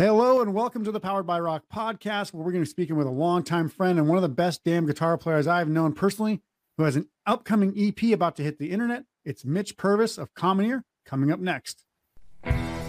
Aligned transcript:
Hello 0.00 0.40
and 0.40 0.54
welcome 0.54 0.82
to 0.84 0.90
the 0.90 0.98
Powered 0.98 1.26
by 1.26 1.38
Rock 1.38 1.64
podcast, 1.70 2.32
where 2.32 2.42
we're 2.42 2.52
going 2.52 2.64
to 2.64 2.66
be 2.66 2.70
speaking 2.70 2.96
with 2.96 3.06
a 3.06 3.10
longtime 3.10 3.68
friend 3.68 3.98
and 3.98 4.08
one 4.08 4.16
of 4.16 4.22
the 4.22 4.30
best 4.30 4.64
damn 4.64 4.86
guitar 4.86 5.18
players 5.18 5.46
I've 5.46 5.68
known 5.68 5.92
personally, 5.92 6.40
who 6.78 6.84
has 6.84 6.96
an 6.96 7.06
upcoming 7.26 7.74
EP 7.76 8.14
about 8.14 8.34
to 8.36 8.42
hit 8.42 8.58
the 8.58 8.70
internet. 8.70 9.04
It's 9.26 9.44
Mitch 9.44 9.76
Purvis 9.76 10.16
of 10.16 10.32
Commoneer 10.32 10.84
coming 11.04 11.30
up 11.30 11.38
next. 11.38 11.84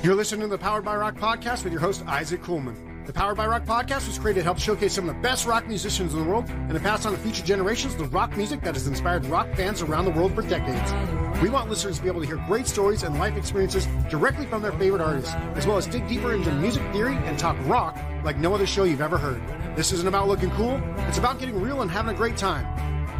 You're 0.02 0.16
listening 0.16 0.44
to 0.44 0.47
the 0.47 0.58
Powered 0.58 0.86
by 0.86 0.96
Rock 0.96 1.18
podcast 1.18 1.66
with 1.66 1.74
your 1.74 1.82
host, 1.82 2.02
Isaac 2.08 2.44
Coolman. 2.44 3.05
The 3.05 3.12
Powered 3.12 3.35
by 3.35 3.46
Rock 3.46 3.65
podcast 3.65 4.07
was 4.07 4.17
created 4.17 4.39
to 4.39 4.43
help 4.46 4.59
showcase 4.59 4.93
some 4.93 5.09
of 5.09 5.13
the 5.13 5.21
best 5.21 5.46
rock 5.46 5.67
musicians 5.67 6.13
in 6.13 6.19
the 6.21 6.25
world 6.25 6.46
and 6.47 6.71
to 6.71 6.79
pass 6.79 7.05
on 7.05 7.12
to 7.12 7.17
future 7.17 7.43
generations 7.43 7.93
the 7.97 8.05
rock 8.05 8.37
music 8.37 8.62
that 8.62 8.75
has 8.75 8.87
inspired 8.87 9.25
rock 9.25 9.53
fans 9.55 9.81
around 9.81 10.05
the 10.05 10.12
world 10.12 10.33
for 10.33 10.43
decades. 10.43 10.93
We 11.42 11.49
want 11.49 11.71
listeners 11.71 11.97
to 11.97 12.03
be 12.03 12.08
able 12.08 12.21
to 12.21 12.28
hear 12.28 12.37
great 12.46 12.67
stories 12.67 13.01
and 13.01 13.17
life 13.17 13.35
experiences 13.35 13.87
directly 14.12 14.46
from 14.46 14.62
their 14.62 14.74
favorite 14.74 15.01
artists, 15.01 15.33
as 15.56 15.65
well 15.65 15.75
as 15.75 15.87
dig 15.87 16.07
deeper 16.07 16.35
into 16.35 16.52
music 16.53 16.84
theory 16.94 17.16
and 17.16 17.38
talk 17.38 17.57
rock 17.66 17.98
like 18.23 18.38
no 18.38 18.53
other 18.53 18.67
show 18.67 18.83
you've 18.83 19.02
ever 19.02 19.17
heard. 19.17 19.41
This 19.75 19.91
isn't 19.91 20.07
about 20.07 20.27
looking 20.27 20.52
cool, 20.52 20.80
it's 21.07 21.17
about 21.17 21.39
getting 21.39 21.59
real 21.59 21.81
and 21.81 21.89
having 21.89 22.13
a 22.13 22.17
great 22.17 22.38
time. 22.38 22.67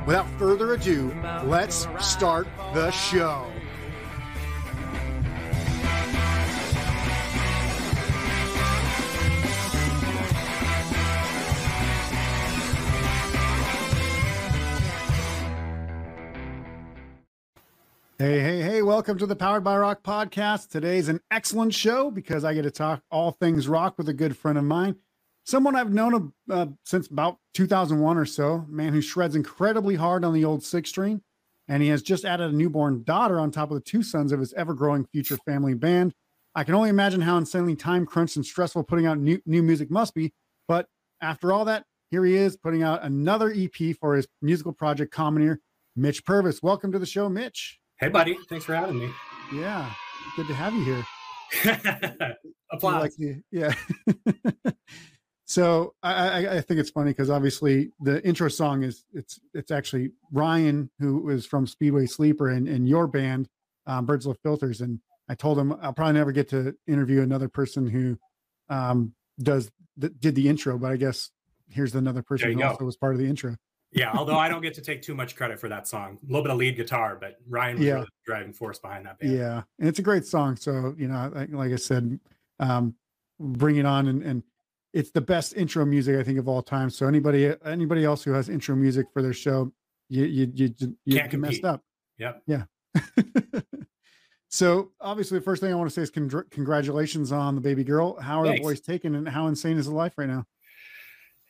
Without 0.06 0.28
further 0.38 0.74
ado, 0.74 1.12
let's 1.46 1.88
start 2.00 2.48
the 2.76 2.92
show. 2.92 3.52
Hey, 18.22 18.40
hey, 18.40 18.62
hey, 18.62 18.82
welcome 18.84 19.18
to 19.18 19.26
the 19.26 19.36
Powered 19.36 19.64
by 19.64 19.76
Rock 19.76 20.04
podcast. 20.04 20.70
Today's 20.70 21.10
an 21.10 21.22
excellent 21.32 21.74
show 21.74 22.12
because 22.12 22.46
I 22.46 22.54
get 22.54 22.62
to 22.62 22.70
talk 22.70 23.02
all 23.10 23.32
things 23.32 23.68
rock 23.68 23.98
with 23.98 24.08
a 24.10 24.14
good 24.14 24.38
friend 24.38 24.60
of 24.60 24.64
mine, 24.64 24.98
someone 25.44 25.76
I've 25.76 25.92
known 25.92 26.32
uh, 26.48 26.68
since 26.86 27.08
about 27.08 27.40
2001 27.56 28.18
or 28.18 28.26
so, 28.28 28.68
man 28.70 28.94
who 28.94 29.02
shreds 29.02 29.36
incredibly 29.36 29.96
hard 29.96 30.24
on 30.24 30.36
the 30.36 30.46
old 30.46 30.64
six 30.64 30.90
string. 30.90 31.24
And 31.68 31.82
he 31.82 31.90
has 31.90 32.04
just 32.04 32.24
added 32.24 32.52
a 32.52 32.56
newborn 32.56 33.02
daughter 33.02 33.40
on 33.40 33.50
top 33.50 33.72
of 33.72 33.76
the 33.76 33.82
two 33.82 34.04
sons 34.04 34.32
of 34.32 34.40
his 34.40 34.54
ever 34.54 34.76
growing 34.76 35.08
future 35.08 35.38
family 35.38 35.74
band. 35.74 36.14
I 36.54 36.64
can 36.64 36.76
only 36.76 36.90
imagine 36.90 37.22
how 37.22 37.38
insanely 37.38 37.76
time 37.76 38.06
crunched 38.06 38.36
and 38.36 38.46
stressful 38.46 38.84
putting 38.84 39.08
out 39.08 39.18
new, 39.18 39.42
new 39.48 39.64
music 39.64 39.90
must 39.90 40.14
be. 40.14 40.32
But 40.68 40.86
after 41.22 41.52
all 41.52 41.66
that, 41.66 41.86
here 42.12 42.24
he 42.24 42.36
is 42.36 42.56
putting 42.56 42.84
out 42.84 43.04
another 43.04 43.52
EP 43.52 43.98
for 44.00 44.14
his 44.14 44.28
musical 44.44 44.74
project, 44.74 45.12
Commoneer. 45.12 45.58
Mitch 45.96 46.24
Purvis. 46.24 46.62
Welcome 46.62 46.92
to 46.92 47.00
the 47.00 47.08
show, 47.08 47.28
Mitch. 47.28 47.81
Hey, 48.02 48.10
buddy. 48.10 48.36
Thanks 48.50 48.66
for 48.66 48.74
having 48.74 48.98
me. 48.98 49.12
Yeah. 49.54 49.88
Good 50.36 50.48
to 50.48 50.56
have 50.56 50.74
you 50.74 50.84
here. 50.84 52.36
Applause. 52.72 53.02
Like 53.04 53.16
the, 53.16 53.44
yeah. 53.52 53.76
so 55.46 55.94
I, 56.02 56.14
I, 56.14 56.56
I 56.56 56.62
think 56.62 56.80
it's 56.80 56.90
funny 56.90 57.12
because 57.12 57.30
obviously 57.30 57.92
the 58.00 58.26
intro 58.26 58.48
song 58.48 58.82
is 58.82 59.06
it's 59.14 59.40
it's 59.54 59.70
actually 59.70 60.14
Ryan 60.32 60.90
who 60.98 61.30
is 61.30 61.46
from 61.46 61.68
Speedway 61.68 62.08
Sleeper 62.08 62.50
and, 62.50 62.68
and 62.68 62.90
your 62.90 63.06
band, 63.06 63.48
um, 63.86 64.08
Birds 64.08 64.26
Love 64.26 64.40
Filters. 64.42 64.82
And 64.82 65.00
I 65.30 65.36
told 65.36 65.60
him 65.60 65.78
I'll 65.80 65.94
probably 65.94 66.14
never 66.14 66.32
get 66.32 66.50
to 66.50 66.76
interview 66.88 67.22
another 67.22 67.50
person 67.50 67.86
who 67.86 68.18
um, 68.68 69.14
does 69.40 69.70
th- 70.00 70.14
did 70.20 70.34
the 70.34 70.50
intro, 70.50 70.80
but 70.80 70.92
I 70.92 70.96
guess 70.96 71.30
here's 71.70 71.94
another 71.94 72.24
person 72.24 72.54
who 72.54 72.58
go. 72.58 72.70
also 72.70 72.84
was 72.84 72.98
part 72.98 73.14
of 73.14 73.20
the 73.20 73.28
intro. 73.28 73.58
Yeah, 73.92 74.12
although 74.14 74.38
I 74.38 74.48
don't 74.50 74.62
get 74.62 74.74
to 74.76 74.82
take 74.82 75.02
too 75.02 75.14
much 75.16 75.36
credit 75.36 75.60
for 75.60 75.68
that 75.70 75.88
song. 75.88 76.18
A 76.24 76.26
little 76.28 76.44
bit 76.44 76.52
of 76.52 76.58
lead 76.58 76.76
guitar, 76.78 77.18
but 77.20 77.38
Ryan 77.48 77.78
was 77.78 77.86
Yeah. 77.86 77.94
really 77.94 78.06
the 78.06 78.12
driving 78.26 78.54
force 78.54 78.80
behind 78.80 79.06
that 79.06 79.20
band. 79.20 79.34
Yeah, 79.34 79.64
and 79.80 79.88
it's 79.90 80.00
a 80.00 80.04
great 80.04 80.26
song. 80.26 80.56
So 80.56 80.96
you 80.98 81.08
know, 81.08 81.32
like, 81.34 81.50
like 81.52 81.72
I 81.72 81.76
said, 81.76 82.20
um, 82.60 82.96
bring 83.40 83.78
it 83.78 83.86
on, 83.86 84.08
and 84.08 84.24
and 84.24 84.44
it's 84.94 85.12
the 85.12 85.22
best 85.22 85.56
intro 85.56 85.86
music 85.86 86.18
I 86.20 86.24
think 86.24 86.38
of 86.40 86.48
all 86.48 86.62
time. 86.62 86.90
So 86.90 87.08
anybody 87.08 87.54
anybody 87.66 88.04
else 88.06 88.24
who 88.24 88.32
has 88.34 88.50
intro 88.50 88.76
music 88.76 89.08
for 89.14 89.22
their 89.22 89.34
show, 89.34 89.72
you 90.10 90.26
you 90.26 90.52
you 90.54 90.74
you, 90.78 90.98
you 91.06 91.20
Can't 91.20 91.34
messed 91.40 91.66
up. 91.66 91.84
Yep. 92.18 92.44
Yeah. 92.48 92.64
so 94.50 94.92
obviously, 95.00 95.40
the 95.40 95.44
first 95.44 95.62
thing 95.62 95.72
I 95.72 95.76
want 95.76 95.90
to 95.90 95.94
say 95.94 96.02
is 96.02 96.12
congr- 96.12 96.50
congratulations 96.52 97.32
on 97.32 97.56
the 97.56 97.62
baby 97.62 97.84
girl. 97.84 98.20
How 98.20 98.42
are 98.42 98.46
Thanks. 98.46 98.60
the 98.60 98.64
boys 98.64 98.82
taken, 98.82 99.16
and 99.16 99.28
how 99.28 99.48
insane 99.48 99.78
is 99.78 99.86
the 99.86 99.94
life 99.94 100.14
right 100.18 100.28
now? 100.30 100.46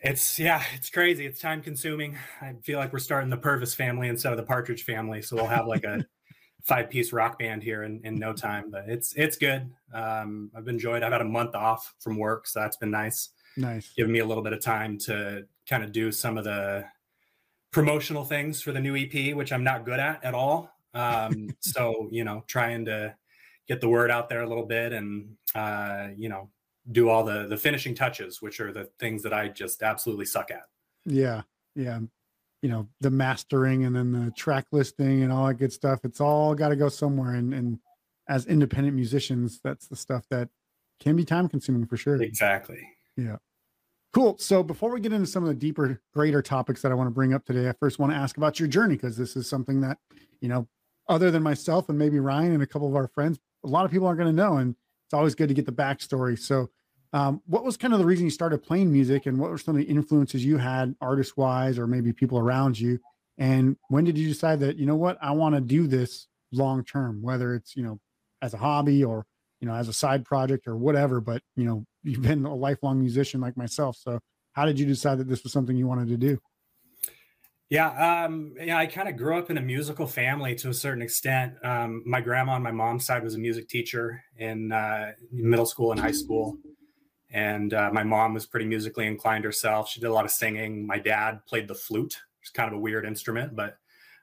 It's 0.02 0.40
yeah, 0.40 0.64
it's 0.76 0.90
crazy. 0.90 1.26
It's 1.26 1.40
time 1.40 1.62
consuming. 1.62 2.18
I 2.42 2.54
feel 2.64 2.80
like 2.80 2.92
we're 2.92 3.00
starting 3.00 3.30
the 3.30 3.38
Purvis 3.38 3.76
family 3.76 4.08
instead 4.08 4.34
of 4.34 4.38
the 4.38 4.44
Partridge 4.44 4.84
family. 4.84 5.22
So 5.22 5.36
we'll 5.36 5.48
have 5.48 5.68
like 5.68 5.84
a 5.84 6.06
five 6.64 6.90
piece 6.90 7.14
rock 7.14 7.38
band 7.38 7.62
here 7.62 7.84
in, 7.84 8.02
in 8.04 8.16
no 8.16 8.34
time. 8.34 8.72
But 8.72 8.86
it's 8.88 9.14
it's 9.14 9.38
good. 9.38 9.70
Um, 9.94 10.50
I've 10.56 10.68
enjoyed. 10.68 11.04
I've 11.04 11.12
had 11.12 11.22
a 11.22 11.26
month 11.26 11.54
off 11.54 11.94
from 12.00 12.18
work, 12.18 12.48
so 12.48 12.60
that's 12.60 12.78
been 12.78 12.92
nice. 12.92 13.30
Nice. 13.58 13.92
giving 13.98 14.14
me 14.14 14.20
a 14.20 14.26
little 14.26 14.44
bit 14.44 14.54
of 14.54 14.62
time 14.62 14.98
to 15.00 15.46
kind 15.70 15.84
of 15.84 15.92
do 15.92 16.10
some 16.12 16.38
of 16.38 16.46
the 16.46 16.86
promotional 17.72 18.24
things 18.24 18.62
for 18.62 18.72
the 18.72 18.80
new 18.80 18.96
EP, 18.96 19.36
which 19.36 19.52
I'm 19.52 19.64
not 19.64 19.86
good 19.86 20.00
at 20.00 20.24
at 20.24 20.34
all. 20.34 20.72
Um, 20.94 21.50
so 21.60 22.10
you 22.12 22.24
know, 22.24 22.44
trying 22.48 22.86
to 22.86 23.16
get 23.68 23.82
the 23.82 23.90
word 23.90 24.10
out 24.10 24.30
there 24.30 24.42
a 24.42 24.48
little 24.48 24.66
bit, 24.66 24.94
and 24.94 25.36
uh, 25.54 26.08
you 26.18 26.28
know, 26.28 26.50
do 26.92 27.10
all 27.10 27.24
the 27.24 27.48
the 27.48 27.58
finishing 27.58 27.94
touches, 27.94 28.42
which 28.42 28.60
are 28.60 28.72
the 28.72 28.86
things 29.00 29.22
that 29.24 29.34
I 29.34 29.50
just 29.50 29.84
absolutely 29.84 30.26
suck 30.26 30.52
at. 30.52 30.64
Yeah, 31.06 31.42
yeah. 31.76 32.00
You 32.62 32.70
know, 32.70 32.88
the 33.00 33.10
mastering 33.10 33.86
and 33.86 33.96
then 33.96 34.12
the 34.12 34.32
track 34.32 34.68
listing 34.72 35.24
and 35.24 35.32
all 35.32 35.48
that 35.48 35.56
good 35.56 35.74
stuff. 35.74 36.00
It's 36.04 36.22
all 36.22 36.54
got 36.54 36.70
to 36.70 36.76
go 36.76 36.90
somewhere. 36.90 37.36
And 37.36 37.54
and 37.54 37.80
as 38.28 38.46
independent 38.46 38.96
musicians, 38.96 39.60
that's 39.64 39.88
the 39.88 39.96
stuff 39.96 40.26
that 40.30 40.50
can 41.00 41.16
be 41.16 41.26
time 41.26 41.48
consuming 41.50 41.86
for 41.86 41.98
sure. 41.98 42.22
Exactly. 42.22 42.88
Yeah. 43.18 43.38
Cool. 44.14 44.38
So 44.38 44.62
before 44.62 44.92
we 44.92 45.00
get 45.00 45.14
into 45.14 45.28
some 45.28 45.44
of 45.44 45.48
the 45.48 45.56
deeper, 45.56 46.02
greater 46.14 46.42
topics 46.42 46.82
that 46.82 46.92
I 46.92 46.96
want 46.96 47.08
to 47.08 47.12
bring 47.12 47.34
up 47.34 47.46
today, 47.46 47.70
I 47.70 47.74
first 47.74 47.98
want 47.98 48.12
to 48.12 48.18
ask 48.18 48.38
about 48.38 48.60
your 48.60 48.68
journey 48.68 48.96
because 48.96 49.16
this 49.16 49.36
is 49.36 49.50
something 49.50 49.82
that, 49.82 49.98
you 50.42 50.50
know, 50.50 50.68
other 51.08 51.32
than 51.32 51.42
myself 51.42 51.90
and 51.90 51.98
maybe 51.98 52.20
Ryan 52.20 52.52
and 52.52 52.64
a 52.64 52.68
couple 52.68 52.88
of 52.88 52.96
our 52.96 53.08
friends, 53.08 53.40
a 53.64 53.68
lot 53.68 53.86
of 53.86 53.92
people 53.92 54.08
aren't 54.08 54.20
going 54.20 54.34
to 54.34 54.36
know. 54.36 54.58
And 54.58 54.76
it's 55.12 55.18
always 55.18 55.36
good 55.36 55.50
to 55.50 55.54
get 55.54 55.66
the 55.66 55.74
backstory. 55.74 56.40
So, 56.40 56.70
um, 57.12 57.42
what 57.46 57.66
was 57.66 57.76
kind 57.76 57.92
of 57.94 58.00
the 58.00 58.06
reason 58.06 58.24
you 58.24 58.32
started 58.32 58.64
playing 58.64 58.94
music 58.94 59.26
and 59.26 59.38
what 59.38 59.50
were 59.50 59.58
some 59.58 59.76
of 59.76 59.80
the 59.80 59.92
influences 59.92 60.46
you 60.46 60.58
had 60.58 60.96
artist 61.02 61.36
wise 61.36 61.78
or 61.78 61.86
maybe 61.86 62.14
people 62.14 62.40
around 62.40 62.80
you? 62.80 62.98
And 63.38 63.76
when 63.90 64.06
did 64.06 64.18
you 64.18 64.30
decide 64.30 64.62
that, 64.62 64.78
you 64.78 64.86
know 64.86 64.96
what, 64.96 65.18
I 65.22 65.32
want 65.32 65.56
to 65.56 65.60
do 65.60 65.86
this 65.86 66.28
long 66.54 66.86
term, 66.86 67.22
whether 67.22 67.54
it's, 67.54 67.76
you 67.76 67.84
know, 67.84 68.00
as 68.42 68.54
a 68.54 68.58
hobby 68.58 69.04
or, 69.04 69.26
you 69.60 69.68
know, 69.68 69.74
as 69.74 69.90
a 69.90 69.94
side 69.94 70.24
project 70.24 70.66
or 70.66 70.78
whatever, 70.78 71.20
but, 71.20 71.42
you 71.58 71.66
know, 71.66 71.86
you've 72.04 72.22
been 72.22 72.46
a 72.46 72.56
lifelong 72.56 72.98
musician 72.98 73.42
like 73.42 73.58
myself. 73.58 73.98
So 73.98 74.18
how 74.54 74.64
did 74.66 74.80
you 74.80 74.86
decide 74.86 75.18
that 75.18 75.28
this 75.28 75.44
was 75.44 75.52
something 75.52 75.76
you 75.76 75.88
wanted 75.88 76.08
to 76.08 76.18
do? 76.18 76.40
Yeah, 77.72 78.26
um, 78.26 78.54
yeah, 78.60 78.78
I 78.78 78.86
kind 78.86 79.08
of 79.08 79.16
grew 79.16 79.38
up 79.38 79.50
in 79.50 79.58
a 79.58 79.62
musical 79.62 80.06
family 80.06 80.56
to 80.56 80.68
a 80.68 80.74
certain 80.74 81.02
extent. 81.02 81.54
Um, 81.64 82.04
my 82.06 82.20
grandma 82.20 82.52
on 82.52 82.62
my 82.62 82.72
mom's 82.72 83.06
side 83.06 83.24
was 83.24 83.36
a 83.36 83.40
music 83.40 83.70
teacher 83.70 84.22
in 84.38 84.74
uh, 84.74 85.14
middle 85.32 85.66
school 85.66 85.94
and 85.94 86.00
high 86.00 86.12
school, 86.12 86.58
and 87.30 87.74
uh, 87.74 87.90
my 87.94 88.04
mom 88.04 88.34
was 88.34 88.46
pretty 88.46 88.66
musically 88.66 89.08
inclined 89.08 89.46
herself. 89.46 89.88
She 89.88 90.02
did 90.02 90.08
a 90.08 90.14
lot 90.14 90.26
of 90.26 90.32
singing. 90.32 90.86
My 90.86 91.00
dad 91.00 91.46
played 91.48 91.70
the 91.70 91.74
flute. 91.74 92.20
It's 92.42 92.52
kind 92.52 92.68
of 92.68 92.74
a 92.74 92.78
weird 92.78 93.06
instrument, 93.06 93.56
but 93.56 93.78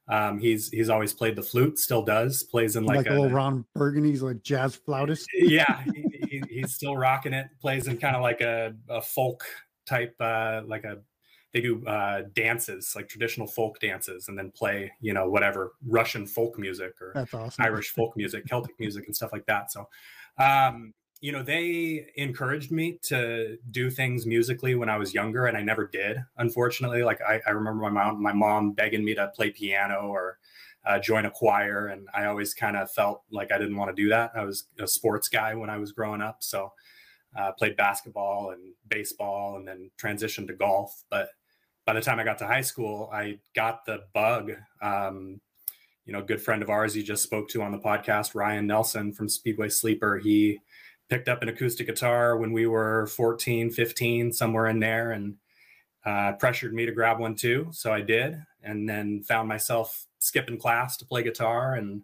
um, 0.09 0.39
he's 0.39 0.69
he's 0.69 0.91
always 0.91 1.15
played 1.15 1.35
the 1.35 1.43
flute. 1.43 1.79
Still 1.79 2.03
does. 2.03 2.43
Plays 2.43 2.77
in 2.77 2.85
Like, 2.85 2.99
like, 2.99 3.07
a, 3.07 3.13
a, 3.13 3.15
little 3.15 3.31
Ron 3.31 3.65
Burgundy's 3.75 4.21
like 4.21 4.43
jazz 4.43 4.77
flautist. 4.77 5.27
yeah, 5.35 5.85
he, 5.95 6.27
he, 6.29 6.43
he's 6.51 6.75
still 6.75 6.99
rocking 6.99 7.33
it. 7.33 7.47
Plays 7.63 7.87
in 7.87 7.97
kind 7.97 8.15
of 8.15 8.21
like 8.21 8.43
a, 8.43 8.75
a 8.91 9.01
folk 9.01 9.43
type, 9.87 10.15
uh, 10.21 10.61
like 10.67 10.85
a 10.85 10.99
they 11.53 11.61
do 11.61 11.85
uh, 11.87 12.23
dances, 12.35 12.93
like 12.95 13.09
traditional 13.09 13.47
folk 13.47 13.81
dances, 13.81 14.29
and 14.29 14.39
then 14.39 14.51
play 14.51 14.93
you 15.01 15.13
know 15.13 15.29
whatever 15.29 15.73
Russian 15.87 16.27
folk 16.27 16.59
music 16.59 16.93
or 17.01 17.13
awesome. 17.17 17.65
Irish 17.65 17.91
folk 17.91 18.13
music, 18.17 18.47
Celtic 18.47 18.79
music, 18.79 19.07
and 19.07 19.17
stuff 19.17 19.33
like 19.33 19.47
that. 19.47 19.73
So, 19.73 19.89
um, 20.39 20.93
you 21.21 21.33
know, 21.33 21.43
they 21.43 22.07
encouraged 22.17 22.71
me 22.71 22.99
to 23.05 23.57
do 23.71 23.91
things 23.91 24.27
musically 24.27 24.75
when 24.75 24.89
I 24.89 24.99
was 24.99 25.15
younger, 25.15 25.47
and 25.47 25.57
I 25.57 25.63
never 25.63 25.87
did. 25.87 26.19
Unfortunately, 26.37 27.03
like 27.03 27.21
I, 27.23 27.41
I 27.47 27.51
remember 27.51 27.83
my 27.83 27.91
mom, 27.91 28.23
my 28.23 28.33
mom 28.33 28.73
begging 28.73 29.05
me 29.05 29.15
to 29.15 29.29
play 29.35 29.51
piano 29.51 30.09
or 30.09 30.39
uh, 30.87 30.99
join 30.99 31.25
a 31.27 31.31
choir, 31.31 31.89
and 31.89 32.09
I 32.15 32.27
always 32.27 32.55
kind 32.55 32.77
of 32.77 32.91
felt 32.91 33.23
like 33.31 33.51
I 33.53 33.59
didn't 33.59 33.77
want 33.77 33.95
to 33.95 34.03
do 34.03 34.11
that. 34.11 34.33
I 34.35 34.45
was 34.45 34.69
a 34.79 34.87
sports 34.87 35.29
guy 35.29 35.55
when 35.55 35.71
I 35.71 35.79
was 35.79 35.93
growing 35.93 36.21
up, 36.21 36.39
so 36.41 36.73
uh, 37.37 37.53
played 37.53 37.77
basketball 37.77 38.51
and 38.51 38.75
baseball, 38.87 39.57
and 39.57 39.67
then 39.67 39.91
transitioned 40.01 40.47
to 40.49 40.55
golf. 40.55 41.05
But 41.11 41.31
by 41.89 41.95
the 41.95 42.03
time 42.03 42.21
I 42.21 42.25
got 42.25 42.37
to 42.41 42.47
high 42.47 42.61
school, 42.61 43.09
I 43.11 43.39
got 43.55 43.87
the 43.87 44.01
bug. 44.13 44.53
Um, 44.83 45.41
you 46.05 46.13
know, 46.13 46.19
a 46.19 46.23
good 46.23 46.43
friend 46.43 46.63
of 46.63 46.69
ours 46.69 46.95
you 46.95 47.03
just 47.03 47.23
spoke 47.23 47.49
to 47.49 47.63
on 47.63 47.73
the 47.73 47.79
podcast, 47.79 48.35
Ryan 48.35 48.67
Nelson 48.67 49.11
from 49.11 49.27
Speedway 49.27 49.71
Sleeper. 49.71 50.19
He 50.19 50.59
picked 51.09 51.29
up 51.29 51.41
an 51.41 51.49
acoustic 51.49 51.87
guitar 51.87 52.37
when 52.37 52.53
we 52.53 52.67
were 52.67 53.07
14, 53.07 53.71
15, 53.71 54.35
somewhere 54.35 54.67
in 54.67 54.81
there, 54.81 55.13
and 55.13 55.37
uh, 56.05 56.33
pressured 56.33 56.75
me 56.75 56.85
to 56.85 56.93
grab 56.93 57.21
one 57.21 57.35
too. 57.35 57.69
So 57.73 57.91
I 57.91 58.03
did, 58.03 58.37
and 58.63 58.87
then 58.87 59.23
found 59.23 59.49
myself 59.49 60.09
skipping 60.19 60.59
class 60.59 60.99
to 60.99 61.07
play 61.07 61.23
guitar 61.23 61.73
and 61.73 62.03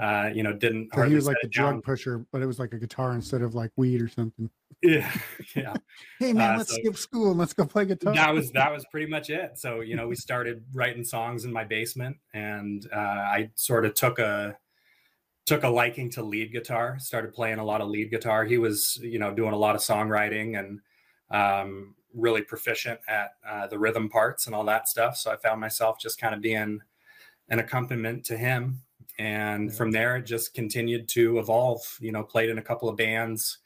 uh, 0.00 0.30
you 0.34 0.42
know, 0.42 0.52
didn't 0.52 0.90
So 0.94 1.02
he 1.02 1.14
was 1.14 1.26
like 1.26 1.36
the 1.42 1.48
down. 1.48 1.74
drug 1.74 1.84
pusher, 1.84 2.26
but 2.32 2.42
it 2.42 2.46
was 2.46 2.58
like 2.58 2.72
a 2.72 2.78
guitar 2.78 3.12
instead 3.12 3.42
of 3.42 3.54
like 3.54 3.70
weed 3.76 4.02
or 4.02 4.08
something. 4.08 4.50
Yeah, 4.82 5.10
yeah. 5.56 5.74
hey 6.18 6.32
man, 6.32 6.54
uh, 6.54 6.58
let's 6.58 6.70
so 6.70 6.76
skip 6.76 6.96
school 6.96 7.30
and 7.30 7.38
let's 7.38 7.52
go 7.52 7.64
play 7.64 7.84
guitar. 7.84 8.12
That 8.12 8.34
was 8.34 8.50
that 8.52 8.72
was 8.74 8.84
pretty 8.90 9.06
much 9.06 9.30
it. 9.30 9.52
So 9.56 9.80
you 9.80 9.94
know, 9.94 10.08
we 10.08 10.16
started 10.16 10.64
writing 10.72 11.04
songs 11.04 11.44
in 11.44 11.52
my 11.52 11.64
basement, 11.64 12.16
and 12.32 12.86
uh, 12.92 12.98
I 12.98 13.50
sort 13.54 13.86
of 13.86 13.94
took 13.94 14.18
a 14.18 14.56
took 15.46 15.62
a 15.62 15.68
liking 15.68 16.10
to 16.10 16.22
lead 16.24 16.52
guitar. 16.52 16.98
Started 16.98 17.32
playing 17.32 17.58
a 17.58 17.64
lot 17.64 17.80
of 17.80 17.88
lead 17.88 18.10
guitar. 18.10 18.44
He 18.44 18.58
was 18.58 18.98
you 19.00 19.20
know 19.20 19.32
doing 19.32 19.52
a 19.52 19.58
lot 19.58 19.76
of 19.76 19.80
songwriting 19.80 20.58
and 20.58 20.80
um, 21.30 21.94
really 22.12 22.42
proficient 22.42 22.98
at 23.06 23.34
uh, 23.48 23.68
the 23.68 23.78
rhythm 23.78 24.08
parts 24.08 24.46
and 24.46 24.56
all 24.56 24.64
that 24.64 24.88
stuff. 24.88 25.16
So 25.16 25.30
I 25.30 25.36
found 25.36 25.60
myself 25.60 26.00
just 26.00 26.18
kind 26.18 26.34
of 26.34 26.40
being 26.40 26.80
an 27.48 27.58
accompaniment 27.58 28.24
to 28.24 28.36
him 28.36 28.82
and 29.18 29.74
from 29.74 29.90
there 29.90 30.16
it 30.16 30.26
just 30.26 30.54
continued 30.54 31.08
to 31.08 31.38
evolve 31.38 31.80
you 32.00 32.12
know 32.12 32.22
played 32.22 32.50
in 32.50 32.58
a 32.58 32.62
couple 32.62 32.88
of 32.88 32.96
bands 32.96 33.58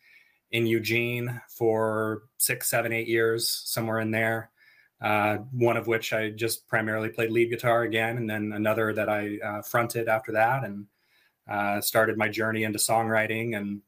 in 0.52 0.66
eugene 0.66 1.40
for 1.48 2.22
six 2.38 2.68
seven 2.68 2.92
eight 2.92 3.08
years 3.08 3.48
somewhere 3.64 4.00
in 4.00 4.10
there 4.10 4.50
uh, 5.00 5.36
one 5.52 5.76
of 5.76 5.86
which 5.86 6.12
i 6.12 6.30
just 6.30 6.66
primarily 6.68 7.08
played 7.08 7.30
lead 7.30 7.50
guitar 7.50 7.82
again 7.82 8.18
and 8.18 8.28
then 8.28 8.52
another 8.54 8.92
that 8.92 9.08
i 9.08 9.38
uh, 9.44 9.62
fronted 9.62 10.08
after 10.08 10.32
that 10.32 10.64
and 10.64 10.86
uh, 11.48 11.80
started 11.80 12.18
my 12.18 12.28
journey 12.28 12.64
into 12.64 12.78
songwriting. 12.78 13.56
And 13.56 13.80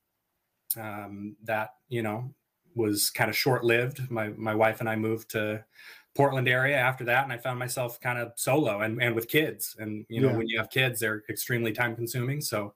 um, 0.76 1.36
that 1.44 1.74
you 1.88 2.02
know 2.02 2.32
was 2.74 3.10
kind 3.10 3.28
of 3.28 3.36
short 3.36 3.64
lived 3.64 4.08
my 4.10 4.28
my 4.36 4.54
wife 4.54 4.78
and 4.78 4.88
i 4.88 4.94
moved 4.94 5.28
to 5.28 5.62
Portland 6.16 6.48
area 6.48 6.76
after 6.76 7.04
that, 7.04 7.24
and 7.24 7.32
I 7.32 7.38
found 7.38 7.58
myself 7.58 8.00
kind 8.00 8.18
of 8.18 8.32
solo 8.36 8.80
and, 8.80 9.00
and 9.02 9.14
with 9.14 9.28
kids. 9.28 9.76
And 9.78 10.04
you 10.08 10.20
know, 10.20 10.30
yeah. 10.30 10.36
when 10.36 10.48
you 10.48 10.58
have 10.58 10.70
kids, 10.70 11.00
they're 11.00 11.22
extremely 11.28 11.72
time 11.72 11.94
consuming. 11.94 12.40
So 12.40 12.74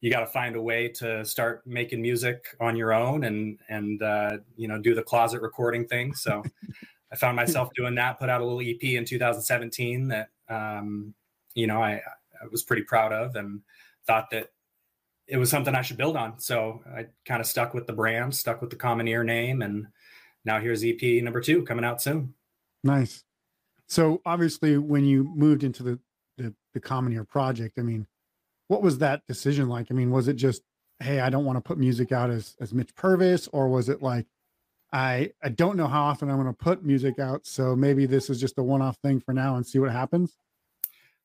you 0.00 0.10
got 0.10 0.20
to 0.20 0.26
find 0.26 0.56
a 0.56 0.62
way 0.62 0.88
to 0.88 1.24
start 1.24 1.66
making 1.66 2.02
music 2.02 2.44
on 2.60 2.76
your 2.76 2.92
own 2.92 3.24
and 3.24 3.58
and 3.68 4.02
uh, 4.02 4.38
you 4.56 4.68
know 4.68 4.78
do 4.78 4.94
the 4.94 5.02
closet 5.02 5.40
recording 5.40 5.86
thing. 5.86 6.14
So 6.14 6.42
I 7.12 7.16
found 7.16 7.36
myself 7.36 7.70
doing 7.74 7.94
that. 7.94 8.18
Put 8.18 8.28
out 8.28 8.40
a 8.40 8.44
little 8.44 8.60
EP 8.60 8.82
in 8.82 9.04
2017 9.04 10.08
that 10.08 10.28
um, 10.48 11.14
you 11.54 11.66
know 11.66 11.82
I, 11.82 11.94
I 12.40 12.46
was 12.50 12.62
pretty 12.62 12.82
proud 12.82 13.12
of 13.12 13.36
and 13.36 13.62
thought 14.06 14.30
that 14.30 14.50
it 15.26 15.38
was 15.38 15.50
something 15.50 15.74
I 15.74 15.82
should 15.82 15.96
build 15.96 16.16
on. 16.16 16.38
So 16.38 16.82
I 16.94 17.06
kind 17.24 17.40
of 17.40 17.46
stuck 17.46 17.74
with 17.74 17.86
the 17.86 17.92
brand, 17.92 18.34
stuck 18.34 18.60
with 18.60 18.70
the 18.70 18.76
Commoneer 18.76 19.24
name, 19.24 19.62
and 19.62 19.88
now 20.44 20.60
here's 20.60 20.84
EP 20.84 21.02
number 21.22 21.40
two 21.40 21.64
coming 21.64 21.84
out 21.84 22.00
soon. 22.00 22.34
Nice. 22.86 23.24
So 23.88 24.20
obviously, 24.24 24.78
when 24.78 25.04
you 25.04 25.24
moved 25.34 25.64
into 25.64 25.82
the 25.82 25.98
the, 26.38 26.54
the 26.74 26.80
Commoneer 26.80 27.26
project, 27.26 27.78
I 27.78 27.82
mean, 27.82 28.06
what 28.68 28.82
was 28.82 28.98
that 28.98 29.26
decision 29.26 29.68
like? 29.68 29.86
I 29.90 29.94
mean, 29.94 30.10
was 30.10 30.28
it 30.28 30.34
just, 30.34 30.62
hey, 31.00 31.20
I 31.20 31.30
don't 31.30 31.44
want 31.44 31.56
to 31.56 31.62
put 31.62 31.78
music 31.78 32.12
out 32.12 32.30
as 32.30 32.56
as 32.60 32.72
Mitch 32.72 32.94
Purvis, 32.94 33.48
or 33.48 33.68
was 33.68 33.88
it 33.88 34.02
like, 34.02 34.26
I 34.92 35.32
I 35.42 35.48
don't 35.48 35.76
know 35.76 35.86
how 35.86 36.04
often 36.04 36.30
I'm 36.30 36.36
going 36.36 36.46
to 36.46 36.52
put 36.52 36.84
music 36.84 37.18
out, 37.18 37.46
so 37.46 37.74
maybe 37.74 38.06
this 38.06 38.30
is 38.30 38.40
just 38.40 38.58
a 38.58 38.62
one 38.62 38.82
off 38.82 38.98
thing 38.98 39.20
for 39.20 39.32
now 39.32 39.56
and 39.56 39.66
see 39.66 39.78
what 39.78 39.90
happens. 39.90 40.36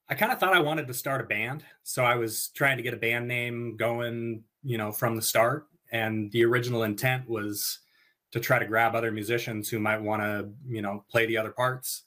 I 0.09 0.15
kind 0.15 0.31
of 0.31 0.39
thought 0.39 0.53
I 0.53 0.59
wanted 0.59 0.87
to 0.87 0.93
start 0.93 1.21
a 1.21 1.23
band, 1.23 1.63
so 1.83 2.03
I 2.03 2.15
was 2.15 2.49
trying 2.49 2.77
to 2.77 2.83
get 2.83 2.93
a 2.93 2.97
band 2.97 3.27
name 3.27 3.77
going, 3.77 4.43
you 4.63 4.77
know, 4.77 4.91
from 4.91 5.15
the 5.15 5.21
start. 5.21 5.67
And 5.91 6.31
the 6.31 6.45
original 6.45 6.83
intent 6.83 7.29
was 7.29 7.79
to 8.31 8.39
try 8.39 8.59
to 8.59 8.65
grab 8.65 8.95
other 8.95 9.11
musicians 9.11 9.69
who 9.69 9.79
might 9.79 10.01
want 10.01 10.21
to, 10.21 10.49
you 10.67 10.81
know, 10.81 11.03
play 11.09 11.25
the 11.25 11.37
other 11.37 11.51
parts. 11.51 12.03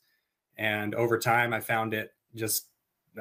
And 0.57 0.95
over 0.95 1.19
time, 1.19 1.53
I 1.53 1.61
found 1.61 1.95
it 1.95 2.13
just, 2.35 2.69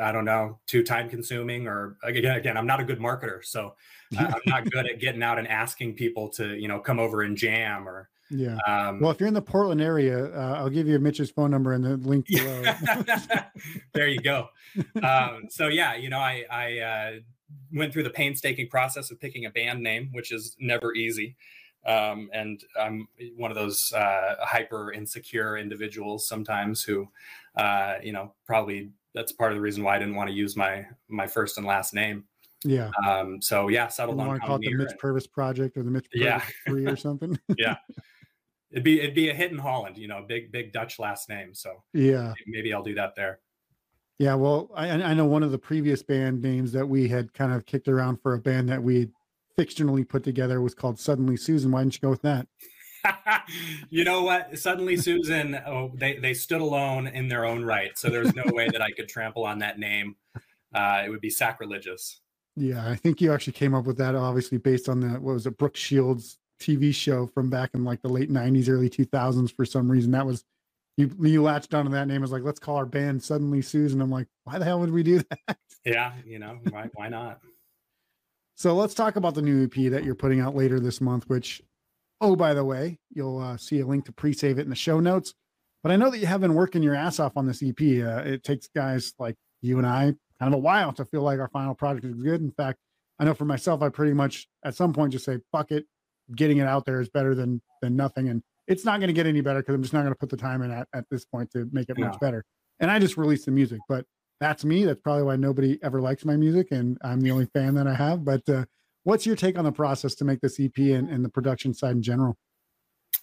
I 0.01 0.11
don't 0.11 0.25
know, 0.25 0.59
too 0.67 0.83
time 0.83 1.09
consuming. 1.09 1.67
Or 1.67 1.97
again, 2.03 2.37
again, 2.37 2.57
I'm 2.57 2.67
not 2.67 2.79
a 2.79 2.83
good 2.83 2.99
marketer, 2.99 3.43
so 3.43 3.75
I'm 4.17 4.41
not 4.45 4.65
good 4.71 4.85
at 4.87 4.99
getting 4.99 5.23
out 5.23 5.37
and 5.37 5.47
asking 5.47 5.95
people 5.95 6.29
to, 6.29 6.55
you 6.55 6.67
know, 6.67 6.79
come 6.79 6.99
over 6.99 7.21
and 7.23 7.37
jam 7.37 7.87
or. 7.87 8.09
Yeah. 8.29 8.57
Um, 8.65 8.99
well, 8.99 9.11
if 9.11 9.19
you're 9.19 9.27
in 9.27 9.33
the 9.33 9.41
Portland 9.41 9.81
area, 9.81 10.33
uh, 10.33 10.55
I'll 10.57 10.69
give 10.69 10.87
you 10.87 10.97
Mitch's 10.97 11.29
phone 11.29 11.51
number 11.51 11.73
and 11.73 11.83
the 11.83 11.97
link 11.97 12.25
below. 12.25 12.63
there 13.93 14.07
you 14.07 14.21
go. 14.21 14.47
Um, 15.03 15.43
so 15.49 15.67
yeah, 15.67 15.95
you 15.95 16.09
know, 16.09 16.17
I 16.17 16.43
I 16.49 16.79
uh, 16.79 17.11
went 17.71 17.93
through 17.93 18.03
the 18.03 18.09
painstaking 18.09 18.69
process 18.69 19.11
of 19.11 19.19
picking 19.19 19.45
a 19.45 19.51
band 19.51 19.83
name, 19.83 20.09
which 20.13 20.31
is 20.31 20.55
never 20.59 20.95
easy. 20.95 21.35
Um, 21.85 22.29
and 22.33 22.63
I'm 22.79 23.07
one 23.35 23.51
of 23.51 23.55
those 23.55 23.91
uh, 23.93 24.35
hyper 24.39 24.93
insecure 24.93 25.57
individuals 25.57 26.27
sometimes 26.27 26.83
who, 26.83 27.09
uh, 27.57 27.95
you 28.01 28.13
know, 28.13 28.33
probably 28.45 28.91
that's 29.13 29.31
part 29.31 29.51
of 29.51 29.57
the 29.57 29.61
reason 29.61 29.83
why 29.83 29.95
I 29.95 29.99
didn't 29.99 30.15
want 30.15 30.29
to 30.29 30.35
use 30.35 30.55
my 30.55 30.85
my 31.09 31.27
first 31.27 31.57
and 31.57 31.67
last 31.67 31.93
name. 31.93 32.23
Yeah. 32.63 32.91
Um, 33.05 33.41
so 33.41 33.67
yeah, 33.67 33.87
settled 33.87 34.19
on. 34.19 34.27
Want 34.27 34.41
to 34.41 34.47
call 34.47 34.55
it 34.57 34.61
the 34.61 34.73
Mitch 34.73 34.97
Purvis 34.97 35.27
Project 35.27 35.77
or 35.77 35.83
the 35.83 35.91
Mitch 35.91 36.07
Purvis 36.11 36.25
yeah. 36.25 36.41
Three 36.67 36.85
or 36.85 36.95
something? 36.95 37.37
yeah. 37.57 37.75
It'd 38.71 38.83
be 38.83 39.01
it'd 39.01 39.15
be 39.15 39.29
a 39.29 39.33
hit 39.33 39.51
in 39.51 39.57
Holland, 39.57 39.97
you 39.97 40.07
know, 40.07 40.23
big 40.27 40.51
big 40.51 40.71
Dutch 40.71 40.99
last 40.99 41.29
name. 41.29 41.53
So 41.53 41.83
yeah, 41.93 42.33
maybe 42.47 42.73
I'll 42.73 42.83
do 42.83 42.95
that 42.95 43.15
there. 43.15 43.39
Yeah, 44.19 44.35
well, 44.35 44.69
I, 44.75 44.89
I 44.89 45.13
know 45.13 45.25
one 45.25 45.43
of 45.43 45.51
the 45.51 45.57
previous 45.57 46.03
band 46.03 46.41
names 46.41 46.71
that 46.71 46.87
we 46.87 47.07
had 47.07 47.33
kind 47.33 47.51
of 47.51 47.65
kicked 47.65 47.87
around 47.87 48.21
for 48.21 48.35
a 48.35 48.39
band 48.39 48.69
that 48.69 48.81
we 48.81 49.09
fictionally 49.57 50.07
put 50.07 50.23
together 50.23 50.61
was 50.61 50.73
called 50.73 50.99
Suddenly 50.99 51.37
Susan. 51.37 51.71
Why 51.71 51.81
didn't 51.81 51.95
you 51.95 52.01
go 52.01 52.09
with 52.09 52.21
that? 52.23 52.47
you 53.89 54.03
know 54.03 54.23
what? 54.23 54.57
Suddenly 54.57 54.97
Susan, 54.97 55.55
oh, 55.65 55.91
they 55.95 56.17
they 56.17 56.33
stood 56.33 56.61
alone 56.61 57.07
in 57.07 57.27
their 57.27 57.45
own 57.45 57.63
right. 57.63 57.97
So 57.97 58.09
there's 58.09 58.33
no 58.35 58.43
way 58.47 58.69
that 58.69 58.81
I 58.81 58.91
could 58.91 59.09
trample 59.09 59.45
on 59.45 59.59
that 59.59 59.79
name. 59.79 60.15
Uh, 60.73 61.03
it 61.05 61.09
would 61.09 61.21
be 61.21 61.29
sacrilegious. 61.29 62.21
Yeah, 62.55 62.87
I 62.87 62.95
think 62.95 63.19
you 63.19 63.33
actually 63.33 63.53
came 63.53 63.73
up 63.73 63.85
with 63.85 63.97
that 63.97 64.15
obviously 64.15 64.57
based 64.57 64.87
on 64.87 64.99
the 64.99 65.09
what 65.19 65.33
was 65.33 65.45
it, 65.45 65.57
Brooke 65.57 65.75
Shields 65.75 66.37
TV 66.59 66.93
show 66.93 67.27
from 67.27 67.49
back 67.49 67.71
in 67.73 67.83
like 67.83 68.01
the 68.01 68.09
late 68.09 68.31
'90s, 68.31 68.69
early 68.69 68.89
2000s. 68.89 69.53
For 69.53 69.65
some 69.65 69.91
reason, 69.91 70.11
that 70.11 70.25
was 70.25 70.45
you. 70.97 71.11
You 71.19 71.43
latched 71.43 71.73
onto 71.73 71.91
that 71.91 72.07
name. 72.07 72.21
Was 72.21 72.31
like, 72.31 72.43
let's 72.43 72.59
call 72.59 72.77
our 72.77 72.85
band 72.85 73.21
Suddenly 73.21 73.61
Susan. 73.61 74.01
I'm 74.01 74.11
like, 74.11 74.27
why 74.43 74.59
the 74.59 74.65
hell 74.65 74.79
would 74.79 74.91
we 74.91 75.03
do 75.03 75.21
that? 75.47 75.57
Yeah, 75.83 76.13
you 76.25 76.39
know, 76.39 76.59
why 76.69 76.89
why 76.93 77.09
not? 77.09 77.39
So 78.63 78.73
let's 78.73 78.93
talk 78.93 79.17
about 79.17 79.35
the 79.35 79.41
new 79.41 79.65
EP 79.65 79.91
that 79.91 80.05
you're 80.05 80.15
putting 80.15 80.39
out 80.39 80.55
later 80.55 80.79
this 80.79 81.01
month, 81.01 81.25
which, 81.27 81.61
oh, 82.21 82.37
by 82.37 82.53
the 82.53 82.63
way, 82.63 82.97
you'll 83.09 83.39
uh, 83.39 83.57
see 83.57 83.81
a 83.81 83.85
link 83.85 84.05
to 84.05 84.13
pre 84.13 84.31
save 84.31 84.57
it 84.57 84.61
in 84.61 84.69
the 84.69 84.75
show 84.75 85.01
notes. 85.01 85.33
But 85.83 85.91
I 85.91 85.97
know 85.97 86.09
that 86.09 86.19
you 86.19 86.27
have 86.27 86.39
been 86.39 86.53
working 86.53 86.81
your 86.81 86.95
ass 86.95 87.19
off 87.19 87.33
on 87.35 87.45
this 87.45 87.61
EP. 87.61 87.77
Uh, 87.77 88.21
it 88.23 88.41
takes 88.45 88.69
guys 88.73 89.15
like 89.19 89.35
you 89.61 89.79
and 89.79 89.85
I 89.85 90.15
kind 90.39 90.53
of 90.53 90.53
a 90.53 90.59
while 90.59 90.93
to 90.93 91.03
feel 91.03 91.23
like 91.23 91.41
our 91.41 91.49
final 91.49 91.75
product 91.75 92.05
is 92.05 92.13
good. 92.13 92.39
In 92.39 92.51
fact, 92.51 92.79
I 93.19 93.25
know 93.25 93.33
for 93.33 93.43
myself, 93.43 93.81
I 93.81 93.89
pretty 93.89 94.13
much 94.13 94.47
at 94.63 94.75
some 94.75 94.93
point 94.93 95.11
just 95.11 95.25
say, 95.25 95.39
fuck 95.51 95.71
it, 95.71 95.85
getting 96.33 96.59
it 96.59 96.65
out 96.65 96.85
there 96.85 97.01
is 97.01 97.09
better 97.09 97.35
than 97.35 97.61
than 97.81 97.97
nothing. 97.97 98.29
And 98.29 98.41
it's 98.69 98.85
not 98.85 99.01
going 99.01 99.09
to 99.09 99.13
get 99.13 99.27
any 99.27 99.41
better 99.41 99.59
because 99.59 99.75
I'm 99.75 99.81
just 99.81 99.93
not 99.93 100.03
going 100.03 100.13
to 100.13 100.19
put 100.19 100.29
the 100.29 100.37
time 100.37 100.61
in 100.61 100.71
at, 100.71 100.87
at 100.93 101.03
this 101.11 101.25
point 101.25 101.51
to 101.51 101.67
make 101.73 101.89
it 101.89 101.99
much 101.99 102.17
better. 102.21 102.45
And 102.79 102.89
I 102.89 102.97
just 102.99 103.17
released 103.17 103.43
the 103.43 103.51
music, 103.51 103.81
but 103.89 104.05
that's 104.39 104.65
me. 104.65 104.85
That's 104.85 105.01
probably 105.01 105.23
why 105.23 105.35
nobody 105.35 105.79
ever 105.83 106.01
likes 106.01 106.25
my 106.25 106.35
music, 106.35 106.71
and 106.71 106.97
I'm 107.03 107.21
the 107.21 107.31
only 107.31 107.45
fan 107.47 107.75
that 107.75 107.87
I 107.87 107.93
have. 107.93 108.25
But 108.25 108.47
uh, 108.49 108.65
what's 109.03 109.25
your 109.25 109.35
take 109.35 109.57
on 109.57 109.65
the 109.65 109.71
process 109.71 110.15
to 110.15 110.25
make 110.25 110.41
this 110.41 110.59
EP 110.59 110.77
and, 110.77 111.09
and 111.09 111.23
the 111.23 111.29
production 111.29 111.73
side 111.73 111.95
in 111.95 112.01
general? 112.01 112.37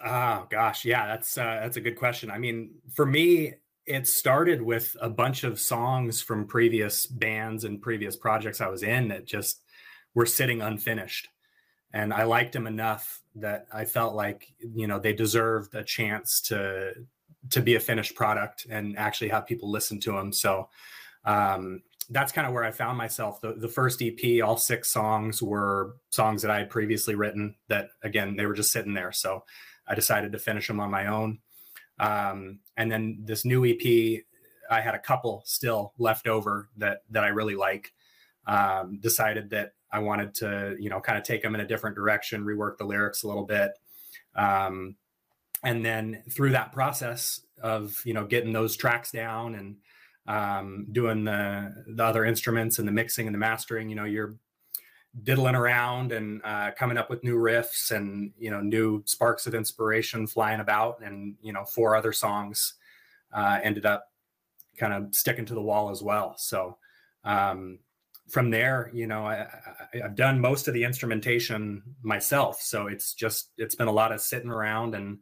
Oh 0.05 0.47
gosh, 0.49 0.85
yeah, 0.85 1.07
that's 1.07 1.37
uh, 1.37 1.59
that's 1.62 1.76
a 1.76 1.81
good 1.81 1.97
question. 1.97 2.31
I 2.31 2.38
mean, 2.38 2.73
for 2.95 3.05
me, 3.05 3.55
it 3.87 4.07
started 4.07 4.62
with 4.62 4.97
a 5.00 5.11
bunch 5.11 5.45
of 5.45 5.61
songs 5.61 6.23
from 6.23 6.47
previous 6.47 7.07
bands 7.07 7.64
and 7.64 7.83
previous 7.83 8.17
projects 8.17 8.61
I 8.61 8.69
was 8.69 8.83
in 8.83 9.09
that 9.09 9.26
just 9.26 9.62
were 10.14 10.26
sitting 10.26 10.62
unfinished, 10.62 11.29
and 11.93 12.14
I 12.14 12.23
liked 12.25 12.52
them 12.52 12.67
enough 12.67 13.21
that 13.35 13.67
I 13.73 13.85
felt 13.85 14.14
like 14.14 14.52
you 14.61 14.87
know 14.87 14.99
they 14.99 15.12
deserved 15.12 15.75
a 15.75 15.85
chance 15.85 16.40
to 16.43 16.95
to 17.50 17.61
be 17.61 17.75
a 17.75 17.81
finished 17.81 18.14
product 18.14 18.67
and 18.71 18.99
actually 18.99 19.29
have 19.29 19.47
people 19.47 19.71
listen 19.71 19.99
to 20.00 20.12
them. 20.12 20.33
So 20.33 20.69
um, 21.25 21.83
that's 22.11 22.33
kind 22.33 22.47
of 22.47 22.53
where 22.53 22.65
I 22.65 22.73
found 22.73 22.99
myself. 22.99 23.41
The, 23.41 23.55
the 23.55 23.69
first 23.69 24.03
EP, 24.03 24.43
all 24.43 24.57
six 24.57 24.93
songs 24.93 25.43
were 25.43 25.97
songs 26.11 26.43
that 26.43 26.50
I 26.50 26.59
had 26.59 26.71
previously 26.71 27.15
written 27.15 27.55
that, 27.69 27.91
again, 28.03 28.37
they 28.37 28.47
were 28.47 28.55
just 28.55 28.73
sitting 28.73 28.95
there. 28.95 29.12
So 29.12 29.45
I 29.87 29.95
decided 29.95 30.33
to 30.33 30.39
finish 30.39 30.67
them 30.67 30.81
on 30.81 30.91
my 30.91 31.07
own. 31.07 31.39
Um, 32.00 32.61
and 32.77 32.91
then 32.91 33.21
this 33.25 33.45
new 33.45 33.65
EP, 33.65 34.23
I 34.71 34.81
had 34.81 34.95
a 34.95 34.99
couple 34.99 35.43
still 35.47 35.93
left 35.99 36.27
over 36.27 36.69
that, 36.79 37.03
that 37.11 37.25
I 37.25 37.29
really 37.29 37.57
like. 37.57 37.93
Um, 38.47 38.99
decided 39.00 39.50
that 39.50 39.75
I 39.93 40.00
wanted 40.00 40.35
to, 40.37 40.77
you 40.81 40.91
know, 40.91 41.00
kind 41.00 41.19
of 41.19 41.25
take 41.25 41.43
them 41.43 41.55
in 41.55 41.61
a 41.61 41.67
different 41.67 41.95
direction, 41.95 42.45
rework 42.45 42.79
the 42.79 42.85
lyrics 42.85 43.23
a 43.23 43.29
little 43.29 43.45
bit. 43.45 43.73
Um, 44.35 44.97
and 45.62 45.85
then 45.85 46.23
through 46.31 46.50
that 46.53 46.73
process 46.73 47.43
of, 47.62 48.00
you 48.05 48.15
know, 48.15 48.27
getting 48.27 48.53
those 48.53 48.77
tracks 48.77 49.12
down 49.12 49.55
and, 49.55 49.77
um, 50.27 50.87
doing 50.93 51.25
the 51.25 51.75
the 51.87 52.05
other 52.05 52.25
instruments 52.25 52.79
and 52.79 52.87
the 52.87 52.93
mixing 52.93 53.27
and 53.27 53.35
the 53.35 53.39
mastering. 53.39 53.89
You 53.89 53.97
know, 53.97 54.05
you're 54.05 54.37
diddling 55.23 55.57
around 55.57 56.12
and 56.12 56.41
uh, 56.45 56.71
coming 56.79 56.97
up 56.97 57.11
with 57.11 57.25
new 57.25 57.37
riffs 57.37 57.91
and 57.91 58.33
you 58.39 58.50
know 58.50 58.61
new 58.61 59.03
sparks 59.07 59.47
of 59.47 59.55
inspiration 59.55 60.27
flying 60.27 60.61
about. 60.61 61.03
And 61.03 61.35
you 61.43 61.53
know, 61.53 61.65
four 61.65 61.97
other 61.97 62.12
songs 62.12 62.75
uh, 63.33 63.61
ended 63.62 63.87
up 63.87 64.07
kind 64.79 64.93
of 64.93 65.15
sticking 65.15 65.45
to 65.47 65.55
the 65.55 65.62
wall 65.62 65.91
as 65.91 66.03
well. 66.03 66.35
So 66.39 66.79
um, 67.25 67.79
from 68.31 68.50
there, 68.50 68.91
you 68.95 69.07
know, 69.07 69.27
I, 69.27 69.47
have 69.95 70.15
done 70.15 70.41
most 70.41 70.69
of 70.69 70.75
the 70.75 70.85
instrumentation 70.85 71.83
myself. 72.03 72.61
So 72.61 72.87
it's 72.87 73.12
just, 73.15 73.50
it's 73.59 73.75
been 73.75 73.89
a 73.89 73.93
lot 73.93 74.12
of 74.12 74.21
sitting 74.21 74.50
around 74.50 74.95
and 74.95 75.19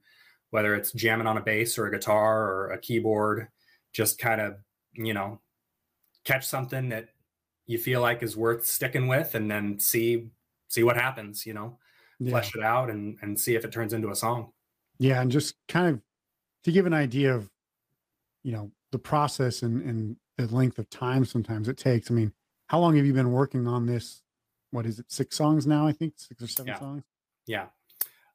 whether 0.51 0.75
it's 0.75 0.93
jamming 0.93 1.27
on 1.27 1.37
a 1.37 1.43
bass 1.43 1.77
or 1.77 1.87
a 1.87 1.91
guitar 1.91 2.49
or 2.49 2.71
a 2.71 2.79
keyboard, 2.79 3.49
just 3.93 4.19
kind 4.19 4.41
of, 4.41 4.57
you 5.07 5.15
know, 5.15 5.41
catch 6.25 6.47
something 6.47 6.89
that 6.91 7.09
you 7.67 7.79
feel 7.79 8.01
like 8.01 8.23
is 8.23 8.37
worth 8.37 8.67
sticking 8.67 9.09
with 9.09 9.35
and 9.35 9.51
then 9.51 9.79
see, 9.79 10.29
see 10.69 10.83
what 10.83 10.97
happens, 10.97 11.47
you 11.47 11.55
know, 11.55 11.79
yeah. 12.19 12.31
flesh 12.31 12.55
it 12.55 12.63
out 12.63 12.91
and, 12.91 13.17
and 13.23 13.39
see 13.39 13.55
if 13.55 13.65
it 13.65 13.73
turns 13.73 13.93
into 13.93 14.11
a 14.11 14.17
song. 14.17 14.53
Yeah. 14.99 15.21
And 15.21 15.31
just 15.31 15.55
kind 15.69 15.89
of 15.89 16.01
to 16.65 16.73
give 16.73 16.87
an 16.87 16.95
idea 16.95 17.35
of, 17.35 17.49
you 18.43 18.53
know, 18.53 18.71
the 18.91 18.99
process 18.99 19.63
and, 19.63 19.83
and 19.83 20.17
the 20.39 20.47
length 20.55 20.79
of 20.79 20.89
time 20.91 21.25
sometimes 21.25 21.69
it 21.69 21.77
takes. 21.77 22.11
I 22.11 22.15
mean, 22.15 22.33
how 22.69 22.81
long 22.81 22.97
have 22.97 23.07
you 23.07 23.13
been 23.13 23.33
working 23.33 23.67
on 23.67 23.87
this? 23.87 24.23
What 24.71 24.87
is 24.87 24.99
it? 24.99 25.07
Six 25.11 25.37
songs 25.37 25.67
now, 25.67 25.87
I 25.87 25.93
think 25.93 26.15
six 26.17 26.43
or 26.43 26.47
seven 26.47 26.69
yeah. 26.69 26.79
songs. 26.79 27.03
Yeah. 27.47 27.67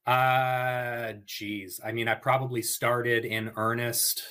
Uh, 0.06 1.14
geez. 1.26 1.80
I 1.84 1.92
mean, 1.92 2.08
I 2.08 2.16
probably 2.16 2.62
started 2.62 3.26
in 3.26 3.52
earnest 3.56 4.24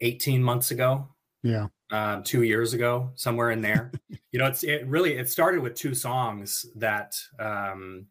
18 0.00 0.42
months 0.42 0.70
ago. 0.70 1.08
Yeah. 1.44 1.66
Um, 1.90 2.24
two 2.24 2.42
years 2.42 2.72
ago, 2.72 3.12
somewhere 3.14 3.50
in 3.50 3.60
there. 3.60 3.92
you 4.32 4.38
know, 4.38 4.46
it's 4.46 4.64
it 4.64 4.86
really 4.88 5.12
it 5.12 5.30
started 5.30 5.60
with 5.60 5.74
two 5.74 5.94
songs 5.94 6.66
that 6.74 7.14
um, 7.38 8.06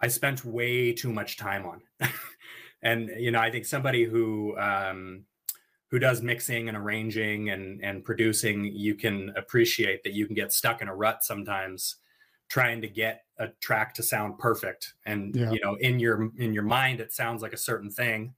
I 0.00 0.08
spent 0.08 0.44
way 0.44 0.92
too 0.92 1.12
much 1.12 1.36
time 1.36 1.66
on, 1.66 1.82
and 2.82 3.10
you 3.18 3.30
know, 3.30 3.38
I 3.38 3.50
think 3.50 3.66
somebody 3.66 4.04
who 4.04 4.58
um, 4.58 5.24
who 5.90 5.98
does 5.98 6.22
mixing 6.22 6.68
and 6.68 6.76
arranging 6.76 7.50
and 7.50 7.80
and 7.84 8.02
producing, 8.02 8.64
you 8.64 8.94
can 8.94 9.32
appreciate 9.36 10.02
that 10.02 10.14
you 10.14 10.26
can 10.26 10.34
get 10.34 10.52
stuck 10.52 10.80
in 10.80 10.88
a 10.88 10.94
rut 10.94 11.22
sometimes 11.22 11.96
trying 12.48 12.80
to 12.80 12.88
get 12.88 13.24
a 13.38 13.48
track 13.60 13.92
to 13.92 14.02
sound 14.02 14.38
perfect 14.38 14.94
and 15.04 15.34
yeah. 15.34 15.50
you 15.50 15.58
know 15.60 15.74
in 15.80 15.98
your 15.98 16.30
in 16.38 16.54
your 16.54 16.62
mind 16.62 17.00
it 17.00 17.12
sounds 17.12 17.42
like 17.42 17.52
a 17.52 17.58
certain 17.58 17.90
thing 17.90 18.32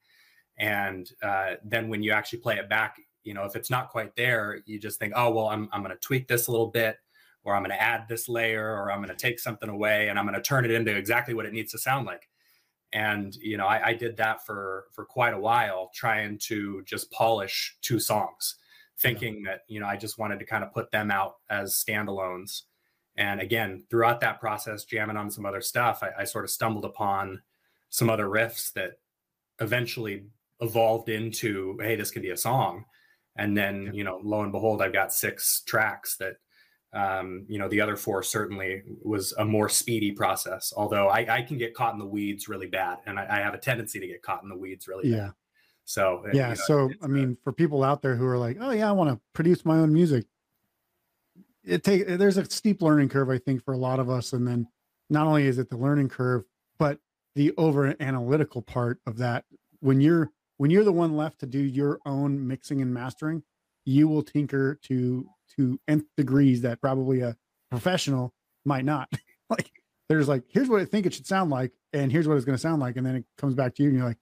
and 0.59 1.11
uh, 1.23 1.53
then 1.63 1.89
when 1.89 2.03
you 2.03 2.11
actually 2.11 2.39
play 2.39 2.57
it 2.57 2.71
back 2.71 2.97
you 3.29 3.35
know 3.35 3.45
if 3.45 3.55
it's 3.55 3.69
not 3.69 3.91
quite 3.91 4.17
there 4.17 4.61
you 4.65 4.81
just 4.81 4.99
think 4.99 5.13
oh 5.15 5.31
well 5.31 5.49
i'm, 5.49 5.69
I'm 5.71 5.83
going 5.83 5.95
to 5.95 6.01
tweak 6.01 6.27
this 6.27 6.47
a 6.47 6.51
little 6.51 6.69
bit 6.69 6.97
or 7.45 7.55
i'm 7.55 7.63
going 7.63 7.77
to 7.77 7.83
add 7.83 8.07
this 8.09 8.27
layer 8.27 8.73
or 8.73 8.91
i'm 8.91 9.03
going 9.03 9.15
to 9.15 9.23
take 9.23 9.39
something 9.39 9.69
away 9.69 10.09
and 10.09 10.19
i'm 10.19 10.25
going 10.25 10.35
to 10.35 10.41
turn 10.41 10.65
it 10.65 10.71
into 10.71 10.97
exactly 10.97 11.35
what 11.35 11.45
it 11.45 11.53
needs 11.53 11.71
to 11.73 11.79
sound 11.79 12.07
like. 12.07 12.27
And 12.95 13.37
you 13.37 13.59
know 13.59 13.67
I, 13.67 13.89
I, 13.89 13.93
did 13.93 14.17
that 14.17 14.47
for 14.47 14.87
for 14.93 15.05
quite 15.05 15.35
a 15.35 15.39
while 15.39 15.91
trying 15.95 16.39
to 16.45 16.83
just 16.87 17.13
polish 17.13 17.77
two 17.83 18.01
songs 18.01 18.55
thinking 18.99 19.43
yeah. 19.45 19.51
that 19.51 19.61
you 19.69 19.79
know 19.79 19.87
i 19.87 19.95
just 19.95 20.19
wanted 20.19 20.39
to 20.39 20.47
kind 20.47 20.65
of 20.65 20.73
put 20.73 20.91
them 20.91 21.11
out 21.11 21.35
as 21.51 21.85
standalones. 21.87 22.63
And 23.15 23.43
again 23.43 23.85
throughout 23.91 24.23
that 24.23 24.41
process 24.41 24.87
jamming 24.87 25.19
on 25.19 25.31
some 25.31 25.45
other 25.45 25.61
stuff 25.61 26.03
I, 26.03 26.23
I 26.23 26.25
sort 26.25 26.47
of 26.47 26.51
stumbled 26.51 26.87
upon 26.87 27.43
some 27.91 28.09
other 28.09 28.27
riffs 28.27 28.73
that 28.73 28.93
eventually 29.61 30.25
evolved 30.61 31.11
into 31.11 31.77
hey 31.83 31.95
this 31.95 32.11
could 32.11 32.23
be 32.23 32.31
a 32.31 32.39
song 32.39 32.87
and 33.39 33.57
then 33.57 33.91
you 33.95 34.05
know 34.05 34.21
lo 34.23 34.43
and 34.43 34.53
behold 34.53 34.83
i've 34.83 34.93
got 34.93 35.13
six 35.13 35.63
tracks 35.67 36.17
that 36.17 36.35
um, 36.93 37.45
you 37.49 37.59
know, 37.59 37.69
the 37.69 37.81
other 37.81 37.97
four 37.97 38.23
certainly 38.23 38.83
was 39.03 39.33
a 39.33 39.45
more 39.45 39.69
speedy 39.69 40.13
process. 40.13 40.73
Although 40.75 41.09
I, 41.09 41.37
I 41.37 41.43
can 41.43 41.59
get 41.59 41.75
caught 41.75 41.93
in 41.93 41.99
the 41.99 42.07
weeds 42.07 42.49
really 42.49 42.67
bad, 42.67 42.99
and 43.07 43.19
I, 43.19 43.27
I, 43.29 43.41
have 43.41 43.53
a 43.53 43.59
tendency 43.59 44.01
to 44.01 44.07
get 44.07 44.23
caught 44.23 44.43
in 44.43 44.49
the 44.49 44.57
weeds 44.57 44.89
really 44.89 45.11
yeah. 45.11 45.17
bad. 45.17 45.33
So 45.85 46.23
uh, 46.27 46.31
yeah, 46.33 46.51
you 46.51 46.55
know, 46.55 46.65
so 46.67 46.91
I 47.03 47.07
mean, 47.07 47.37
for 47.45 47.53
people 47.53 47.85
out 47.85 48.01
there 48.01 48.17
who 48.17 48.27
are 48.27 48.39
like, 48.39 48.57
oh 48.61 48.71
yeah, 48.71 48.89
I 48.89 48.93
want 48.93 49.11
to 49.11 49.21
produce 49.35 49.67
my 49.67 49.77
own 49.77 49.93
music, 49.93 50.25
it 51.63 51.85
take 51.85 52.07
there's 52.07 52.39
a 52.39 52.45
steep 52.47 52.81
learning 52.81 53.11
curve, 53.11 53.29
I 53.29 53.39
think, 53.39 53.63
for 53.65 53.75
a 53.75 53.79
lot 53.79 54.01
of 54.01 54.09
us. 54.09 54.33
And 54.33 54.47
then 54.47 54.67
not 55.11 55.27
only 55.27 55.47
is 55.47 55.59
it 55.59 55.69
the 55.69 55.77
learning 55.77 56.09
curve, 56.09 56.45
but 56.79 56.99
the 57.35 57.53
over 57.59 57.95
analytical 58.01 58.63
part 58.63 58.99
of 59.07 59.19
that. 59.19 59.45
When 59.81 60.01
you're 60.01 60.31
when 60.59 60.71
you're 60.71 60.85
the 60.85 60.93
one 60.93 61.17
left 61.17 61.41
to 61.41 61.47
do 61.47 61.59
your 61.59 61.99
own 62.05 62.47
mixing 62.47 62.83
and 62.83 62.93
mastering, 62.93 63.43
you 63.85 64.07
will 64.07 64.23
tinker 64.23 64.79
to 64.83 65.27
to 65.57 65.81
nth 65.89 66.05
degrees 66.17 66.61
that 66.61 66.81
probably 66.81 67.21
a 67.21 67.37
professional 67.71 68.35
might 68.65 68.85
not. 68.85 69.09
like 69.51 69.73
there's 70.09 70.29
like, 70.29 70.45
here's 70.49 70.69
what 70.69 70.81
I 70.81 70.85
think 70.85 71.07
it 71.07 71.15
should 71.15 71.27
sound 71.27 71.51
like, 71.51 71.73
and 71.93 72.13
here's 72.13 72.29
what 72.29 72.37
it's 72.37 72.45
going 72.45 72.57
to 72.57 72.61
sound 72.61 72.81
like, 72.81 72.97
and 72.97 73.07
then 73.07 73.17
it 73.17 73.25
comes 73.39 73.55
back 73.55 73.75
to 73.77 73.83
you, 73.83 73.89
and 73.89 73.99
you're 73.99 74.07
like, 74.07 74.19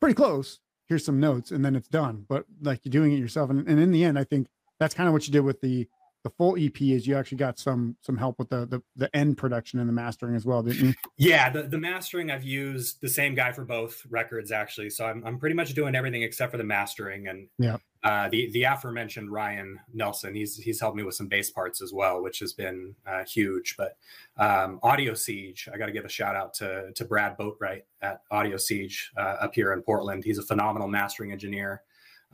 pretty 0.00 0.14
close. 0.14 0.60
Here's 0.86 1.04
some 1.04 1.18
notes, 1.18 1.50
and 1.50 1.64
then 1.64 1.74
it's 1.74 1.88
done. 1.88 2.26
But 2.28 2.44
like 2.62 2.80
you're 2.84 2.90
doing 2.90 3.12
it 3.12 3.18
yourself, 3.18 3.50
and, 3.50 3.66
and 3.66 3.80
in 3.80 3.90
the 3.90 4.04
end, 4.04 4.18
I 4.18 4.24
think 4.24 4.48
that's 4.78 4.94
kind 4.94 5.08
of 5.08 5.12
what 5.12 5.26
you 5.26 5.32
did 5.32 5.40
with 5.40 5.60
the 5.60 5.88
the 6.24 6.30
full 6.30 6.56
EP 6.58 6.80
is 6.80 7.06
you 7.06 7.16
actually 7.16 7.38
got 7.38 7.58
some 7.58 7.96
some 8.00 8.16
help 8.16 8.38
with 8.38 8.48
the 8.48 8.66
the, 8.66 8.82
the 8.96 9.14
end 9.14 9.36
production 9.36 9.78
and 9.78 9.88
the 9.88 9.92
mastering 9.92 10.34
as 10.34 10.44
well, 10.44 10.62
didn't 10.62 10.88
you? 10.88 10.94
Yeah, 11.16 11.50
the, 11.50 11.62
the 11.62 11.78
mastering 11.78 12.30
I've 12.30 12.42
used 12.42 13.00
the 13.00 13.08
same 13.08 13.34
guy 13.34 13.52
for 13.52 13.64
both 13.64 14.02
records 14.08 14.50
actually, 14.50 14.90
so 14.90 15.04
I'm 15.04 15.24
I'm 15.24 15.38
pretty 15.38 15.54
much 15.54 15.74
doing 15.74 15.94
everything 15.94 16.22
except 16.22 16.50
for 16.50 16.58
the 16.58 16.64
mastering 16.64 17.28
and 17.28 17.46
yeah. 17.58 17.76
Uh, 18.02 18.28
the 18.28 18.50
the 18.50 18.64
aforementioned 18.64 19.30
Ryan 19.30 19.78
Nelson, 19.94 20.34
he's 20.34 20.56
he's 20.56 20.78
helped 20.78 20.96
me 20.96 21.04
with 21.04 21.14
some 21.14 21.26
bass 21.26 21.50
parts 21.50 21.80
as 21.80 21.90
well, 21.90 22.22
which 22.22 22.38
has 22.40 22.52
been 22.52 22.94
uh, 23.06 23.24
huge. 23.24 23.76
But 23.78 23.96
um, 24.36 24.78
Audio 24.82 25.14
Siege, 25.14 25.68
I 25.72 25.78
got 25.78 25.86
to 25.86 25.92
give 25.92 26.04
a 26.04 26.10
shout 26.10 26.36
out 26.36 26.52
to 26.54 26.92
to 26.92 27.04
Brad 27.06 27.38
Boatwright 27.38 27.82
at 28.02 28.20
Audio 28.30 28.58
Siege 28.58 29.10
uh, 29.16 29.36
up 29.40 29.54
here 29.54 29.72
in 29.72 29.80
Portland. 29.80 30.22
He's 30.22 30.36
a 30.36 30.42
phenomenal 30.42 30.88
mastering 30.88 31.32
engineer. 31.32 31.82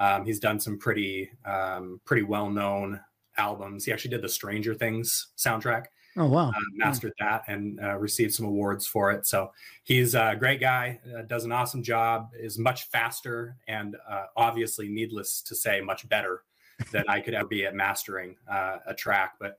Um, 0.01 0.25
he's 0.25 0.41
done 0.41 0.59
some 0.59 0.77
pretty 0.77 1.31
um, 1.45 2.01
pretty 2.05 2.23
well 2.23 2.51
known 2.51 2.99
albums. 3.41 3.85
He 3.85 3.93
actually 3.93 4.11
did 4.13 4.23
the 4.23 4.29
Stranger 4.29 4.75
Things 4.75 5.29
soundtrack. 5.37 5.87
Oh 6.17 6.27
wow! 6.27 6.49
Uh, 6.49 6.61
mastered 6.75 7.13
that 7.21 7.43
and 7.47 7.81
uh, 7.81 7.97
received 7.97 8.35
some 8.35 8.47
awards 8.47 8.87
for 8.87 9.13
it. 9.13 9.27
So 9.27 9.53
he's 9.85 10.15
a 10.15 10.37
great 10.39 10.61
guy. 10.61 11.01
Uh, 11.17 11.23
does 11.23 11.45
an 11.45 11.53
awesome 11.53 11.83
job. 11.83 12.31
Is 12.39 12.59
much 12.59 12.89
faster 12.89 13.57
and 13.69 13.97
uh, 14.09 14.27
obviously, 14.37 14.89
needless 14.89 15.41
to 15.43 15.55
say, 15.55 15.81
much 15.81 16.09
better 16.09 16.43
than 16.93 17.05
I 17.09 17.21
could 17.21 17.35
ever 17.35 17.47
be 17.47 17.65
at 17.65 17.75
mastering 17.75 18.37
uh, 18.51 18.79
a 18.87 18.95
track. 18.95 19.35
But 19.39 19.59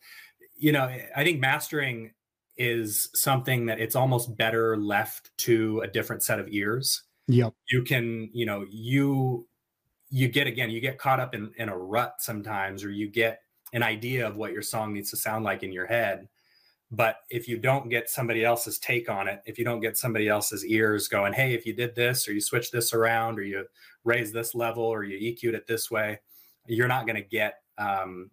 you 0.58 0.72
know, 0.72 0.94
I 1.16 1.24
think 1.24 1.40
mastering 1.40 2.12
is 2.58 3.10
something 3.14 3.66
that 3.68 3.80
it's 3.80 3.96
almost 3.96 4.36
better 4.38 4.78
left 4.78 5.32
to 5.36 5.82
a 5.82 5.88
different 5.88 6.22
set 6.24 6.40
of 6.40 6.48
ears. 6.50 7.04
Yep. 7.28 7.54
You 7.70 7.84
can, 7.84 8.30
you 8.34 8.46
know, 8.46 8.66
you 8.70 9.48
you 10.10 10.28
get 10.28 10.48
again, 10.48 10.70
you 10.70 10.82
get 10.82 10.98
caught 10.98 11.20
up 11.20 11.34
in 11.34 11.52
in 11.58 11.70
a 11.70 11.78
rut 11.78 12.16
sometimes, 12.20 12.84
or 12.84 12.92
you 12.92 13.10
get 13.10 13.41
an 13.74 13.84
idea 13.84 14.28
of 14.28 14.36
what 14.36 14.52
your 14.52 14.62
song 14.62 14.94
needs 14.94 15.10
to 15.12 15.18
sound 15.18 15.46
like 15.46 15.64
in 15.64 15.72
your 15.72 15.86
head. 15.86 16.28
But 16.94 17.18
if 17.30 17.48
you 17.48 17.58
don't 17.58 17.90
get 17.90 18.10
somebody 18.10 18.44
else's 18.44 18.78
take 18.78 19.10
on 19.10 19.30
it, 19.30 19.42
if 19.46 19.58
you 19.58 19.64
don't 19.64 19.80
get 19.80 19.98
somebody 19.98 20.28
else's 20.28 20.66
ears 20.66 21.08
going, 21.08 21.32
hey, 21.32 21.54
if 21.54 21.66
you 21.66 21.74
did 21.74 21.96
this 21.96 22.28
or 22.28 22.34
you 22.34 22.42
switch 22.42 22.70
this 22.70 22.94
around 22.94 23.40
or 23.40 23.44
you 23.44 23.66
raise 24.04 24.34
this 24.34 24.54
level 24.54 24.84
or 24.84 25.04
you 25.04 25.34
EQ'd 25.34 25.56
it 25.56 25.68
this 25.68 25.90
way, 25.90 26.20
you're 26.68 26.90
not 26.90 27.06
going 27.06 27.16
to 27.16 27.22
get, 27.22 27.60
um, 27.78 28.30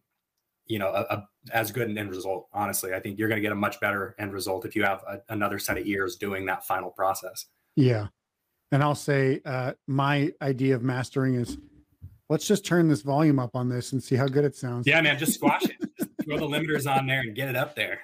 you 0.66 0.80
know, 0.80 0.88
a, 0.88 1.02
a, 1.02 1.28
as 1.52 1.70
good 1.70 1.88
an 1.88 1.96
end 1.96 2.10
result. 2.10 2.48
Honestly, 2.52 2.92
I 2.92 3.00
think 3.00 3.16
you're 3.16 3.28
going 3.28 3.40
to 3.40 3.42
get 3.42 3.52
a 3.52 3.56
much 3.56 3.78
better 3.78 4.16
end 4.18 4.32
result 4.32 4.64
if 4.64 4.74
you 4.74 4.82
have 4.82 5.04
a, 5.08 5.20
another 5.28 5.60
set 5.60 5.78
of 5.78 5.86
ears 5.86 6.16
doing 6.16 6.44
that 6.46 6.66
final 6.66 6.90
process. 6.90 7.46
Yeah, 7.76 8.08
and 8.72 8.82
I'll 8.82 8.96
say 8.96 9.40
uh, 9.46 9.74
my 9.86 10.32
idea 10.42 10.74
of 10.74 10.82
mastering 10.82 11.36
is 11.36 11.58
let's 12.28 12.46
just 12.46 12.64
turn 12.64 12.88
this 12.88 13.02
volume 13.02 13.38
up 13.38 13.54
on 13.54 13.68
this 13.68 13.92
and 13.92 14.02
see 14.02 14.16
how 14.16 14.26
good 14.26 14.44
it 14.44 14.54
sounds. 14.54 14.86
Yeah, 14.86 15.00
man, 15.00 15.18
just 15.18 15.34
squash 15.34 15.64
it. 15.64 15.76
Just 15.98 16.10
throw 16.24 16.38
the 16.38 16.46
limiters 16.46 16.90
on 16.90 17.06
there 17.06 17.20
and 17.20 17.34
get 17.34 17.48
it 17.48 17.56
up 17.56 17.74
there. 17.74 18.00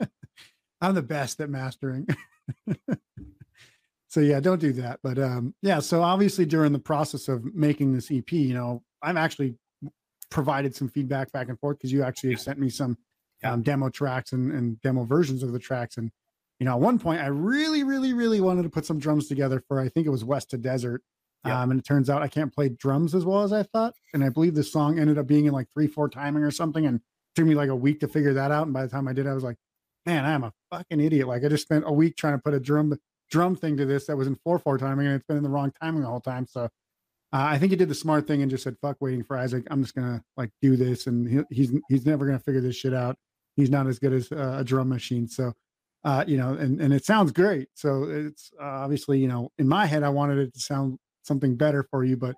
I'm 0.80 0.94
the 0.94 1.02
best 1.02 1.40
at 1.40 1.50
mastering. 1.50 2.06
so 4.08 4.20
yeah, 4.20 4.40
don't 4.40 4.60
do 4.60 4.72
that. 4.72 5.00
But 5.02 5.18
um, 5.18 5.54
yeah, 5.62 5.80
so 5.80 6.02
obviously 6.02 6.46
during 6.46 6.72
the 6.72 6.78
process 6.78 7.28
of 7.28 7.44
making 7.54 7.92
this 7.92 8.10
EP, 8.10 8.32
you 8.32 8.54
know, 8.54 8.82
I've 9.02 9.16
actually 9.16 9.56
provided 10.30 10.74
some 10.74 10.88
feedback 10.88 11.30
back 11.32 11.48
and 11.48 11.58
forth 11.58 11.78
because 11.78 11.92
you 11.92 12.02
actually 12.02 12.30
have 12.30 12.40
sent 12.40 12.58
me 12.58 12.70
some 12.70 12.96
yeah. 13.42 13.52
um, 13.52 13.62
demo 13.62 13.90
tracks 13.90 14.32
and, 14.32 14.52
and 14.52 14.80
demo 14.80 15.04
versions 15.04 15.42
of 15.42 15.52
the 15.52 15.58
tracks. 15.58 15.98
And 15.98 16.10
you 16.58 16.66
know, 16.66 16.74
at 16.74 16.80
one 16.80 16.98
point, 16.98 17.20
I 17.20 17.26
really, 17.26 17.84
really, 17.84 18.12
really 18.12 18.40
wanted 18.40 18.62
to 18.62 18.70
put 18.70 18.86
some 18.86 18.98
drums 18.98 19.28
together 19.28 19.62
for 19.66 19.80
I 19.80 19.88
think 19.88 20.06
it 20.06 20.10
was 20.10 20.24
West 20.24 20.50
to 20.50 20.58
Desert 20.58 21.02
um, 21.44 21.70
and 21.70 21.80
it 21.80 21.84
turns 21.84 22.10
out 22.10 22.22
I 22.22 22.28
can't 22.28 22.54
play 22.54 22.68
drums 22.68 23.14
as 23.14 23.24
well 23.24 23.42
as 23.42 23.52
I 23.52 23.62
thought. 23.62 23.94
And 24.12 24.22
I 24.22 24.28
believe 24.28 24.54
the 24.54 24.62
song 24.62 24.98
ended 24.98 25.18
up 25.18 25.26
being 25.26 25.46
in 25.46 25.52
like 25.52 25.68
three, 25.72 25.86
four 25.86 26.08
timing 26.08 26.42
or 26.42 26.50
something. 26.50 26.86
And 26.86 27.00
took 27.34 27.46
me 27.46 27.54
like 27.54 27.68
a 27.68 27.76
week 27.76 28.00
to 28.00 28.08
figure 28.08 28.34
that 28.34 28.50
out. 28.50 28.64
And 28.64 28.74
by 28.74 28.82
the 28.82 28.88
time 28.88 29.08
I 29.08 29.12
did, 29.12 29.26
I 29.26 29.34
was 29.34 29.44
like, 29.44 29.56
man, 30.06 30.24
I 30.24 30.32
am 30.32 30.44
a 30.44 30.52
fucking 30.70 31.00
idiot. 31.00 31.28
Like 31.28 31.44
I 31.44 31.48
just 31.48 31.62
spent 31.62 31.84
a 31.86 31.92
week 31.92 32.16
trying 32.16 32.34
to 32.34 32.42
put 32.42 32.54
a 32.54 32.60
drum 32.60 32.96
drum 33.30 33.54
thing 33.54 33.76
to 33.76 33.86
this 33.86 34.06
that 34.06 34.16
was 34.16 34.26
in 34.26 34.34
four 34.34 34.58
four 34.58 34.76
timing 34.76 35.06
and 35.06 35.14
it's 35.14 35.24
been 35.24 35.36
in 35.36 35.42
the 35.44 35.48
wrong 35.48 35.72
timing 35.80 36.02
the 36.02 36.08
whole 36.08 36.20
time. 36.20 36.46
So 36.46 36.64
uh, 36.64 36.68
I 37.32 37.58
think 37.58 37.70
he 37.70 37.76
did 37.76 37.88
the 37.88 37.94
smart 37.94 38.26
thing 38.26 38.42
and 38.42 38.50
just 38.50 38.64
said, 38.64 38.76
fuck 38.82 38.96
waiting 39.00 39.22
for 39.22 39.38
Isaac. 39.38 39.64
I'm 39.70 39.82
just 39.82 39.94
gonna 39.94 40.22
like 40.36 40.50
do 40.60 40.76
this. 40.76 41.06
And 41.06 41.28
he, 41.28 41.40
he's 41.54 41.72
he's 41.88 42.06
never 42.06 42.26
gonna 42.26 42.40
figure 42.40 42.60
this 42.60 42.76
shit 42.76 42.94
out. 42.94 43.16
He's 43.56 43.70
not 43.70 43.86
as 43.86 43.98
good 43.98 44.12
as 44.12 44.32
uh, 44.32 44.56
a 44.58 44.64
drum 44.64 44.88
machine. 44.88 45.28
So 45.28 45.52
uh, 46.02 46.24
you 46.26 46.38
know, 46.38 46.54
and, 46.54 46.80
and 46.80 46.94
it 46.94 47.04
sounds 47.04 47.30
great. 47.30 47.68
So 47.74 48.04
it's 48.04 48.50
uh, 48.60 48.64
obviously, 48.64 49.18
you 49.18 49.28
know, 49.28 49.50
in 49.58 49.68
my 49.68 49.84
head, 49.84 50.02
I 50.02 50.08
wanted 50.08 50.38
it 50.38 50.54
to 50.54 50.60
sound 50.60 50.98
something 51.30 51.54
better 51.54 51.86
for 51.90 52.04
you, 52.04 52.16
but 52.16 52.34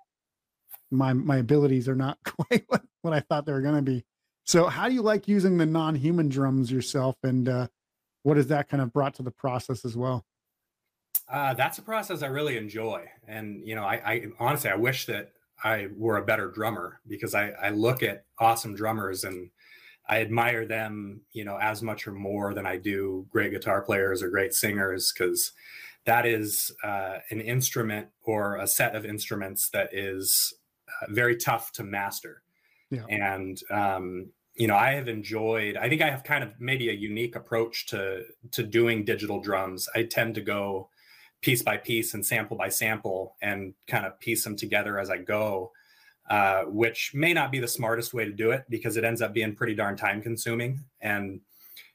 my 0.91 1.13
my 1.13 1.37
abilities 1.37 1.89
are 1.89 1.95
not 1.95 2.19
quite 2.25 2.63
what, 2.67 2.83
what 3.01 3.13
I 3.13 3.21
thought 3.21 3.45
they 3.45 3.51
were 3.51 3.61
going 3.61 3.75
to 3.75 3.81
be. 3.81 4.05
So, 4.45 4.67
how 4.67 4.87
do 4.87 4.93
you 4.93 5.01
like 5.01 5.27
using 5.27 5.57
the 5.57 5.65
non-human 5.65 6.29
drums 6.29 6.71
yourself, 6.71 7.15
and 7.23 7.49
uh, 7.49 7.67
what 8.21 8.37
has 8.37 8.47
that 8.47 8.69
kind 8.69 8.81
of 8.83 8.93
brought 8.93 9.15
to 9.15 9.23
the 9.23 9.31
process 9.31 9.83
as 9.83 9.97
well? 9.97 10.25
Uh, 11.27 11.53
that's 11.53 11.77
a 11.79 11.81
process 11.81 12.21
I 12.21 12.27
really 12.27 12.57
enjoy, 12.57 13.09
and 13.27 13.65
you 13.67 13.73
know, 13.75 13.83
I, 13.83 13.95
I 14.05 14.25
honestly 14.39 14.69
I 14.69 14.75
wish 14.75 15.07
that 15.07 15.31
I 15.63 15.87
were 15.95 16.17
a 16.17 16.25
better 16.25 16.51
drummer 16.51 16.99
because 17.07 17.33
I, 17.33 17.51
I 17.51 17.69
look 17.69 18.03
at 18.03 18.25
awesome 18.39 18.75
drummers 18.75 19.23
and 19.23 19.49
I 20.09 20.19
admire 20.19 20.65
them, 20.65 21.21
you 21.31 21.45
know, 21.45 21.57
as 21.57 21.81
much 21.81 22.05
or 22.05 22.11
more 22.11 22.53
than 22.53 22.65
I 22.65 22.75
do 22.75 23.25
great 23.31 23.51
guitar 23.51 23.81
players 23.81 24.21
or 24.21 24.29
great 24.29 24.53
singers 24.53 25.13
because 25.13 25.53
that 26.05 26.25
is 26.25 26.71
uh, 26.83 27.17
an 27.29 27.41
instrument 27.41 28.07
or 28.23 28.57
a 28.57 28.67
set 28.67 28.95
of 28.95 29.05
instruments 29.05 29.69
that 29.71 29.89
is 29.93 30.53
uh, 30.87 31.05
very 31.09 31.37
tough 31.37 31.71
to 31.73 31.83
master. 31.83 32.41
Yeah. 32.89 33.05
And 33.09 33.57
um, 33.71 34.31
you 34.55 34.67
know, 34.67 34.75
I 34.75 34.93
have 34.93 35.07
enjoyed. 35.07 35.77
I 35.77 35.89
think 35.89 36.01
I 36.01 36.09
have 36.09 36.23
kind 36.23 36.43
of 36.43 36.51
maybe 36.59 36.89
a 36.89 36.93
unique 36.93 37.35
approach 37.35 37.87
to 37.87 38.23
to 38.51 38.63
doing 38.63 39.03
digital 39.03 39.39
drums. 39.41 39.89
I 39.95 40.03
tend 40.03 40.35
to 40.35 40.41
go 40.41 40.89
piece 41.41 41.61
by 41.61 41.77
piece 41.77 42.13
and 42.13 42.25
sample 42.25 42.55
by 42.55 42.69
sample 42.69 43.35
and 43.41 43.73
kind 43.87 44.05
of 44.05 44.19
piece 44.19 44.43
them 44.43 44.55
together 44.55 44.97
as 44.97 45.09
I 45.09 45.17
go, 45.17 45.71
uh, 46.29 46.63
which 46.63 47.11
may 47.13 47.33
not 47.33 47.51
be 47.51 47.59
the 47.59 47.67
smartest 47.67 48.13
way 48.13 48.25
to 48.25 48.31
do 48.31 48.51
it 48.51 48.63
because 48.69 48.95
it 48.95 49.03
ends 49.03 49.21
up 49.21 49.33
being 49.33 49.55
pretty 49.55 49.75
darn 49.75 49.97
time 49.97 50.21
consuming. 50.21 50.85
And, 51.01 51.41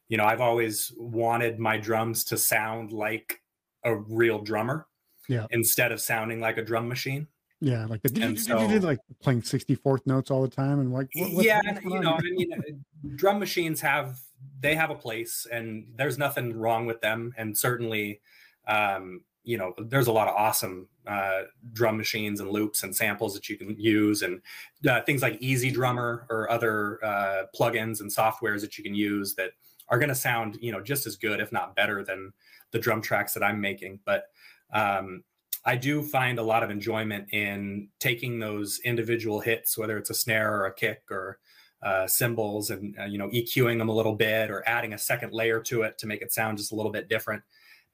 you 0.08 0.18
know, 0.18 0.24
I've 0.24 0.42
always 0.42 0.92
wanted 0.98 1.58
my 1.58 1.78
drums 1.78 2.24
to 2.24 2.36
sound 2.36 2.92
like 2.92 3.40
a 3.84 3.96
real 3.96 4.40
drummer 4.40 4.86
yeah. 5.28 5.46
instead 5.50 5.92
of 5.92 6.00
sounding 6.00 6.40
like 6.40 6.58
a 6.58 6.62
drum 6.62 6.88
machine. 6.88 7.26
Yeah, 7.60 7.86
like 7.86 8.02
the 8.02 8.10
did, 8.10 8.38
so, 8.38 8.60
you 8.60 8.68
did 8.68 8.84
like 8.84 9.00
playing 9.20 9.42
64th 9.42 10.06
notes 10.06 10.30
all 10.30 10.42
the 10.42 10.48
time 10.48 10.78
and 10.78 10.92
like 10.92 11.08
what, 11.14 11.44
yeah, 11.44 11.60
and, 11.66 11.80
you 11.82 11.98
know, 11.98 12.12
I 12.12 12.20
mean, 12.20 12.84
drum 13.16 13.40
machines 13.40 13.80
have 13.80 14.20
they 14.60 14.76
have 14.76 14.90
a 14.90 14.94
place 14.94 15.44
and 15.50 15.88
there's 15.96 16.18
nothing 16.18 16.56
wrong 16.56 16.86
with 16.86 17.00
them 17.00 17.34
and 17.36 17.58
certainly 17.58 18.20
um, 18.68 19.22
you 19.48 19.56
know, 19.56 19.72
there's 19.78 20.08
a 20.08 20.12
lot 20.12 20.28
of 20.28 20.34
awesome 20.34 20.88
uh, 21.06 21.44
drum 21.72 21.96
machines 21.96 22.38
and 22.38 22.50
loops 22.50 22.82
and 22.82 22.94
samples 22.94 23.32
that 23.32 23.48
you 23.48 23.56
can 23.56 23.74
use, 23.78 24.20
and 24.20 24.42
uh, 24.86 25.00
things 25.00 25.22
like 25.22 25.40
EZdrummer 25.40 26.26
or 26.28 26.50
other 26.50 27.02
uh, 27.02 27.44
plugins 27.58 28.00
and 28.00 28.10
softwares 28.10 28.60
that 28.60 28.76
you 28.76 28.84
can 28.84 28.94
use 28.94 29.34
that 29.36 29.52
are 29.88 29.98
going 29.98 30.10
to 30.10 30.14
sound, 30.14 30.58
you 30.60 30.70
know, 30.70 30.82
just 30.82 31.06
as 31.06 31.16
good, 31.16 31.40
if 31.40 31.50
not 31.50 31.74
better, 31.74 32.04
than 32.04 32.30
the 32.72 32.78
drum 32.78 33.00
tracks 33.02 33.34
that 33.34 33.42
I'm 33.42 33.60
making. 33.60 34.00
But 34.04 34.24
um, 34.72 35.24
I 35.64 35.76
do 35.76 36.02
find 36.02 36.38
a 36.38 36.42
lot 36.42 36.62
of 36.62 36.70
enjoyment 36.70 37.32
in 37.32 37.88
taking 37.98 38.38
those 38.38 38.80
individual 38.84 39.40
hits, 39.40 39.76
whether 39.76 39.98
it's 39.98 40.10
a 40.10 40.14
snare 40.14 40.54
or 40.54 40.66
a 40.66 40.74
kick 40.74 41.02
or 41.10 41.38
uh, 41.82 42.06
cymbals, 42.06 42.70
and 42.70 42.96
uh, 42.98 43.04
you 43.04 43.18
know, 43.18 43.28
EQing 43.28 43.78
them 43.78 43.88
a 43.88 43.94
little 43.94 44.14
bit 44.14 44.50
or 44.50 44.66
adding 44.68 44.92
a 44.92 44.98
second 44.98 45.32
layer 45.32 45.60
to 45.60 45.82
it 45.82 45.98
to 45.98 46.06
make 46.06 46.22
it 46.22 46.32
sound 46.32 46.58
just 46.58 46.72
a 46.72 46.74
little 46.74 46.92
bit 46.92 47.08
different 47.08 47.42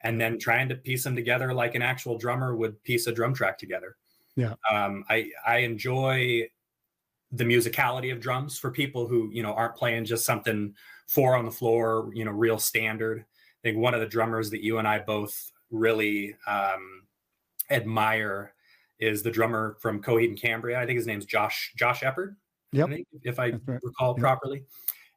and 0.04 0.20
then 0.20 0.38
trying 0.38 0.68
to 0.68 0.74
piece 0.76 1.02
them 1.02 1.16
together 1.16 1.52
like 1.52 1.74
an 1.74 1.82
actual 1.82 2.16
drummer 2.16 2.54
would 2.54 2.80
piece 2.84 3.06
a 3.06 3.12
drum 3.12 3.34
track 3.34 3.58
together. 3.58 3.96
Yeah. 4.36 4.54
Um, 4.70 5.04
I 5.08 5.30
I 5.46 5.58
enjoy 5.58 6.48
the 7.32 7.44
musicality 7.44 8.12
of 8.12 8.20
drums 8.20 8.58
for 8.58 8.70
people 8.70 9.08
who 9.08 9.30
you 9.32 9.42
know 9.42 9.54
aren't 9.54 9.74
playing 9.74 10.04
just 10.04 10.24
something 10.24 10.74
four 11.08 11.34
on 11.34 11.44
the 11.44 11.50
floor, 11.50 12.10
you 12.14 12.24
know, 12.24 12.30
real 12.30 12.58
standard. 12.58 13.24
I 13.64 13.68
think 13.68 13.78
one 13.78 13.94
of 13.94 14.00
the 14.00 14.06
drummers 14.06 14.50
that 14.50 14.62
you 14.62 14.78
and 14.78 14.86
I 14.86 14.98
both 14.98 15.50
really 15.70 16.36
um, 16.46 17.02
admire 17.70 18.52
is 18.98 19.22
the 19.22 19.30
drummer 19.30 19.76
from 19.80 20.02
Coheed 20.02 20.28
and 20.28 20.40
Cambria. 20.40 20.78
I 20.78 20.86
think 20.86 20.98
his 20.98 21.06
name's 21.06 21.24
Josh 21.24 21.72
Josh 21.76 22.02
Eppard. 22.02 22.36
Yep. 22.72 22.88
I 22.88 22.92
think, 22.92 23.06
if 23.22 23.38
I 23.38 23.50
right. 23.66 23.80
recall 23.82 24.14
yep. 24.16 24.20
properly. 24.20 24.64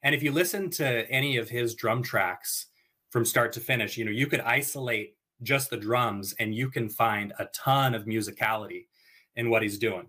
And 0.04 0.16
if 0.16 0.24
you 0.24 0.32
listen 0.32 0.70
to 0.72 1.10
any 1.10 1.38
of 1.38 1.50
his 1.50 1.76
drum 1.76 2.04
tracks, 2.04 2.68
from 3.10 3.26
start 3.26 3.52
to 3.54 3.60
finish. 3.60 3.98
You 3.98 4.06
know, 4.06 4.12
you 4.12 4.28
could 4.28 4.42
isolate 4.42 5.16
just 5.44 5.70
the 5.70 5.78
drums 5.78 6.34
and 6.40 6.54
you 6.54 6.70
can 6.70 6.90
find 6.90 7.34
a 7.40 7.46
ton 7.46 7.96
of 7.96 8.06
musicality 8.06 8.88
in 9.36 9.50
what 9.50 9.62
he's 9.62 9.78
doing. 9.78 10.08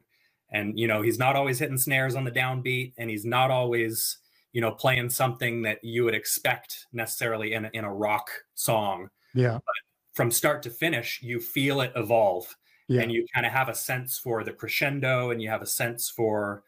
And, 0.50 0.78
you 0.78 0.87
know, 0.87 1.03
he's 1.03 1.18
not 1.18 1.37
always 1.37 1.59
hitting 1.59 1.77
snares 1.77 2.14
on 2.14 2.24
the 2.24 2.31
downbeat 2.31 2.94
and 2.96 3.11
he's 3.11 3.24
not 3.24 3.51
always, 3.51 4.18
you 4.59 4.62
know, 4.62 4.73
playing 4.73 5.09
something 5.09 5.62
that 5.62 5.79
you 5.85 6.03
would 6.03 6.16
expect 6.16 6.88
necessarily 6.92 7.53
in 7.53 7.66
a, 7.66 7.71
in 7.75 7.85
a 7.85 7.94
rock 7.94 8.29
song. 8.57 9.09
Yeah. 9.33 9.53
But 9.53 9.75
from 10.14 10.33
start 10.33 10.64
to 10.64 10.71
finish, 10.71 11.21
you 11.23 11.38
feel 11.38 11.81
it 11.81 11.92
evolve 11.94 12.57
yeah. 12.88 13.03
and 13.03 13.12
you 13.12 13.25
kind 13.33 13.47
of 13.47 13.53
have 13.53 13.68
a 13.68 13.75
sense 13.75 14.18
for 14.18 14.42
the 14.42 14.51
crescendo 14.51 15.31
and 15.31 15.40
you 15.40 15.49
have 15.49 15.62
a 15.62 15.66
sense 15.66 16.11
for, 16.11 16.64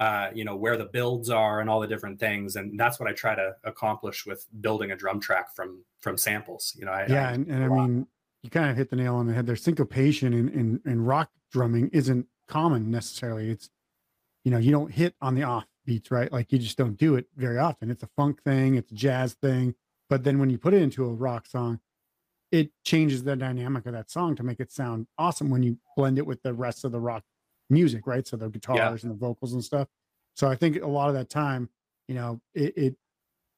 uh, 0.00 0.30
you 0.32 0.42
know 0.42 0.56
where 0.56 0.78
the 0.78 0.86
builds 0.86 1.28
are 1.28 1.60
and 1.60 1.68
all 1.68 1.80
the 1.80 1.86
different 1.86 2.18
things 2.18 2.56
and 2.56 2.80
that's 2.80 2.98
what 2.98 3.08
i 3.08 3.12
try 3.12 3.32
to 3.32 3.54
accomplish 3.62 4.26
with 4.26 4.44
building 4.60 4.90
a 4.90 4.96
drum 4.96 5.20
track 5.20 5.54
from 5.54 5.84
from 6.00 6.18
samples 6.18 6.74
you 6.76 6.84
know 6.84 6.90
I, 6.90 7.06
yeah 7.08 7.28
I, 7.28 7.32
and, 7.34 7.46
and 7.46 7.62
i 7.62 7.68
mean 7.68 8.04
you 8.42 8.50
kind 8.50 8.68
of 8.70 8.76
hit 8.76 8.90
the 8.90 8.96
nail 8.96 9.14
on 9.14 9.28
the 9.28 9.32
head 9.32 9.46
there's 9.46 9.62
syncopation 9.62 10.32
in, 10.34 10.48
in 10.48 10.80
in 10.84 11.04
rock 11.04 11.30
drumming 11.52 11.90
isn't 11.92 12.26
common 12.48 12.90
necessarily 12.90 13.50
it's 13.50 13.70
you 14.42 14.50
know 14.50 14.58
you 14.58 14.72
don't 14.72 14.90
hit 14.90 15.14
on 15.20 15.36
the 15.36 15.44
off 15.44 15.64
beats 15.84 16.10
right 16.10 16.32
like 16.32 16.50
you 16.52 16.58
just 16.58 16.78
don't 16.78 16.96
do 16.96 17.14
it 17.16 17.26
very 17.36 17.58
often 17.58 17.90
it's 17.90 18.02
a 18.02 18.08
funk 18.16 18.42
thing 18.42 18.74
it's 18.74 18.90
a 18.90 18.94
jazz 18.94 19.34
thing 19.34 19.74
but 20.08 20.24
then 20.24 20.38
when 20.38 20.50
you 20.50 20.58
put 20.58 20.74
it 20.74 20.82
into 20.82 21.04
a 21.04 21.12
rock 21.12 21.46
song 21.46 21.80
it 22.54 22.70
changes 22.84 23.24
the 23.24 23.34
dynamic 23.34 23.84
of 23.84 23.92
that 23.92 24.10
song 24.10 24.36
to 24.36 24.44
make 24.44 24.60
it 24.60 24.70
sound 24.70 25.08
awesome 25.18 25.50
when 25.50 25.64
you 25.64 25.76
blend 25.96 26.18
it 26.18 26.26
with 26.26 26.40
the 26.42 26.54
rest 26.54 26.84
of 26.84 26.92
the 26.92 27.00
rock 27.00 27.24
music, 27.68 28.06
right? 28.06 28.26
So 28.26 28.36
the 28.36 28.48
guitars 28.48 29.02
yeah. 29.02 29.08
and 29.08 29.10
the 29.10 29.18
vocals 29.18 29.52
and 29.52 29.64
stuff. 29.64 29.88
So 30.34 30.48
I 30.48 30.54
think 30.54 30.80
a 30.80 30.86
lot 30.86 31.08
of 31.08 31.14
that 31.14 31.28
time, 31.28 31.68
you 32.08 32.14
know, 32.14 32.40
it, 32.54 32.76
it 32.76 32.96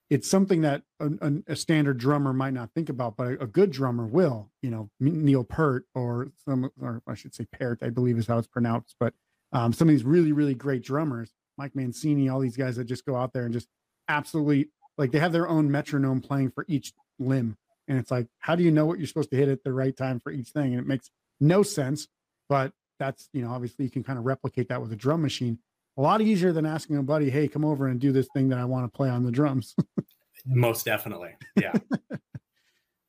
it's 0.09 0.31
something 0.31 0.63
that 0.63 0.83
a, 1.01 1.33
a, 1.49 1.57
standard 1.57 1.99
drummer 1.99 2.33
might 2.33 2.53
not 2.53 2.71
think 2.75 2.89
about, 2.89 3.17
but 3.17 3.27
a, 3.27 3.43
a, 3.43 3.47
good 3.47 3.73
drummer 3.73 4.07
will. 4.07 4.53
You 4.63 4.71
know, 4.71 4.91
Neil 5.01 5.43
Peart 5.43 5.85
or 5.97 6.29
some, 6.45 6.71
or 6.81 7.03
I 7.09 7.15
should 7.15 7.35
say 7.35 7.45
Peart, 7.53 7.81
I 7.83 7.91
believe 7.91 8.17
is 8.17 8.29
how 8.29 8.39
it's 8.39 8.47
pronounced. 8.47 8.95
But 9.01 9.15
um, 9.53 9.73
some 9.73 9.89
of 9.89 9.93
these 9.93 10.05
really, 10.05 10.31
really 10.31 10.55
great 10.55 10.83
drummers, 10.83 11.33
Mike 11.59 11.73
Mangini, 11.75 12.33
all 12.33 12.41
these 12.41 12.57
guys 12.57 12.77
that 12.77 12.85
just 12.85 13.07
go 13.07 13.17
out 13.17 13.33
there 13.33 13.45
and 13.45 13.53
just 13.53 13.69
absolutely 14.09 14.69
like 14.99 15.13
they 15.13 15.19
have 15.19 15.33
their 15.33 15.49
own 15.49 15.71
metronome 15.71 16.21
playing 16.21 16.51
for 16.51 16.65
each 16.69 16.93
limb, 17.19 17.57
and 17.89 17.99
it's 17.99 18.11
like, 18.11 18.27
how 18.39 18.55
do 18.55 18.63
you 18.63 18.71
know 18.71 18.87
what 18.87 18.99
you're 18.99 19.07
supposed 19.07 19.31
to 19.31 19.37
hit 19.37 19.49
at 19.49 19.63
the 19.65 19.73
right 19.73 19.97
time 19.97 20.21
for 20.21 20.33
each 20.33 20.49
thing? 20.49 20.73
And 20.73 20.81
it 20.81 20.87
makes 20.87 21.11
no 21.41 21.63
sense, 21.63 22.09
but 22.49 22.73
that's 22.99 23.29
you 23.33 23.43
know 23.43 23.51
obviously 23.51 23.85
you 23.85 23.91
can 23.91 24.03
kind 24.03 24.19
of 24.19 24.25
replicate 24.25 24.69
that 24.69 24.81
with 24.81 24.93
a 24.93 24.97
drum 24.97 25.23
machine. 25.23 25.59
A 25.99 26.03
lot 26.03 26.21
easier 26.21 26.53
than 26.53 26.67
asking 26.67 26.99
a 26.99 27.03
buddy 27.03 27.31
hey 27.31 27.49
come 27.49 27.65
over 27.65 27.87
and 27.87 27.99
do 27.99 28.13
this 28.13 28.29
thing 28.35 28.49
that 28.51 28.59
i 28.59 28.65
want 28.65 28.91
to 28.91 28.97
play 28.97 29.09
on 29.09 29.25
the 29.25 29.31
drums. 29.31 29.75
Most 30.47 30.85
definitely 30.85 31.35
yeah. 31.57 31.73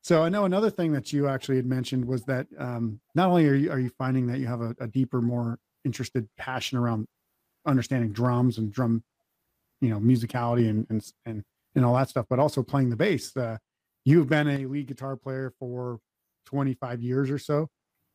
So 0.01 0.23
i 0.23 0.29
know 0.29 0.45
another 0.45 0.69
thing 0.69 0.93
that 0.93 1.11
you 1.11 1.27
actually 1.27 1.57
had 1.57 1.65
mentioned 1.65 2.05
was 2.05 2.23
that 2.25 2.47
um, 2.57 2.99
not 3.13 3.29
only 3.29 3.45
are 3.47 3.55
you 3.55 3.71
are 3.71 3.79
you 3.79 3.89
finding 3.97 4.27
that 4.27 4.39
you 4.39 4.47
have 4.47 4.61
a, 4.61 4.75
a 4.79 4.87
deeper 4.87 5.21
more 5.21 5.59
interested 5.83 6.27
passion 6.37 6.77
around 6.77 7.07
understanding 7.67 8.11
drums 8.11 8.57
and 8.57 8.71
drum 8.71 9.03
you 9.81 9.89
know 9.89 9.99
musicality 9.99 10.69
and 10.69 10.87
and 10.89 11.11
and, 11.25 11.43
and 11.75 11.85
all 11.85 11.95
that 11.95 12.09
stuff 12.09 12.25
but 12.29 12.39
also 12.39 12.63
playing 12.63 12.89
the 12.89 12.95
bass 12.95 13.35
uh, 13.37 13.57
you've 14.05 14.29
been 14.29 14.47
a 14.47 14.65
lead 14.65 14.87
guitar 14.87 15.15
player 15.15 15.53
for 15.59 15.99
25 16.45 17.01
years 17.01 17.29
or 17.29 17.37
so 17.37 17.69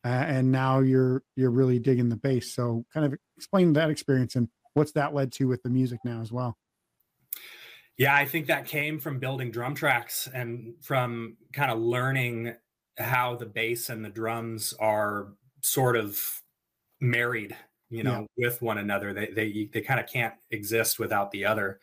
uh, 0.05 0.09
and 0.09 0.51
now 0.51 0.81
you're 0.81 1.23
you're 1.37 1.51
really 1.51 1.79
digging 1.79 2.09
the 2.09 2.17
bass. 2.17 2.53
So, 2.53 2.85
kind 2.93 3.07
of 3.07 3.19
explain 3.37 3.73
that 3.75 3.91
experience 3.91 4.35
and 4.35 4.49
what's 4.75 4.93
that 4.93 5.15
led 5.15 5.33
to 5.33 5.47
with 5.47 5.63
the 5.63 5.71
music 5.71 6.01
now 6.05 6.21
as 6.21 6.33
well. 6.33 6.57
Yeah, 7.99 8.15
I 8.15 8.25
think 8.25 8.47
that 8.47 8.67
came 8.67 8.99
from 8.99 9.21
building 9.21 9.51
drum 9.51 9.75
tracks 9.75 10.29
and 10.33 10.75
from 10.83 11.37
kind 11.53 11.71
of 11.71 11.79
learning 11.79 12.55
how 12.99 13.37
the 13.37 13.47
bass 13.47 13.91
and 13.91 14.05
the 14.05 14.09
drums 14.09 14.75
are 14.81 15.35
sort 15.61 15.97
of 15.97 16.19
married, 17.01 17.57
you 17.93 18.03
know, 18.03 18.27
yeah. 18.37 18.47
with 18.47 18.63
one 18.63 18.79
another. 18.79 19.13
They 19.13 19.27
they 19.27 19.69
they 19.73 19.81
kind 19.81 20.01
of 20.01 20.07
can't 20.07 20.35
exist 20.51 20.99
without 20.99 21.31
the 21.31 21.45
other. 21.45 21.81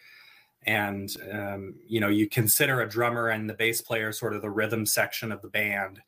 And 0.66 1.10
um, 1.32 1.76
you 1.88 2.02
know, 2.02 2.10
you 2.10 2.28
consider 2.28 2.82
a 2.82 2.90
drummer 2.90 3.30
and 3.30 3.50
the 3.50 3.54
bass 3.54 3.82
player 3.82 4.12
sort 4.12 4.36
of 4.36 4.42
the 4.42 4.50
rhythm 4.50 4.86
section 4.86 5.32
of 5.32 5.42
the 5.42 5.48
band 5.48 6.02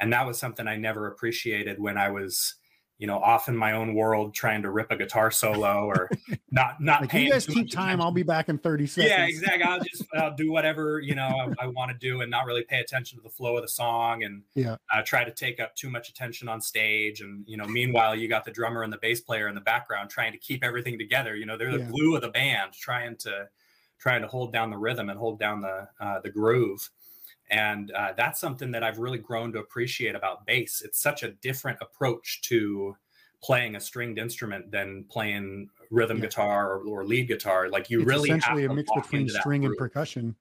and 0.00 0.12
that 0.12 0.26
was 0.26 0.38
something 0.38 0.66
I 0.66 0.76
never 0.76 1.06
appreciated 1.06 1.80
when 1.80 1.98
I 1.98 2.10
was 2.10 2.54
you 2.98 3.06
know 3.06 3.18
off 3.18 3.48
in 3.48 3.56
my 3.56 3.72
own 3.72 3.94
world 3.94 4.34
trying 4.34 4.62
to 4.62 4.70
rip 4.70 4.90
a 4.90 4.96
guitar 4.96 5.30
solo 5.30 5.86
or 5.86 6.10
not 6.50 6.80
not 6.80 7.02
like 7.02 7.10
paying 7.10 7.26
you 7.26 7.32
guys 7.32 7.46
keep 7.46 7.70
time 7.70 7.84
attention. 7.84 8.00
i'll 8.00 8.12
be 8.12 8.22
back 8.22 8.48
in 8.48 8.58
30 8.58 8.86
seconds. 8.86 9.10
yeah 9.10 9.26
exactly. 9.26 9.62
I'll 9.62 9.80
just 9.80 10.04
I'll 10.14 10.34
do 10.34 10.50
whatever 10.50 11.00
you 11.00 11.14
know 11.14 11.54
i, 11.60 11.64
I 11.64 11.66
want 11.68 11.90
to 11.92 11.96
do 11.96 12.20
and 12.20 12.30
not 12.30 12.46
really 12.46 12.64
pay 12.64 12.80
attention 12.80 13.18
to 13.18 13.22
the 13.22 13.30
flow 13.30 13.56
of 13.56 13.62
the 13.62 13.68
song 13.68 14.24
and 14.24 14.42
yeah. 14.54 14.76
uh, 14.92 15.02
try 15.02 15.24
to 15.24 15.30
take 15.30 15.60
up 15.60 15.74
too 15.74 15.90
much 15.90 16.08
attention 16.08 16.48
on 16.48 16.60
stage. 16.60 17.20
And 17.20 17.44
you 17.46 17.56
know 17.56 17.66
meanwhile 17.66 18.14
you 18.14 18.28
got 18.28 18.44
the 18.44 18.50
drummer 18.50 18.82
and 18.82 18.92
the 18.92 18.98
bass 18.98 19.20
player 19.20 19.48
in 19.48 19.54
the 19.54 19.60
background 19.60 20.10
trying 20.10 20.32
to 20.32 20.38
keep 20.38 20.64
everything 20.64 20.98
together. 20.98 21.36
You 21.36 21.46
know 21.46 21.56
they're 21.56 21.72
the 21.72 21.78
yeah. 21.78 21.90
glue 21.90 22.16
of 22.16 22.22
the 22.22 22.30
band 22.30 22.72
trying 22.72 23.16
to 23.18 23.48
trying 23.98 24.22
to 24.22 24.28
hold 24.28 24.52
down 24.52 24.70
the 24.70 24.78
rhythm 24.78 25.08
and 25.10 25.18
hold 25.18 25.38
down 25.38 25.60
the 25.60 25.88
uh, 26.00 26.20
the 26.20 26.30
groove 26.30 26.90
and 27.50 27.90
uh, 27.92 28.12
that's 28.16 28.40
something 28.40 28.70
that 28.72 28.82
I've 28.84 28.98
really 28.98 29.18
grown 29.18 29.52
to 29.52 29.58
appreciate 29.58 30.14
about 30.14 30.46
bass. 30.46 30.82
It's 30.84 31.00
such 31.00 31.22
a 31.22 31.30
different 31.32 31.78
approach 31.80 32.40
to 32.42 32.94
playing 33.42 33.76
a 33.76 33.80
stringed 33.80 34.18
instrument 34.18 34.70
than 34.70 35.04
playing 35.08 35.68
rhythm 35.90 36.18
Yeah. 36.18 36.24
guitar 36.24 36.72
or, 36.72 36.82
or 36.82 37.04
lead 37.04 37.28
guitar. 37.28 37.68
Like 37.68 37.88
you 37.88 38.00
it's 38.00 38.08
really 38.08 38.30
have 38.30 38.38
essentially 38.38 38.64
a 38.64 38.74
mix 38.74 38.90
between 38.94 39.28
string 39.28 39.64
and 39.64 39.76
percussion. 39.76 40.34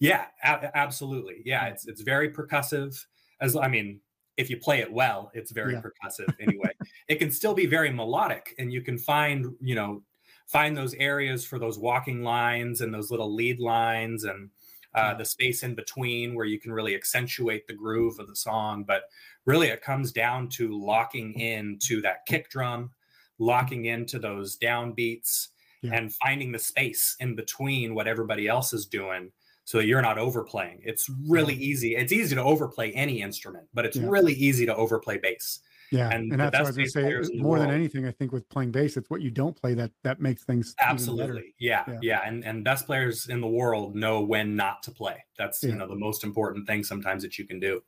Yeah, 0.00 0.26
a- 0.42 0.76
absolutely. 0.76 1.42
Yeah, 1.44 1.66
Yeah. 1.66 1.72
it's 1.72 1.86
it's 1.86 2.02
very 2.02 2.30
percussive. 2.30 2.96
As 3.40 3.56
I 3.56 3.68
mean, 3.68 4.00
if 4.36 4.50
you 4.50 4.56
play 4.58 4.80
it 4.80 4.92
well, 4.92 5.30
it's 5.34 5.52
very 5.52 5.72
Yeah. 5.74 5.80
percussive 5.82 6.34
anyway. 6.40 6.70
it 7.08 7.16
can 7.16 7.30
still 7.30 7.54
be 7.54 7.66
very 7.66 7.90
melodic, 7.90 8.54
and 8.58 8.72
you 8.72 8.82
can 8.82 8.98
find 8.98 9.54
you 9.60 9.74
know 9.74 10.02
find 10.46 10.76
those 10.76 10.92
areas 10.94 11.44
for 11.46 11.58
those 11.58 11.78
walking 11.78 12.22
lines 12.22 12.82
and 12.82 12.92
those 12.92 13.10
little 13.10 13.34
lead 13.34 13.58
lines 13.58 14.24
and 14.24 14.50
uh, 14.94 15.14
the 15.14 15.24
space 15.24 15.62
in 15.62 15.74
between 15.74 16.34
where 16.34 16.46
you 16.46 16.58
can 16.60 16.72
really 16.72 16.94
accentuate 16.94 17.66
the 17.66 17.74
groove 17.74 18.18
of 18.18 18.28
the 18.28 18.36
song. 18.36 18.84
But 18.84 19.02
really, 19.44 19.68
it 19.68 19.82
comes 19.82 20.12
down 20.12 20.48
to 20.50 20.72
locking 20.78 21.32
in 21.34 21.78
to 21.84 22.00
that 22.02 22.26
kick 22.26 22.48
drum, 22.50 22.90
locking 23.38 23.86
into 23.86 24.18
those 24.18 24.56
downbeats, 24.58 25.48
Yeah. 25.82 25.92
and 25.94 26.14
finding 26.14 26.52
the 26.52 26.58
space 26.58 27.16
in 27.20 27.34
between 27.34 27.94
what 27.94 28.06
everybody 28.08 28.46
else 28.48 28.72
is 28.72 28.86
doing 28.86 29.32
so 29.64 29.78
that 29.78 29.86
you're 29.86 30.02
not 30.02 30.18
overplaying. 30.18 30.80
It's 30.84 31.08
really 31.28 31.54
easy. 31.54 31.96
It's 31.96 32.12
easy 32.12 32.34
to 32.36 32.42
overplay 32.42 32.92
any 32.92 33.20
instrument, 33.20 33.66
but 33.74 33.84
it's 33.84 33.96
Yeah. 33.96 34.08
really 34.08 34.34
easy 34.34 34.64
to 34.66 34.74
overplay 34.76 35.18
bass. 35.18 35.60
Yeah, 35.92 36.08
And 36.10 36.32
and, 36.32 36.40
that's 36.40 36.54
what 36.54 36.60
I 36.60 36.62
was 36.66 36.76
going 36.76 36.86
to 36.86 36.90
say. 36.90 37.02
players 37.02 37.28
in 37.30 37.36
the 37.38 37.42
More 37.42 37.58
than 37.58 37.68
world- 37.68 37.78
anything, 37.78 38.06
I 38.06 38.10
think 38.10 38.32
with 38.32 38.48
playing 38.48 38.72
bass, 38.72 38.96
it's 38.96 39.08
what 39.10 39.20
you 39.22 39.30
don't 39.30 39.54
play 39.54 39.74
that 39.74 39.92
that 40.02 40.20
makes 40.20 40.42
things. 40.44 40.74
Absolutely. 40.80 41.54
Yeah, 41.58 41.84
Yeah. 41.86 41.98
yeah. 42.02 42.20
And 42.26 42.44
and 42.44 42.64
best 42.64 42.86
players 42.86 43.28
in 43.28 43.40
the 43.40 43.46
world 43.46 43.94
know 43.94 44.20
when 44.22 44.56
not 44.56 44.82
to 44.84 44.90
play. 44.90 45.24
That's 45.38 45.62
Yeah. 45.62 45.70
you 45.70 45.76
know 45.76 45.86
the 45.86 45.94
most 45.96 46.24
important 46.24 46.66
thing 46.66 46.82
sometimes 46.84 47.22
that 47.22 47.38
you 47.38 47.46
can 47.46 47.60
do. 47.60 47.82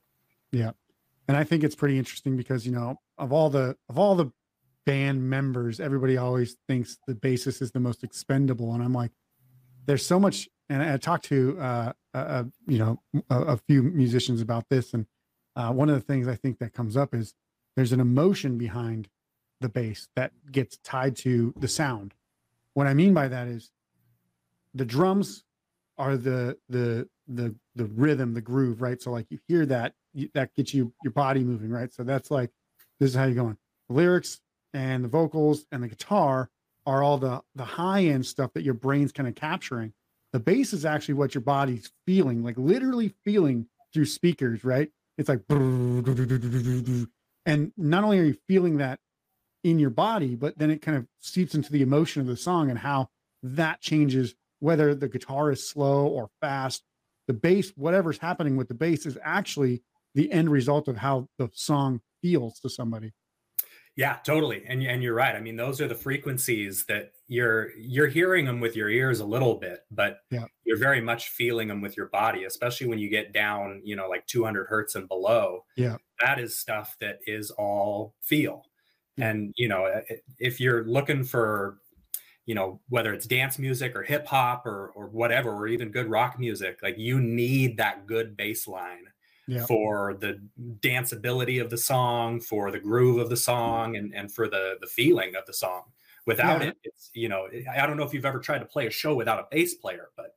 Yeah, 0.52 0.72
and 1.28 1.36
I 1.36 1.44
think 1.44 1.64
it's 1.64 1.74
pretty 1.74 1.98
interesting 1.98 2.36
because 2.36 2.64
you 2.66 2.72
know 2.72 3.00
of 3.18 3.32
all 3.32 3.50
the 3.50 3.76
of 3.88 3.98
all 3.98 4.14
the 4.14 4.30
band 4.84 5.28
members, 5.28 5.80
everybody 5.80 6.16
always 6.16 6.56
thinks 6.68 6.98
the 7.08 7.14
bassist 7.14 7.60
is 7.60 7.72
the 7.72 7.80
most 7.80 8.04
expendable, 8.04 8.72
and 8.74 8.82
I'm 8.82 8.92
like, 8.92 9.10
there's 9.86 10.06
so 10.06 10.20
much. 10.20 10.48
And 10.68 10.82
I 10.82 10.96
talked 10.96 11.24
to 11.26 11.58
uh, 11.58 12.44
you 12.66 12.78
know 12.78 13.00
a, 13.30 13.40
a 13.42 13.56
few 13.56 13.82
musicians 13.82 14.40
about 14.40 14.68
this, 14.68 14.94
and 14.94 15.06
uh, 15.56 15.72
one 15.72 15.88
of 15.88 15.94
the 15.96 16.00
things 16.02 16.28
I 16.28 16.34
think 16.36 16.58
that 16.58 16.72
comes 16.72 16.96
up 16.96 17.14
is 17.14 17.34
there's 17.76 17.92
an 17.92 18.00
emotion 18.00 18.58
behind 18.58 19.08
the 19.60 19.68
bass 19.68 20.08
that 20.16 20.32
gets 20.50 20.78
tied 20.78 21.16
to 21.16 21.54
the 21.58 21.68
sound. 21.68 22.14
What 22.74 22.86
I 22.86 22.94
mean 22.94 23.14
by 23.14 23.28
that 23.28 23.46
is 23.48 23.70
the 24.74 24.84
drums 24.84 25.44
are 25.98 26.16
the 26.16 26.58
the 26.68 27.08
the 27.28 27.54
the 27.74 27.84
rhythm, 27.86 28.34
the 28.34 28.40
groove, 28.40 28.82
right? 28.82 29.00
So 29.00 29.10
like 29.10 29.26
you 29.30 29.38
hear 29.48 29.66
that, 29.66 29.94
you, 30.14 30.28
that 30.34 30.54
gets 30.54 30.74
you 30.74 30.92
your 31.02 31.12
body 31.12 31.44
moving, 31.44 31.70
right? 31.70 31.92
So 31.92 32.02
that's 32.02 32.30
like 32.30 32.50
this 33.00 33.10
is 33.10 33.16
how 33.16 33.24
you're 33.24 33.34
going. 33.34 33.56
The 33.88 33.94
lyrics 33.94 34.40
and 34.74 35.04
the 35.04 35.08
vocals 35.08 35.66
and 35.72 35.82
the 35.82 35.88
guitar 35.88 36.50
are 36.86 37.02
all 37.02 37.18
the 37.18 37.42
the 37.54 37.64
high 37.64 38.04
end 38.04 38.26
stuff 38.26 38.52
that 38.54 38.62
your 38.62 38.74
brain's 38.74 39.12
kind 39.12 39.28
of 39.28 39.34
capturing. 39.34 39.92
The 40.32 40.40
bass 40.40 40.72
is 40.72 40.84
actually 40.84 41.14
what 41.14 41.34
your 41.34 41.42
body's 41.42 41.90
feeling, 42.06 42.42
like 42.42 42.58
literally 42.58 43.14
feeling 43.24 43.68
through 43.92 44.06
speakers, 44.06 44.64
right? 44.64 44.90
It's 45.16 45.28
like 45.28 45.40
and 47.46 47.72
not 47.76 48.04
only 48.04 48.18
are 48.18 48.24
you 48.24 48.36
feeling 48.46 48.76
that 48.78 48.98
in 49.64 49.78
your 49.78 49.90
body, 49.90 50.34
but 50.34 50.58
then 50.58 50.70
it 50.70 50.82
kind 50.82 50.96
of 50.98 51.06
seeps 51.20 51.54
into 51.54 51.72
the 51.72 51.82
emotion 51.82 52.20
of 52.20 52.26
the 52.28 52.36
song 52.36 52.68
and 52.70 52.78
how 52.78 53.08
that 53.42 53.80
changes 53.80 54.34
whether 54.60 54.94
the 54.94 55.08
guitar 55.08 55.50
is 55.50 55.68
slow 55.68 56.06
or 56.06 56.28
fast. 56.40 56.82
The 57.28 57.34
bass, 57.34 57.70
whatever's 57.76 58.18
happening 58.18 58.56
with 58.56 58.68
the 58.68 58.74
bass, 58.74 59.06
is 59.06 59.18
actually 59.22 59.82
the 60.14 60.30
end 60.30 60.50
result 60.50 60.88
of 60.88 60.96
how 60.98 61.28
the 61.38 61.50
song 61.54 62.00
feels 62.22 62.60
to 62.60 62.68
somebody. 62.68 63.12
Yeah, 63.96 64.18
totally. 64.24 64.62
And 64.68 64.82
and 64.82 65.02
you're 65.02 65.14
right. 65.14 65.34
I 65.34 65.40
mean, 65.40 65.56
those 65.56 65.80
are 65.80 65.88
the 65.88 65.94
frequencies 65.94 66.84
that 66.86 67.12
you're 67.28 67.70
you're 67.78 68.08
hearing 68.08 68.44
them 68.44 68.60
with 68.60 68.76
your 68.76 68.90
ears 68.90 69.20
a 69.20 69.24
little 69.24 69.54
bit, 69.54 69.80
but 69.90 70.18
Yeah. 70.30 70.44
you're 70.64 70.76
very 70.76 71.00
much 71.00 71.30
feeling 71.30 71.68
them 71.68 71.80
with 71.80 71.96
your 71.96 72.06
body, 72.08 72.44
especially 72.44 72.88
when 72.88 72.98
you 72.98 73.08
get 73.08 73.32
down, 73.32 73.80
you 73.84 73.96
know, 73.96 74.06
like 74.08 74.26
200 74.26 74.66
hertz 74.66 74.94
and 74.96 75.08
below. 75.08 75.64
Yeah. 75.78 75.96
That 76.20 76.38
is 76.38 76.56
stuff 76.58 76.96
that 77.00 77.18
is 77.26 77.50
all 77.52 78.14
feel. 78.22 78.64
Hmm. 79.16 79.22
And 79.22 79.54
you 79.56 79.68
know, 79.68 80.02
if 80.38 80.60
you're 80.60 80.84
looking 80.84 81.24
for 81.24 81.78
you 82.46 82.54
know 82.54 82.80
whether 82.88 83.12
it's 83.12 83.26
dance 83.26 83.58
music 83.58 83.94
or 83.96 84.02
hip 84.02 84.26
hop 84.26 84.66
or 84.66 84.92
or 84.94 85.08
whatever 85.08 85.50
or 85.50 85.66
even 85.66 85.90
good 85.90 86.08
rock 86.08 86.38
music 86.38 86.78
like 86.80 86.96
you 86.96 87.20
need 87.20 87.76
that 87.76 88.06
good 88.06 88.36
bass 88.36 88.68
line 88.68 89.04
Yeah. 89.48 89.66
for 89.66 90.14
the 90.14 90.40
danceability 90.80 91.60
of 91.60 91.70
the 91.70 91.76
song, 91.78 92.40
for 92.40 92.70
the 92.70 92.78
groove 92.80 93.18
of 93.18 93.28
the 93.28 93.34
hmm. 93.34 93.50
song, 93.50 93.96
and 93.96 94.14
and 94.14 94.32
for 94.32 94.48
the 94.48 94.76
the 94.80 94.86
feeling 94.86 95.34
of 95.36 95.44
the 95.46 95.52
song. 95.52 95.82
Without 96.26 96.62
Yeah. 96.62 96.68
it, 96.68 96.76
it's 96.84 97.10
you 97.14 97.28
know 97.28 97.48
I 97.70 97.82
I 97.82 97.86
don't 97.86 97.96
know 97.96 98.04
if 98.04 98.14
you've 98.14 98.24
ever 98.24 98.40
tried 98.40 98.60
to 98.60 98.66
play 98.66 98.86
a 98.86 98.90
show 98.90 99.14
without 99.14 99.40
a 99.40 99.46
bass 99.50 99.74
player, 99.74 100.08
but 100.16 100.36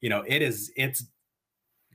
you 0.00 0.08
know 0.10 0.24
it 0.26 0.42
is 0.42 0.72
it's 0.76 1.06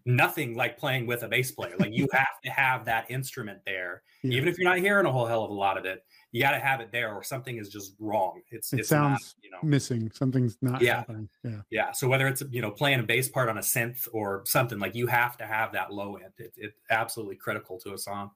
nothing 0.05 0.55
like 0.55 0.77
playing 0.77 1.07
with 1.07 1.23
a 1.23 1.27
bass 1.27 1.51
player. 1.51 1.75
Like 1.79 1.93
you 1.93 2.07
have 2.13 2.41
to 2.43 2.51
have 2.51 2.85
that 2.85 3.09
instrument 3.09 3.59
there, 3.65 4.03
Yeah. 4.23 4.37
even 4.37 4.49
if 4.49 4.57
you're 4.57 4.69
not 4.69 4.79
hearing 4.79 5.05
a 5.05 5.11
whole 5.11 5.25
hell 5.25 5.43
of 5.43 5.49
a 5.51 5.53
lot 5.53 5.77
of 5.77 5.85
it. 5.85 6.03
You 6.31 6.41
got 6.41 6.51
to 6.51 6.59
have 6.59 6.81
it 6.81 6.91
there, 6.91 7.13
or 7.13 7.21
something 7.23 7.57
is 7.57 7.69
just 7.69 7.93
wrong. 7.99 8.41
It's 8.49 8.73
It 8.73 8.79
it's 8.81 8.91
not, 8.91 9.19
sounds 9.19 9.35
you 9.41 9.51
know 9.51 9.59
Missing 9.61 10.11
something's 10.13 10.57
not 10.61 10.81
Yeah. 10.81 10.97
happening. 10.97 11.29
Yeah. 11.43 11.61
yeah. 11.69 11.91
So 11.91 12.07
whether 12.07 12.27
it's 12.27 12.43
you 12.51 12.61
know 12.61 12.71
playing 12.71 12.99
a 12.99 13.03
bass 13.03 13.29
part 13.29 13.49
on 13.49 13.57
a 13.57 13.61
synth 13.61 14.07
or 14.13 14.41
something 14.45 14.79
like 14.79 14.95
you 14.95 15.07
have 15.07 15.37
to 15.37 15.45
have 15.45 15.73
that 15.73 15.93
low 15.93 16.15
end. 16.15 16.33
It, 16.37 16.51
it's 16.57 16.79
absolutely 16.89 17.35
critical 17.35 17.79
to 17.81 17.93
a 17.93 17.97
song. 17.97 18.31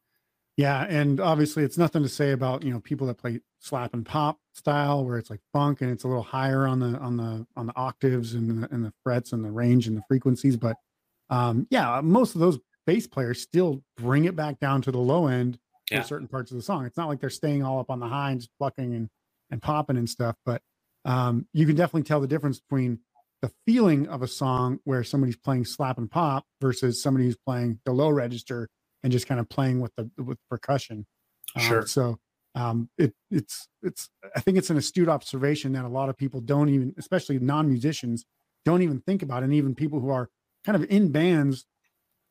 Yeah, 0.58 0.86
and 0.90 1.20
obviously 1.20 1.64
it's 1.64 1.78
nothing 1.78 2.02
to 2.04 2.10
say 2.10 2.32
about 2.32 2.64
you 2.64 2.72
know 2.74 2.80
people 2.80 3.08
that 3.08 3.18
play 3.18 3.42
slap 3.60 3.94
and 3.94 4.06
pop 4.06 4.40
style 4.54 5.04
where 5.06 5.18
it's 5.18 5.30
like 5.30 5.42
funk 5.54 5.82
and 5.82 5.92
it's 5.92 6.04
a 6.04 6.08
little 6.08 6.24
higher 6.24 6.68
on 6.68 6.80
the 6.80 6.98
on 7.00 7.18
the 7.18 7.46
on 7.56 7.66
the 7.68 7.76
octaves 7.76 8.34
and 8.36 8.64
the, 8.64 8.68
and 8.74 8.86
the 8.86 8.94
frets 9.04 9.34
and 9.34 9.44
the 9.44 9.52
range 9.52 9.88
and 9.88 9.98
the 9.98 10.04
frequencies, 10.08 10.56
but 10.58 10.76
um 11.30 11.68
yeah, 11.70 12.02
most 12.04 12.36
of 12.36 12.42
those 12.42 12.60
bass 12.86 13.08
players 13.08 13.42
still 13.42 13.84
bring 13.98 14.26
it 14.26 14.36
back 14.36 14.60
down 14.60 14.82
to 14.84 14.92
the 14.92 14.98
low 15.00 15.28
end 15.28 15.60
Yeah. 15.92 16.02
for 16.02 16.08
certain 16.08 16.28
parts 16.28 16.52
of 16.52 16.58
the 16.58 16.64
song. 16.64 16.86
It's 16.86 16.98
not 16.98 17.10
like 17.10 17.20
they're 17.22 17.30
staying 17.30 17.64
all 17.64 17.80
up 17.80 17.90
on 17.90 18.00
the 18.00 18.08
high 18.08 18.32
and 18.32 18.40
just 18.42 18.52
plucking 18.60 18.94
and 18.96 19.10
and 19.52 19.62
popping 19.62 19.98
and 19.98 20.10
stuff, 20.10 20.36
but 20.46 20.62
um 21.06 21.48
you 21.54 21.66
can 21.66 21.76
definitely 21.76 22.04
tell 22.04 22.22
the 22.22 22.28
difference 22.28 22.60
between 22.60 23.00
the 23.42 23.52
feeling 23.66 24.08
of 24.08 24.22
a 24.24 24.28
song 24.28 24.80
where 24.86 25.04
somebody's 25.04 25.38
playing 25.38 25.66
slap 25.66 25.98
and 25.98 26.10
pop 26.12 26.46
versus 26.62 27.02
somebody 27.02 27.26
who's 27.26 27.38
playing 27.46 27.80
the 27.86 27.92
low 27.94 28.10
register 28.10 28.70
and 29.04 29.12
just 29.14 29.28
kind 29.28 29.40
of 29.40 29.50
playing 29.50 29.80
with 29.82 29.94
the 29.96 30.10
with 30.24 30.40
percussion. 30.50 31.06
Um, 31.56 31.62
Sure. 31.64 31.86
so 31.86 32.20
um, 32.56 32.90
it 32.98 33.14
it's 33.32 33.68
it's 33.84 34.10
I 34.36 34.42
think 34.42 34.58
it's 34.58 34.70
an 34.72 34.78
astute 34.78 35.10
observation 35.10 35.74
that 35.74 35.86
a 35.86 35.90
lot 35.90 36.10
of 36.10 36.18
people 36.18 36.42
don't 36.42 36.70
even, 36.70 36.96
especially 36.98 37.40
non 37.40 37.70
musicians, 37.70 38.26
don't 38.66 38.82
even 38.82 39.02
think 39.02 39.22
about, 39.24 39.44
and 39.44 39.54
even 39.54 39.76
people 39.76 40.00
who 40.00 40.10
are 40.10 40.30
kind 40.68 40.84
of 40.84 40.90
in 40.92 41.14
bands, 41.14 41.66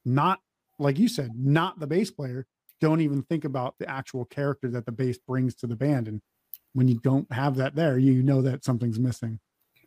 not 0.04 0.40
like 0.78 0.98
you 0.98 1.08
said, 1.08 1.30
not 1.34 1.80
the 1.80 1.86
bass 1.86 2.10
player, 2.10 2.46
don't 2.82 3.00
even 3.00 3.22
think 3.22 3.46
about 3.46 3.74
the 3.78 3.88
actual 3.88 4.26
character 4.26 4.68
that 4.68 4.84
the 4.84 4.92
bass 4.92 5.16
brings 5.16 5.54
to 5.54 5.66
the 5.66 5.74
band. 5.74 6.06
And 6.06 6.20
when 6.74 6.86
you 6.86 7.00
don't 7.02 7.32
have 7.32 7.56
that 7.56 7.74
there, 7.74 7.96
you 7.96 8.22
know 8.22 8.42
that 8.42 8.62
something's 8.62 8.98
missing. 8.98 9.40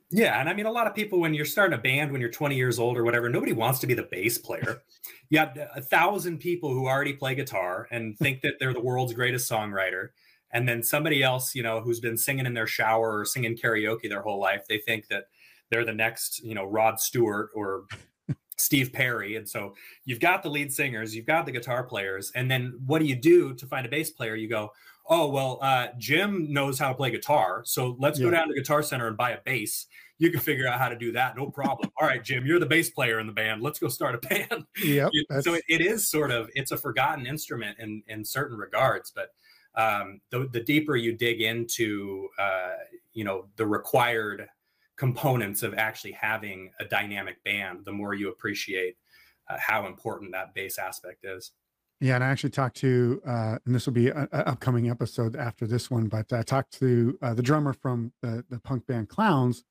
Yeah, 0.10 0.40
and 0.40 0.50
I 0.50 0.56
mean, 0.56 0.66
a 0.66 0.72
lot 0.72 0.88
of 0.88 0.96
people 0.96 1.20
when 1.20 1.36
you're 1.36 1.46
starting 1.46 1.78
a 1.78 1.82
band 1.82 2.12
when 2.12 2.20
you're 2.20 2.32
20 2.32 2.56
years 2.56 2.80
old 2.80 2.98
or 2.98 3.04
whatever, 3.04 3.30
nobody 3.30 3.54
wants 3.54 3.78
to 3.82 3.88
be 3.88 3.94
the 3.94 4.08
bass 4.10 4.40
player. 4.40 4.82
you 5.30 5.38
have 5.38 5.56
a 5.76 5.82
thousand 5.82 6.40
people 6.40 6.74
who 6.74 6.88
already 6.88 7.14
play 7.14 7.36
guitar 7.36 7.88
and 7.92 8.18
think 8.18 8.42
that 8.42 8.54
they're 8.60 8.74
the 8.74 8.82
world's 8.82 9.14
greatest 9.14 9.48
songwriter, 9.48 10.08
and 10.50 10.68
then 10.68 10.82
somebody 10.82 11.22
else, 11.22 11.54
you 11.54 11.62
know, 11.62 11.82
who's 11.82 12.00
been 12.00 12.18
singing 12.18 12.48
in 12.48 12.56
their 12.56 12.66
shower 12.66 13.20
or 13.20 13.26
singing 13.26 13.56
karaoke 13.56 14.10
their 14.10 14.24
whole 14.24 14.40
life, 14.40 14.66
they 14.68 14.80
think 14.80 15.08
that 15.10 15.26
they're 15.70 15.86
the 15.86 15.94
next, 15.94 16.44
you 16.44 16.56
know, 16.56 16.66
Rod 16.66 17.00
Stewart 17.00 17.52
or 17.54 17.84
Steve 18.60 18.92
Perry. 18.94 19.36
And 19.36 19.48
so 19.48 19.76
you've 20.06 20.20
got 20.20 20.44
the 20.44 20.50
lead 20.50 20.72
singers, 20.72 21.16
you've 21.16 21.26
got 21.26 21.46
the 21.46 21.52
guitar 21.52 21.84
players, 21.84 22.32
and 22.36 22.50
then 22.50 22.80
what 22.86 23.00
do 23.00 23.06
you 23.06 23.16
do 23.16 23.54
to 23.56 23.66
find 23.66 23.86
a 23.86 23.90
bass 23.90 24.12
player? 24.12 24.36
You 24.36 24.50
go, 24.50 24.72
oh 25.10 25.28
well 25.28 25.58
uh, 25.62 25.88
jim 25.98 26.52
knows 26.54 26.80
how 26.80 26.90
to 26.90 26.96
play 26.96 27.12
guitar 27.12 27.64
so 27.66 27.96
let's 28.00 28.20
go 28.20 28.30
down 28.30 28.48
to 28.48 28.54
guitar 28.54 28.82
center 28.82 29.08
and 29.08 29.18
buy 29.18 29.32
a 29.32 29.40
bass 29.44 29.88
you 30.20 30.30
can 30.30 30.40
figure 30.40 30.68
out 30.68 30.80
how 30.80 30.88
to 30.88 30.96
do 30.96 31.12
that 31.12 31.36
no 31.36 31.50
problem 31.50 31.92
all 32.00 32.08
right 32.08 32.24
jim 32.24 32.46
you're 32.46 32.60
the 32.60 32.66
bass 32.66 32.90
player 32.90 33.20
in 33.20 33.28
the 33.28 33.34
band 33.34 33.62
let's 33.62 33.80
go 33.80 33.88
start 33.88 34.16
a 34.16 34.18
band 34.28 34.66
Yep. 34.84 35.12
So 35.42 35.56
it, 35.56 35.64
it 35.68 35.82
is 35.82 36.10
sort 36.10 36.32
of 36.32 36.50
it's 36.54 36.72
a 36.72 36.78
forgotten 36.78 37.26
instrument 37.26 37.78
in 37.80 38.04
in 38.08 38.24
certain 38.24 38.58
regards 38.58 39.12
but 39.12 39.30
um, 39.76 40.20
the, 40.32 40.50
the 40.52 40.62
deeper 40.62 40.96
you 40.96 41.14
dig 41.14 41.42
into 41.42 42.28
uh, 42.40 42.74
you 43.14 43.24
know 43.24 43.46
the 43.56 43.66
required 43.66 44.48
components 45.00 45.64
of 45.64 45.74
actually 45.76 46.12
having 46.12 46.70
a 46.82 46.86
dynamic 46.86 47.42
band 47.46 47.80
the 47.86 47.92
more 47.92 48.14
you 48.14 48.30
appreciate 48.30 48.98
uh, 49.50 49.58
how 49.58 49.88
important 49.88 50.32
that 50.34 50.54
bass 50.54 50.78
aspect 50.78 51.24
is 51.24 51.54
Yeah, 52.02 52.16
and 52.16 52.24
I 52.24 52.28
actually 52.28 52.52
talked 52.52 52.76
to, 52.78 53.22
uh, 53.26 53.58
and 53.66 53.74
this 53.74 53.86
will 53.86 53.94
be 53.94 54.10
an 54.10 54.28
upcoming 54.32 54.90
episode 54.90 55.36
after 55.36 55.66
this 55.66 55.90
one, 55.90 56.08
but 56.08 56.32
I 56.34 56.44
talked 56.44 56.78
to 56.80 57.18
uh, 57.22 57.34
the 57.34 57.42
drummer 57.42 57.74
from 57.74 58.12
the, 58.22 58.44
the 58.50 58.60
punk 58.60 58.86
band 58.88 59.08
Clowns, 59.10 59.64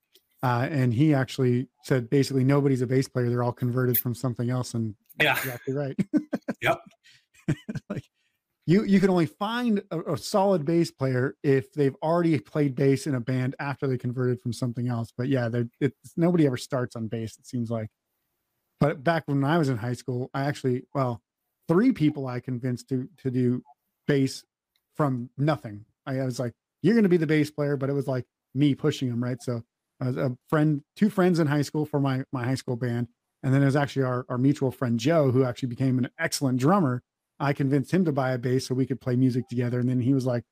uh, 0.42 0.66
and 0.70 0.92
he 0.94 1.14
actually 1.14 1.68
said 1.84 2.08
basically 2.08 2.44
nobody's 2.44 2.82
a 2.82 2.86
bass 2.86 3.08
player; 3.08 3.28
they're 3.28 3.42
all 3.42 3.52
converted 3.52 3.98
from 3.98 4.14
something 4.14 4.50
else, 4.50 4.74
and 4.74 4.94
yeah 5.20 5.36
exactly 5.36 5.74
right. 5.74 5.96
Yep. 6.60 6.80
like 7.90 8.04
you 8.68 8.84
you 8.84 9.00
can 9.00 9.08
only 9.08 9.24
find 9.24 9.82
a, 9.90 10.12
a, 10.12 10.18
solid 10.18 10.66
bass 10.66 10.90
player 10.90 11.34
if 11.42 11.72
they've 11.72 11.96
already 12.02 12.38
played 12.38 12.74
bass 12.74 13.06
in 13.06 13.14
a 13.14 13.20
band 13.20 13.56
after 13.58 13.86
they 13.86 13.96
converted 13.96 14.42
from 14.42 14.52
something 14.52 14.88
else. 14.88 15.10
But 15.16 15.28
yeah, 15.28 15.48
it's 15.80 16.12
nobody 16.18 16.46
ever 16.46 16.58
starts 16.58 16.94
on 16.94 17.08
bass. 17.08 17.38
It 17.38 17.46
seems 17.46 17.70
like. 17.70 17.88
But 18.78 19.02
back 19.02 19.22
when 19.24 19.42
I 19.42 19.56
was 19.56 19.70
in 19.70 19.78
high 19.78 19.94
school, 19.94 20.30
I 20.34 20.44
actually 20.44 20.82
well, 20.94 21.22
three 21.66 21.92
people 21.92 22.26
I 22.26 22.40
convinced 22.40 22.90
to 22.90 23.08
to 23.22 23.30
do 23.30 23.62
bass 24.06 24.44
from 24.94 25.30
nothing. 25.38 25.86
I, 26.04 26.18
I 26.18 26.24
was 26.26 26.38
like, 26.38 26.52
"You're 26.82 26.94
going 26.94 27.04
to 27.04 27.08
be 27.08 27.16
the 27.16 27.26
bass 27.26 27.50
player," 27.50 27.78
but 27.78 27.88
it 27.88 27.94
was 27.94 28.06
like 28.06 28.26
me 28.54 28.74
pushing 28.74 29.08
them, 29.08 29.24
right? 29.24 29.42
So 29.42 29.62
a 30.00 30.32
friend, 30.50 30.82
two 30.94 31.08
friends 31.08 31.38
in 31.38 31.46
high 31.46 31.62
school 31.62 31.86
for 31.86 32.00
my 32.00 32.22
my 32.34 32.44
high 32.44 32.54
school 32.54 32.76
band, 32.76 33.08
and 33.42 33.54
then 33.54 33.62
it 33.62 33.66
was 33.66 33.76
actually 33.76 34.02
our 34.02 34.26
our 34.28 34.36
mutual 34.36 34.70
friend 34.70 35.00
Joe 35.00 35.30
who 35.30 35.44
actually 35.44 35.70
became 35.70 35.98
an 35.98 36.10
excellent 36.18 36.58
drummer. 36.58 37.02
I 37.40 37.52
convinced 37.52 37.92
him 37.92 38.04
to 38.04 38.12
buy 38.12 38.32
a 38.32 38.38
bass 38.38 38.66
so 38.66 38.74
we 38.74 38.86
could 38.86 39.00
play 39.00 39.16
music 39.16 39.48
together, 39.48 39.80
and 39.80 39.88
then 39.88 40.00
he 40.00 40.14
was 40.14 40.26
like, 40.26 40.44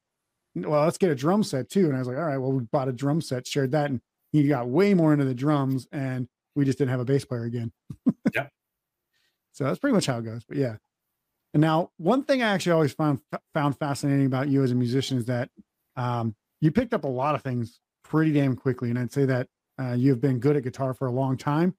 "Well, 0.54 0.84
let's 0.84 0.98
get 0.98 1.10
a 1.10 1.14
drum 1.14 1.42
set 1.42 1.68
too." 1.68 1.86
And 1.86 1.96
I 1.96 1.98
was 1.98 2.08
like, 2.08 2.16
"All 2.16 2.24
right, 2.24 2.38
well, 2.38 2.52
we 2.52 2.64
bought 2.64 2.88
a 2.88 2.92
drum 2.92 3.20
set, 3.20 3.46
shared 3.46 3.72
that, 3.72 3.90
and 3.90 4.00
he 4.32 4.46
got 4.48 4.68
way 4.68 4.94
more 4.94 5.12
into 5.12 5.24
the 5.24 5.34
drums, 5.34 5.86
and 5.92 6.28
we 6.54 6.64
just 6.64 6.78
didn't 6.78 6.90
have 6.90 7.00
a 7.00 7.04
bass 7.04 7.24
player 7.24 7.44
again." 7.44 7.72
yeah. 8.34 8.48
So 9.52 9.64
that's 9.64 9.78
pretty 9.78 9.94
much 9.94 10.06
how 10.06 10.18
it 10.18 10.24
goes. 10.24 10.44
But 10.44 10.58
yeah. 10.58 10.76
And 11.54 11.62
now, 11.62 11.90
one 11.96 12.22
thing 12.22 12.42
I 12.42 12.48
actually 12.48 12.72
always 12.72 12.92
found 12.92 13.20
found 13.54 13.78
fascinating 13.78 14.26
about 14.26 14.48
you 14.48 14.62
as 14.62 14.72
a 14.72 14.74
musician 14.74 15.16
is 15.16 15.24
that 15.24 15.48
um, 15.96 16.34
you 16.60 16.70
picked 16.70 16.92
up 16.92 17.04
a 17.04 17.08
lot 17.08 17.34
of 17.34 17.42
things 17.42 17.80
pretty 18.04 18.32
damn 18.32 18.54
quickly. 18.54 18.90
And 18.90 18.98
I'd 18.98 19.12
say 19.12 19.24
that 19.24 19.48
uh, 19.80 19.92
you've 19.92 20.20
been 20.20 20.38
good 20.38 20.56
at 20.56 20.62
guitar 20.62 20.94
for 20.94 21.06
a 21.06 21.10
long 21.10 21.36
time. 21.36 21.74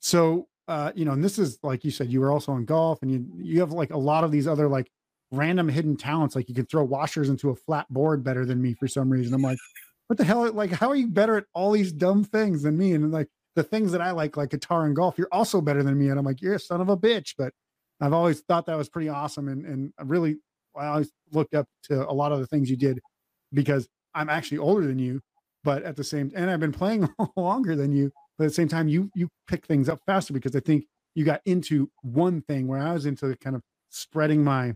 So, 0.00 0.48
uh, 0.70 0.92
you 0.94 1.04
know, 1.04 1.12
and 1.12 1.22
this 1.22 1.38
is 1.38 1.58
like 1.62 1.84
you 1.84 1.90
said, 1.90 2.10
you 2.10 2.20
were 2.20 2.30
also 2.30 2.54
in 2.54 2.64
golf 2.64 3.02
and 3.02 3.10
you, 3.10 3.26
you 3.36 3.60
have 3.60 3.72
like 3.72 3.90
a 3.90 3.98
lot 3.98 4.24
of 4.24 4.30
these 4.30 4.46
other 4.46 4.68
like 4.68 4.90
random 5.32 5.68
hidden 5.68 5.96
talents. 5.96 6.36
Like 6.36 6.48
you 6.48 6.54
can 6.54 6.66
throw 6.66 6.84
washers 6.84 7.28
into 7.28 7.50
a 7.50 7.56
flat 7.56 7.88
board 7.92 8.22
better 8.22 8.44
than 8.44 8.62
me 8.62 8.74
for 8.74 8.88
some 8.88 9.10
reason. 9.10 9.34
I'm 9.34 9.42
like, 9.42 9.58
what 10.06 10.16
the 10.16 10.24
hell? 10.24 10.50
Like, 10.52 10.70
how 10.70 10.88
are 10.88 10.96
you 10.96 11.08
better 11.08 11.36
at 11.36 11.44
all 11.54 11.72
these 11.72 11.92
dumb 11.92 12.24
things 12.24 12.62
than 12.62 12.78
me? 12.78 12.92
And 12.92 13.10
like 13.10 13.28
the 13.56 13.64
things 13.64 13.92
that 13.92 14.00
I 14.00 14.12
like, 14.12 14.36
like 14.36 14.50
guitar 14.50 14.86
and 14.86 14.94
golf, 14.94 15.18
you're 15.18 15.28
also 15.32 15.60
better 15.60 15.82
than 15.82 15.98
me. 15.98 16.08
And 16.08 16.18
I'm 16.18 16.24
like, 16.24 16.40
you're 16.40 16.54
a 16.54 16.60
son 16.60 16.80
of 16.80 16.88
a 16.88 16.96
bitch. 16.96 17.34
But 17.36 17.52
I've 18.00 18.12
always 18.12 18.40
thought 18.40 18.66
that 18.66 18.78
was 18.78 18.88
pretty 18.88 19.08
awesome. 19.08 19.48
And, 19.48 19.66
and 19.66 19.92
I 19.98 20.04
really, 20.04 20.36
I 20.76 20.86
always 20.86 21.10
looked 21.32 21.54
up 21.54 21.66
to 21.84 22.08
a 22.08 22.14
lot 22.14 22.30
of 22.30 22.38
the 22.38 22.46
things 22.46 22.70
you 22.70 22.76
did 22.76 23.00
because 23.52 23.88
I'm 24.14 24.28
actually 24.28 24.58
older 24.58 24.86
than 24.86 25.00
you 25.00 25.20
but 25.64 25.82
at 25.82 25.96
the 25.96 26.04
same 26.04 26.32
and 26.34 26.50
I've 26.50 26.60
been 26.60 26.72
playing 26.72 27.08
longer 27.36 27.76
than 27.76 27.92
you, 27.92 28.10
but 28.40 28.46
at 28.46 28.52
the 28.52 28.54
same 28.54 28.68
time 28.68 28.88
you 28.88 29.10
you 29.14 29.28
pick 29.46 29.66
things 29.66 29.86
up 29.86 30.00
faster 30.06 30.32
because 30.32 30.56
I 30.56 30.60
think 30.60 30.86
you 31.14 31.26
got 31.26 31.42
into 31.44 31.90
one 32.00 32.40
thing 32.40 32.66
where 32.66 32.80
I 32.80 32.94
was 32.94 33.04
into 33.04 33.36
kind 33.36 33.54
of 33.54 33.60
spreading 33.90 34.42
my 34.42 34.74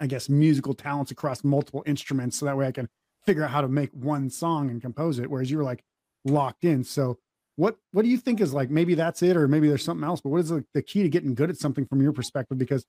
I 0.00 0.06
guess 0.06 0.30
musical 0.30 0.72
talents 0.72 1.10
across 1.10 1.44
multiple 1.44 1.82
instruments 1.84 2.38
so 2.38 2.46
that 2.46 2.56
way 2.56 2.66
I 2.66 2.72
can 2.72 2.88
figure 3.26 3.44
out 3.44 3.50
how 3.50 3.60
to 3.60 3.68
make 3.68 3.90
one 3.92 4.30
song 4.30 4.70
and 4.70 4.80
compose 4.80 5.18
it 5.18 5.30
whereas 5.30 5.50
you 5.50 5.58
were 5.58 5.62
like 5.62 5.84
locked 6.24 6.64
in. 6.64 6.82
So 6.84 7.18
what 7.56 7.76
what 7.92 8.00
do 8.00 8.08
you 8.08 8.16
think 8.16 8.40
is 8.40 8.54
like 8.54 8.70
maybe 8.70 8.94
that's 8.94 9.22
it 9.22 9.36
or 9.36 9.46
maybe 9.46 9.68
there's 9.68 9.84
something 9.84 10.04
else 10.04 10.22
but 10.22 10.30
what 10.30 10.40
is 10.40 10.48
the, 10.48 10.64
the 10.72 10.80
key 10.80 11.02
to 11.02 11.10
getting 11.10 11.34
good 11.34 11.50
at 11.50 11.58
something 11.58 11.84
from 11.84 12.00
your 12.00 12.12
perspective 12.12 12.56
because 12.56 12.86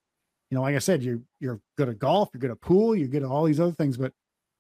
you 0.50 0.56
know 0.56 0.62
like 0.62 0.76
i 0.76 0.80
said 0.80 1.04
you're 1.04 1.20
you're 1.42 1.60
good 1.78 1.90
at 1.90 2.00
golf 2.00 2.30
you're 2.34 2.40
good 2.40 2.52
at 2.52 2.62
pool 2.62 2.96
you're 2.96 3.10
good 3.10 3.24
at 3.24 3.30
all 3.30 3.44
these 3.44 3.60
other 3.60 3.74
things 3.74 3.98
but 3.98 4.14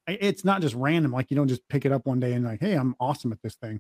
it's 0.07 0.43
not 0.43 0.61
just 0.61 0.75
random. 0.75 1.11
Like 1.11 1.29
you 1.29 1.35
don't 1.35 1.47
just 1.47 1.67
pick 1.67 1.85
it 1.85 1.91
up 1.91 2.05
one 2.05 2.19
day 2.19 2.33
and 2.33 2.45
like, 2.45 2.59
hey, 2.59 2.73
I'm 2.73 2.95
awesome 2.99 3.31
at 3.31 3.41
this 3.41 3.55
thing. 3.55 3.79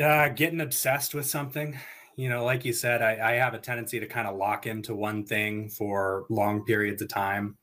Uh, 0.00 0.28
getting 0.28 0.60
obsessed 0.60 1.14
with 1.14 1.26
something, 1.26 1.78
you 2.16 2.28
know, 2.28 2.44
like 2.44 2.64
you 2.64 2.72
said, 2.72 3.02
I, 3.02 3.32
I 3.32 3.32
have 3.32 3.54
a 3.54 3.58
tendency 3.58 3.98
to 3.98 4.06
kind 4.06 4.28
of 4.28 4.36
lock 4.36 4.66
into 4.66 4.94
one 4.94 5.24
thing 5.24 5.68
for 5.68 6.24
long 6.30 6.64
periods 6.64 7.02
of 7.02 7.08
time. 7.08 7.56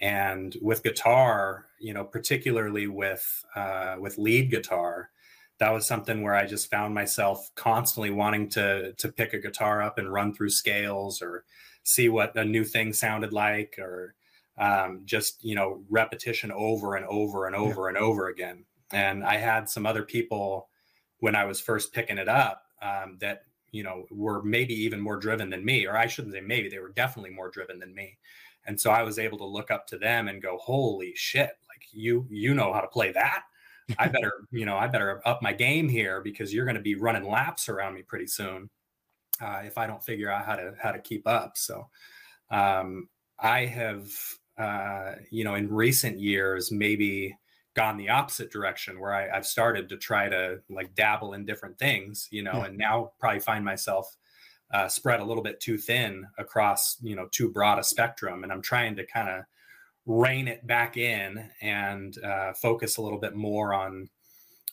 And 0.00 0.56
with 0.62 0.82
guitar, 0.82 1.66
you 1.78 1.92
know, 1.92 2.04
particularly 2.04 2.86
with 2.86 3.44
uh, 3.54 3.96
with 4.00 4.18
lead 4.18 4.50
guitar, 4.50 5.10
that 5.58 5.70
was 5.70 5.86
something 5.86 6.22
where 6.22 6.34
I 6.34 6.46
just 6.46 6.70
found 6.70 6.94
myself 6.94 7.50
constantly 7.54 8.10
wanting 8.10 8.48
to 8.50 8.92
to 8.94 9.12
pick 9.12 9.34
a 9.34 9.38
guitar 9.38 9.82
up 9.82 9.98
and 9.98 10.12
run 10.12 10.34
through 10.34 10.50
scales 10.50 11.22
or 11.22 11.44
see 11.84 12.08
what 12.08 12.36
a 12.36 12.44
new 12.44 12.64
thing 12.64 12.92
sounded 12.92 13.32
like 13.32 13.76
or 13.78 14.14
um, 14.58 15.02
just 15.04 15.44
you 15.44 15.54
know 15.54 15.84
repetition 15.90 16.50
over 16.52 16.96
and 16.96 17.06
over 17.06 17.46
and 17.46 17.54
over 17.54 17.82
yeah. 17.82 17.88
and 17.88 17.98
over 17.98 18.28
again. 18.28 18.64
And 18.92 19.24
I 19.24 19.36
had 19.36 19.68
some 19.68 19.86
other 19.86 20.02
people 20.02 20.68
when 21.24 21.34
I 21.34 21.46
was 21.46 21.58
first 21.58 21.94
picking 21.94 22.18
it 22.18 22.28
up 22.28 22.66
um, 22.82 23.16
that 23.20 23.44
you 23.72 23.82
know 23.82 24.04
were 24.10 24.42
maybe 24.42 24.74
even 24.74 25.00
more 25.00 25.16
driven 25.16 25.48
than 25.48 25.64
me, 25.64 25.86
or 25.86 25.96
I 25.96 26.06
shouldn't 26.06 26.34
say 26.34 26.42
maybe 26.42 26.68
they 26.68 26.80
were 26.80 26.90
definitely 26.90 27.30
more 27.30 27.48
driven 27.48 27.78
than 27.78 27.94
me. 27.94 28.18
And 28.66 28.78
so 28.78 28.90
I 28.90 29.02
was 29.02 29.18
able 29.18 29.38
to 29.38 29.46
look 29.46 29.70
up 29.70 29.86
to 29.86 29.96
them 29.96 30.28
and 30.28 30.42
go, 30.42 30.58
"Holy 30.58 31.14
shit! 31.16 31.48
Like 31.66 31.86
you 31.92 32.26
you 32.28 32.52
know 32.52 32.74
how 32.74 32.82
to 32.82 32.88
play 32.88 33.10
that." 33.12 33.44
I 33.98 34.08
better, 34.16 34.32
you 34.50 34.66
know, 34.66 34.76
I 34.76 34.86
better 34.86 35.26
up 35.26 35.40
my 35.40 35.54
game 35.54 35.88
here 35.88 36.20
because 36.20 36.52
you're 36.52 36.66
going 36.66 36.76
to 36.76 36.82
be 36.82 36.94
running 36.94 37.26
laps 37.26 37.70
around 37.70 37.94
me 37.94 38.02
pretty 38.02 38.26
soon 38.26 38.68
uh, 39.40 39.62
if 39.64 39.78
I 39.78 39.86
don't 39.86 40.04
figure 40.04 40.30
out 40.30 40.44
how 40.44 40.56
to 40.56 40.74
how 40.78 40.92
to 40.92 40.98
keep 40.98 41.26
up. 41.26 41.56
So 41.56 41.88
um, 42.50 43.08
I 43.38 43.64
have 43.64 44.10
uh, 44.58 45.14
you 45.30 45.42
know, 45.42 45.54
in 45.54 45.72
recent 45.72 46.20
years, 46.20 46.70
maybe 46.70 47.34
gone 47.74 47.96
the 47.96 48.08
opposite 48.08 48.50
direction 48.50 49.00
where 49.00 49.12
I, 49.12 49.28
have 49.34 49.46
started 49.46 49.88
to 49.88 49.96
try 49.96 50.28
to 50.28 50.60
like 50.70 50.94
dabble 50.94 51.34
in 51.34 51.44
different 51.44 51.78
things, 51.78 52.28
you 52.30 52.42
know, 52.42 52.52
yeah. 52.54 52.64
and 52.66 52.78
now 52.78 53.12
probably 53.18 53.40
find 53.40 53.64
myself 53.64 54.16
uh, 54.72 54.88
spread 54.88 55.20
a 55.20 55.24
little 55.24 55.42
bit 55.42 55.60
too 55.60 55.76
thin 55.76 56.26
across, 56.38 56.96
you 57.02 57.16
know, 57.16 57.28
too 57.30 57.50
broad 57.50 57.78
a 57.78 57.84
spectrum. 57.84 58.42
And 58.42 58.52
I'm 58.52 58.62
trying 58.62 58.96
to 58.96 59.06
kind 59.06 59.28
of 59.28 59.44
rein 60.06 60.48
it 60.48 60.66
back 60.66 60.96
in 60.96 61.50
and 61.60 62.16
uh, 62.22 62.52
focus 62.54 62.96
a 62.96 63.02
little 63.02 63.18
bit 63.18 63.34
more 63.34 63.74
on, 63.74 64.08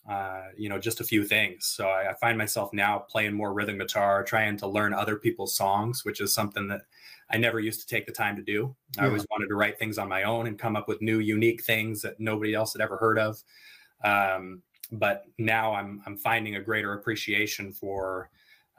uh, 0.09 0.45
you 0.57 0.69
know, 0.69 0.79
just 0.79 1.01
a 1.01 1.05
few 1.05 1.23
things. 1.23 1.67
So 1.67 1.87
I, 1.87 2.11
I, 2.11 2.13
find 2.15 2.37
myself 2.37 2.73
now 2.73 2.99
playing 2.99 3.33
more 3.33 3.53
rhythm 3.53 3.77
guitar, 3.77 4.23
trying 4.23 4.57
to 4.57 4.67
learn 4.67 4.93
other 4.93 5.15
people's 5.15 5.55
songs, 5.55 6.03
which 6.03 6.19
is 6.19 6.33
something 6.33 6.67
that 6.69 6.81
I 7.31 7.37
never 7.37 7.59
used 7.59 7.81
to 7.81 7.87
take 7.87 8.05
the 8.05 8.11
time 8.11 8.35
to 8.35 8.41
do. 8.41 8.75
Yeah. 8.95 9.03
I 9.03 9.07
always 9.07 9.25
wanted 9.31 9.47
to 9.47 9.55
write 9.55 9.79
things 9.79 9.97
on 9.97 10.09
my 10.09 10.23
own 10.23 10.47
and 10.47 10.59
come 10.59 10.75
up 10.75 10.87
with 10.87 11.01
new, 11.01 11.19
unique 11.19 11.63
things 11.63 12.01
that 12.01 12.19
nobody 12.19 12.53
else 12.53 12.73
had 12.73 12.81
ever 12.81 12.97
heard 12.97 13.17
of. 13.17 13.41
Um, 14.03 14.61
but 14.91 15.25
now 15.37 15.73
I'm 15.73 16.01
I'm 16.05 16.17
finding 16.17 16.55
a 16.55 16.61
greater 16.61 16.93
appreciation 16.93 17.71
for 17.71 18.29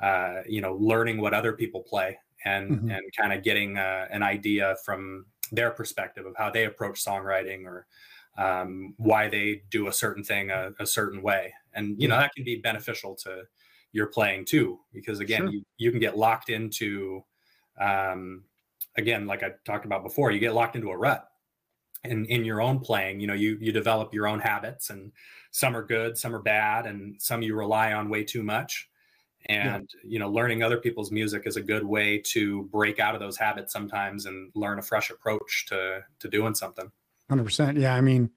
uh, 0.03 0.43
you 0.47 0.61
know 0.61 0.75
learning 0.75 1.21
what 1.21 1.33
other 1.33 1.53
people 1.53 1.81
play 1.81 2.19
and 2.45 2.71
mm-hmm. 2.71 2.91
and 2.91 3.03
kind 3.17 3.33
of 3.33 3.43
getting 3.43 3.79
uh, 3.79 4.07
an 4.11 4.23
idea 4.23 4.77
from 4.85 5.27
their 5.51 5.71
perspective 5.71 6.27
of 6.27 6.35
how 6.37 6.51
they 6.51 6.65
approach 6.65 7.03
songwriting 7.03 7.65
or 7.65 7.87
um, 8.37 8.95
why 8.97 9.29
they 9.29 9.63
do 9.71 9.89
a 9.89 9.93
certain 9.93 10.25
thing 10.25 10.51
a, 10.51 10.73
a 10.81 10.87
certain 10.87 11.23
way. 11.23 11.53
And 11.75 12.01
you 12.01 12.09
know 12.09 12.19
that 12.19 12.35
can 12.35 12.45
be 12.45 12.57
beneficial 12.57 13.15
to 13.17 13.45
your 13.93 14.07
playing 14.07 14.45
too, 14.45 14.81
because 14.93 15.21
again, 15.21 15.43
sure. 15.43 15.51
you, 15.51 15.65
you 15.79 15.91
can 15.91 16.01
get 16.01 16.17
locked 16.17 16.49
into 16.51 17.23
um, 17.83 18.45
again, 18.97 19.27
like 19.27 19.43
I 19.43 19.53
talked 19.65 19.85
about 19.85 20.03
before, 20.03 20.31
you 20.31 20.39
get 20.39 20.55
locked 20.55 20.77
into 20.77 20.91
a 20.91 20.97
rut. 20.97 21.29
And 22.05 22.27
in 22.27 22.45
your 22.45 22.61
own 22.61 22.81
playing, 22.81 23.21
you 23.21 23.29
know, 23.29 23.35
you 23.35 23.57
you 23.61 23.71
develop 23.71 24.13
your 24.13 24.27
own 24.27 24.41
habits, 24.41 24.91
and 24.91 25.13
some 25.53 25.77
are 25.77 25.85
good, 25.85 26.19
some 26.19 26.35
are 26.35 26.43
bad, 26.43 26.85
and 26.87 27.21
some 27.23 27.43
you 27.43 27.55
rely 27.55 27.93
on 27.93 28.09
way 28.09 28.25
too 28.25 28.43
much. 28.43 28.89
And 29.47 29.89
yeah. 29.95 30.11
you 30.11 30.19
know, 30.19 30.29
learning 30.29 30.65
other 30.65 30.79
people's 30.79 31.13
music 31.13 31.45
is 31.47 31.57
a 31.57 31.63
good 31.63 31.85
way 31.85 32.19
to 32.27 32.65
break 32.73 32.99
out 32.99 33.15
of 33.15 33.21
those 33.21 33.37
habits 33.37 33.73
sometimes 33.73 34.27
and 34.27 34.51
learn 34.57 34.81
a 34.81 34.83
fresh 34.83 35.11
approach 35.11 35.67
to 35.69 36.01
to 36.19 36.29
doing 36.29 36.57
something. 36.57 36.91
Hundred 37.29 37.45
percent. 37.45 37.79
Yeah, 37.79 37.95
I 37.95 38.01
mean, 38.01 38.31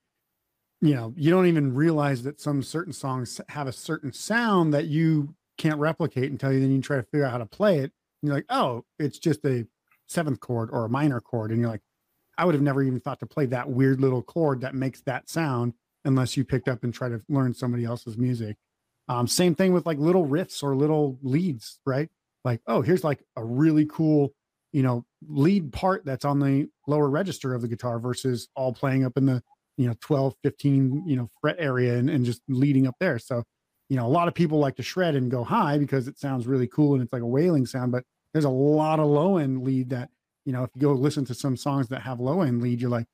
you 0.80 0.94
know, 0.94 1.16
you 1.18 1.32
don't 1.32 1.48
even 1.48 1.74
realize 1.74 2.22
that 2.22 2.40
some 2.40 2.62
certain 2.62 2.94
songs 2.94 3.42
have 3.50 3.66
a 3.66 3.72
certain 3.72 4.14
sound 4.14 4.76
that 4.76 4.86
you 4.86 5.34
can't 5.58 5.80
replicate 5.80 6.32
until 6.32 6.54
you 6.54 6.60
then 6.60 6.72
you 6.72 6.82
try 6.82 6.98
to 6.98 7.04
figure 7.04 7.26
out 7.26 7.32
how 7.32 7.40
to 7.40 7.48
play 7.48 7.80
it 7.80 7.92
you're 8.28 8.36
like, 8.36 8.46
oh, 8.50 8.84
it's 9.00 9.20
just 9.20 9.46
a 9.46 9.66
seventh 10.08 10.40
chord 10.40 10.70
or 10.72 10.86
a 10.86 10.90
minor 10.90 11.22
chord. 11.22 11.52
And 11.52 11.60
you're 11.60 11.70
like, 11.70 11.82
I 12.38 12.46
would 12.46 12.56
have 12.56 12.62
never 12.62 12.84
even 12.84 13.00
thought 13.00 13.20
to 13.20 13.26
play 13.26 13.46
that 13.48 13.70
weird 13.70 14.02
little 14.02 14.22
chord 14.22 14.62
that 14.62 14.76
makes 14.76 15.02
that 15.02 15.30
sound 15.30 15.74
unless 16.04 16.38
you 16.38 16.44
picked 16.44 16.68
up 16.68 16.84
and 16.84 16.94
try 16.94 17.10
to 17.10 17.22
learn 17.30 17.54
somebody 17.54 17.86
else's 17.86 18.18
music. 18.18 18.58
Um, 19.08 19.28
same 19.28 19.56
thing 19.56 19.74
with 19.74 19.86
like 19.86 19.98
little 19.98 20.28
riffs 20.28 20.64
or 20.64 20.76
little 20.76 21.18
leads, 21.22 21.80
right? 21.86 22.10
Like, 22.44 22.62
oh, 22.68 22.82
here's 22.82 23.04
like 23.04 23.24
a 23.36 23.44
really 23.44 23.86
cool, 23.86 24.34
you 24.72 24.84
know, 24.84 25.06
lead 25.28 25.72
part 25.72 26.06
that's 26.06 26.26
on 26.26 26.40
the 26.40 26.68
lower 26.88 27.10
register 27.10 27.54
of 27.54 27.62
the 27.62 27.68
guitar 27.68 28.00
versus 28.00 28.48
all 28.56 28.74
playing 28.74 29.06
up 29.06 29.18
in 29.18 29.26
the, 29.26 29.42
you 29.78 29.88
know, 29.88 29.96
12, 30.02 30.36
15, 30.44 31.04
you 31.08 31.16
know, 31.16 31.30
fret 31.42 31.56
area 31.60 31.98
and, 31.98 32.10
and 32.10 32.26
just 32.26 32.42
leading 32.48 32.88
up 32.88 32.96
there. 33.00 33.20
So, 33.20 33.44
you 33.90 33.98
know, 33.98 34.06
a 34.06 34.10
lot 34.10 34.28
of 34.28 34.34
people 34.34 34.60
like 34.60 34.76
to 34.78 34.84
shred 34.84 35.16
and 35.16 35.30
go 35.30 35.44
high 35.44 35.78
because 35.78 36.08
it 36.08 36.20
sounds 36.20 36.48
really 36.48 36.68
cool 36.68 36.94
and 36.94 37.04
it's 37.04 37.14
like 37.14 37.22
a 37.22 37.28
wailing 37.28 37.66
sound, 37.66 37.92
but 37.92 38.04
there's 38.36 38.46
a 38.46 38.50
lot 38.50 39.00
of 39.00 39.08
low 39.08 39.38
end 39.38 39.64
lead 39.64 39.90
that 39.90 40.10
you 40.46 40.54
know 40.54 40.64
if 40.64 40.70
you 40.76 40.82
go 40.82 40.92
listen 40.94 41.26
to 41.26 41.34
some 41.34 41.58
songs 41.58 41.88
that 41.88 42.02
have 42.02 42.20
low 42.20 42.42
end 42.42 42.62
lead 42.62 42.82
you're 42.82 42.90
like 42.90 43.08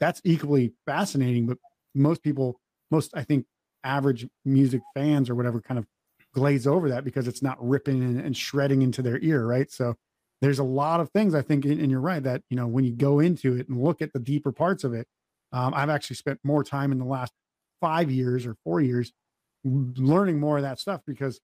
that's 0.00 0.20
equally 0.24 0.74
fascinating 0.84 1.46
but 1.46 1.56
most 1.94 2.22
people 2.22 2.60
most 2.90 3.10
i 3.16 3.22
think 3.22 3.46
average 3.84 4.26
music 4.44 4.82
fans 4.94 5.30
or 5.30 5.34
whatever 5.34 5.60
kind 5.60 5.78
of 5.78 5.86
glaze 6.34 6.66
over 6.66 6.88
that 6.90 7.04
because 7.04 7.28
it's 7.28 7.42
not 7.42 7.56
ripping 7.66 8.02
and, 8.02 8.20
and 8.20 8.36
shredding 8.36 8.82
into 8.82 9.00
their 9.00 9.18
ear 9.20 9.46
right? 9.46 9.70
So 9.70 9.94
there's 10.40 10.58
a 10.58 10.64
lot 10.64 11.00
of 11.00 11.08
things 11.10 11.34
I 11.34 11.40
think, 11.40 11.64
and 11.64 11.90
you're 11.90 12.00
right 12.00 12.22
that 12.22 12.42
you 12.50 12.56
know 12.56 12.66
when 12.66 12.84
you 12.84 12.92
go 12.92 13.20
into 13.20 13.56
it 13.56 13.68
and 13.68 13.80
look 13.80 14.02
at 14.02 14.12
the 14.12 14.18
deeper 14.18 14.52
parts 14.52 14.84
of 14.84 14.92
it, 14.92 15.06
um, 15.52 15.72
I've 15.74 15.88
actually 15.88 16.16
spent 16.16 16.40
more 16.42 16.64
time 16.64 16.92
in 16.92 16.98
the 16.98 17.04
last 17.04 17.32
five 17.80 18.10
years 18.10 18.44
or 18.44 18.56
four 18.64 18.80
years 18.80 19.12
learning 19.64 20.38
more 20.38 20.56
of 20.56 20.62
that 20.62 20.78
stuff 20.78 21.00
because 21.06 21.40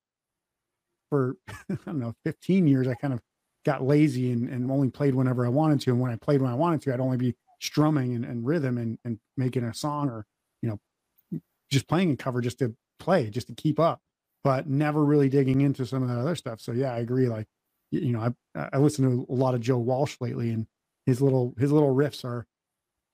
for 1.10 1.36
I 1.48 1.76
don't 1.86 1.98
know 1.98 2.14
15 2.24 2.66
years 2.66 2.88
I 2.88 2.94
kind 2.94 3.12
of 3.12 3.20
got 3.66 3.82
lazy 3.82 4.32
and, 4.32 4.48
and 4.48 4.70
only 4.70 4.88
played 4.88 5.14
whenever 5.14 5.44
I 5.44 5.50
wanted 5.50 5.82
to, 5.82 5.90
and 5.90 6.00
when 6.00 6.10
I 6.10 6.16
played 6.16 6.40
when 6.40 6.50
I 6.50 6.54
wanted 6.54 6.80
to, 6.82 6.94
I'd 6.94 7.00
only 7.00 7.18
be 7.18 7.36
strumming 7.60 8.14
and, 8.14 8.24
and 8.24 8.46
rhythm 8.46 8.78
and, 8.78 8.98
and 9.04 9.18
making 9.36 9.64
a 9.64 9.74
song 9.74 10.08
or 10.08 10.24
you 10.62 10.70
know 10.70 11.40
just 11.70 11.86
playing 11.86 12.10
a 12.10 12.16
cover 12.16 12.40
just 12.40 12.58
to 12.60 12.74
play 12.98 13.28
just 13.28 13.48
to 13.48 13.54
keep 13.54 13.78
up 13.78 14.00
but 14.42 14.66
never 14.66 15.04
really 15.04 15.28
digging 15.28 15.60
into 15.60 15.84
some 15.84 16.02
of 16.02 16.08
that 16.08 16.18
other 16.18 16.34
stuff 16.34 16.58
so 16.58 16.72
yeah 16.72 16.92
i 16.92 16.98
agree 16.98 17.28
like 17.28 17.46
you 17.90 18.12
know, 18.12 18.34
I 18.54 18.68
I 18.72 18.78
listen 18.78 19.04
to 19.04 19.26
a 19.28 19.34
lot 19.34 19.54
of 19.54 19.60
Joe 19.60 19.78
Walsh 19.78 20.16
lately, 20.20 20.50
and 20.50 20.66
his 21.06 21.20
little 21.20 21.54
his 21.58 21.72
little 21.72 21.94
riffs 21.94 22.24
are 22.24 22.46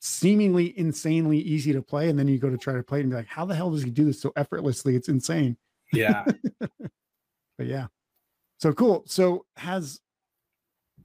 seemingly 0.01 0.79
insanely 0.79 1.39
easy 1.39 1.73
to 1.73 1.83
play, 1.83 2.09
and 2.09 2.19
then 2.19 2.29
you 2.29 2.39
go 2.39 2.51
to 2.51 2.59
try 2.59 2.75
to 2.75 2.83
play 2.83 2.99
it 2.99 3.03
and 3.03 3.11
be 3.11 3.17
like, 3.17 3.27
how 3.27 3.45
the 3.45 3.55
hell 3.55 3.71
does 3.71 3.83
he 3.83 3.91
do 3.91 4.05
this 4.05 4.21
so 4.21 4.33
effortlessly? 4.37 4.95
It's 4.95 5.09
insane. 5.09 5.57
Yeah. 5.93 6.25
but 7.59 7.67
yeah, 7.67 7.87
so 8.59 8.73
cool. 8.73 9.05
So 9.07 9.45
has 9.57 10.01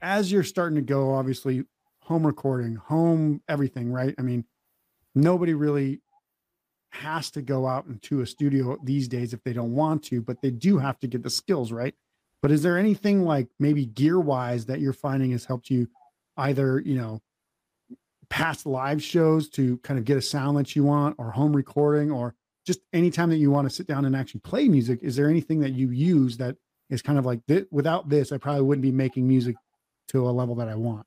as 0.01 0.31
you're 0.31 0.43
starting 0.43 0.75
to 0.75 0.81
go, 0.81 1.13
obviously, 1.13 1.63
home 1.99 2.25
recording, 2.25 2.75
home 2.75 3.41
everything, 3.47 3.91
right? 3.91 4.15
I 4.17 4.21
mean, 4.21 4.45
nobody 5.15 5.53
really 5.53 6.01
has 6.89 7.31
to 7.31 7.41
go 7.41 7.67
out 7.67 7.85
into 7.85 8.21
a 8.21 8.25
studio 8.25 8.77
these 8.83 9.07
days 9.07 9.33
if 9.33 9.43
they 9.43 9.53
don't 9.53 9.73
want 9.73 10.03
to, 10.03 10.21
but 10.21 10.41
they 10.41 10.51
do 10.51 10.77
have 10.77 10.99
to 10.99 11.07
get 11.07 11.23
the 11.23 11.29
skills, 11.29 11.71
right? 11.71 11.95
But 12.41 12.51
is 12.51 12.63
there 12.63 12.77
anything 12.77 13.23
like 13.23 13.47
maybe 13.59 13.85
gear 13.85 14.19
wise 14.19 14.65
that 14.65 14.81
you're 14.81 14.93
finding 14.93 15.31
has 15.31 15.45
helped 15.45 15.69
you 15.69 15.87
either, 16.37 16.79
you 16.79 16.95
know, 16.95 17.21
past 18.29 18.65
live 18.65 19.03
shows 19.03 19.49
to 19.49 19.77
kind 19.79 19.99
of 19.99 20.05
get 20.05 20.17
a 20.17 20.21
sound 20.21 20.57
that 20.57 20.75
you 20.75 20.83
want 20.83 21.15
or 21.17 21.31
home 21.31 21.55
recording 21.55 22.11
or 22.11 22.33
just 22.65 22.79
anytime 22.93 23.29
that 23.29 23.37
you 23.37 23.51
want 23.51 23.69
to 23.69 23.75
sit 23.75 23.87
down 23.87 24.05
and 24.05 24.15
actually 24.15 24.41
play 24.41 24.67
music? 24.67 24.99
Is 25.01 25.15
there 25.15 25.29
anything 25.29 25.59
that 25.61 25.71
you 25.71 25.89
use 25.89 26.37
that 26.37 26.57
is 26.89 27.01
kind 27.01 27.17
of 27.17 27.25
like 27.25 27.45
th- 27.47 27.67
without 27.71 28.09
this, 28.09 28.31
I 28.31 28.37
probably 28.37 28.63
wouldn't 28.63 28.83
be 28.83 28.91
making 28.91 29.27
music 29.27 29.55
to 30.09 30.29
a 30.29 30.31
level 30.31 30.55
that 30.55 30.67
I 30.67 30.75
want? 30.75 31.05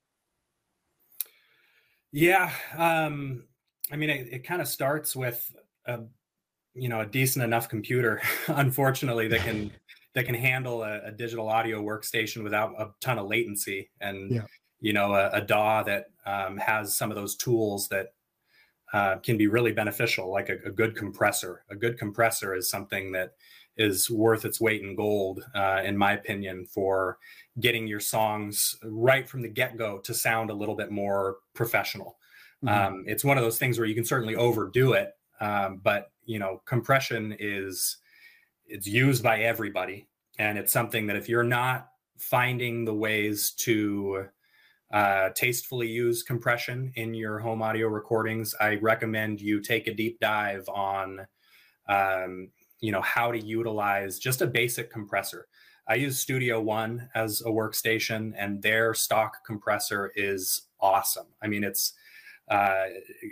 Yeah. 2.11 2.51
Um, 2.77 3.45
I 3.93 3.97
mean, 3.97 4.11
it, 4.11 4.29
it 4.33 4.45
kind 4.45 4.63
of 4.63 4.69
starts 4.69 5.15
with 5.15 5.55
a, 5.87 6.01
you 6.75 6.89
know, 6.89 7.01
a 7.01 7.07
decent 7.07 7.45
enough 7.45 7.69
computer, 7.69 8.23
unfortunately, 8.49 9.29
that 9.29 9.41
can 9.41 9.71
that 10.15 10.27
can 10.27 10.35
handle 10.35 10.83
a, 10.85 11.07
a, 11.07 11.11
digital 11.11 11.49
audio 11.49 11.83
workstation 11.83 12.45
without 12.45 12.73
a 12.79 12.91
ton 13.01 13.19
of 13.19 13.27
latency 13.27 13.91
and 14.01 14.31
yeah. 14.31 14.43
you 14.81 14.93
know 14.93 15.13
a, 15.13 15.29
a 15.31 15.41
DAW 15.41 15.83
that 15.83 16.07
um, 16.25 16.57
has 16.57 16.97
some 16.97 17.11
of 17.11 17.17
those 17.17 17.35
tools 17.35 17.89
that 17.89 18.15
uh, 18.95 19.17
can 19.17 19.37
be 19.37 19.49
really 19.49 19.73
beneficial, 19.73 20.31
like 20.31 20.49
a, 20.49 20.57
a, 20.65 20.71
good 20.71 20.95
compressor. 20.95 21.65
A 21.69 21.75
good 21.75 21.99
compressor 21.99 22.55
is 22.55 22.71
something 22.71 23.11
that 23.11 23.33
is 23.77 24.09
worth 24.09 24.45
its 24.45 24.61
weight 24.61 24.83
in 24.83 24.95
gold, 24.95 25.45
uh, 25.53 25.83
in 25.85 25.99
my 25.99 26.13
opinion, 26.13 26.65
for 26.65 27.19
getting 27.59 27.89
your 27.89 27.99
songs 27.99 28.77
right 28.85 29.29
from 29.29 29.43
the 29.43 29.49
get 29.49 29.77
go 29.77 29.99
to 29.99 30.15
sound 30.15 30.49
a 30.49 30.55
little 30.55 30.77
bit 30.77 30.93
more 30.93 31.39
professional. 31.55 32.19
Mm-hmm. 32.65 32.95
Um, 32.95 33.05
it's 33.09 33.25
one 33.25 33.37
of 33.37 33.43
those 33.43 33.59
things 33.59 33.81
where 33.81 33.89
you 33.89 33.97
can 33.97 34.05
certainly 34.05 34.37
overdo 34.37 34.93
it, 34.93 35.11
um, 35.41 35.81
but 35.83 36.13
you 36.25 36.39
know, 36.39 36.63
compression 36.65 37.37
is 37.41 37.97
it's 38.65 38.87
used 38.87 39.25
by 39.25 39.41
everybody 39.41 40.07
and 40.39 40.57
it's 40.57 40.73
something 40.73 41.09
that 41.09 41.17
if 41.17 41.29
you're 41.29 41.43
not 41.43 41.89
finding 42.17 42.85
the 42.85 42.95
ways 42.95 43.51
to 43.51 44.29
uh, 44.95 45.29
tastefully 45.35 45.89
use 45.89 46.23
compression 46.23 46.91
in 46.97 47.13
your 47.13 47.39
home 47.39 47.61
audio 47.61 47.89
recordings 47.89 48.55
i 48.61 48.77
recommend 48.77 49.41
you 49.41 49.61
take 49.61 49.87
a 49.87 49.95
deep 49.95 50.19
dive 50.21 50.67
on 50.69 51.27
um, 51.89 52.49
you 52.81 52.93
know 52.93 53.01
how 53.01 53.33
to 53.33 53.39
utilize 53.39 54.19
just 54.19 54.43
a 54.43 54.47
basic 54.47 54.91
compressor. 54.91 55.47
I 55.89 55.95
use 55.97 56.19
studio 56.19 56.61
one 56.61 57.09
as 57.15 57.43
a 57.43 57.51
workstation 57.51 58.33
and 58.37 58.63
their 58.63 58.95
stock 58.95 59.39
compressor 59.47 60.13
is 60.15 60.63
awesome. 60.81 61.27
I 61.43 61.49
mean 61.49 61.65
it's 61.65 61.95
uh, 62.51 62.87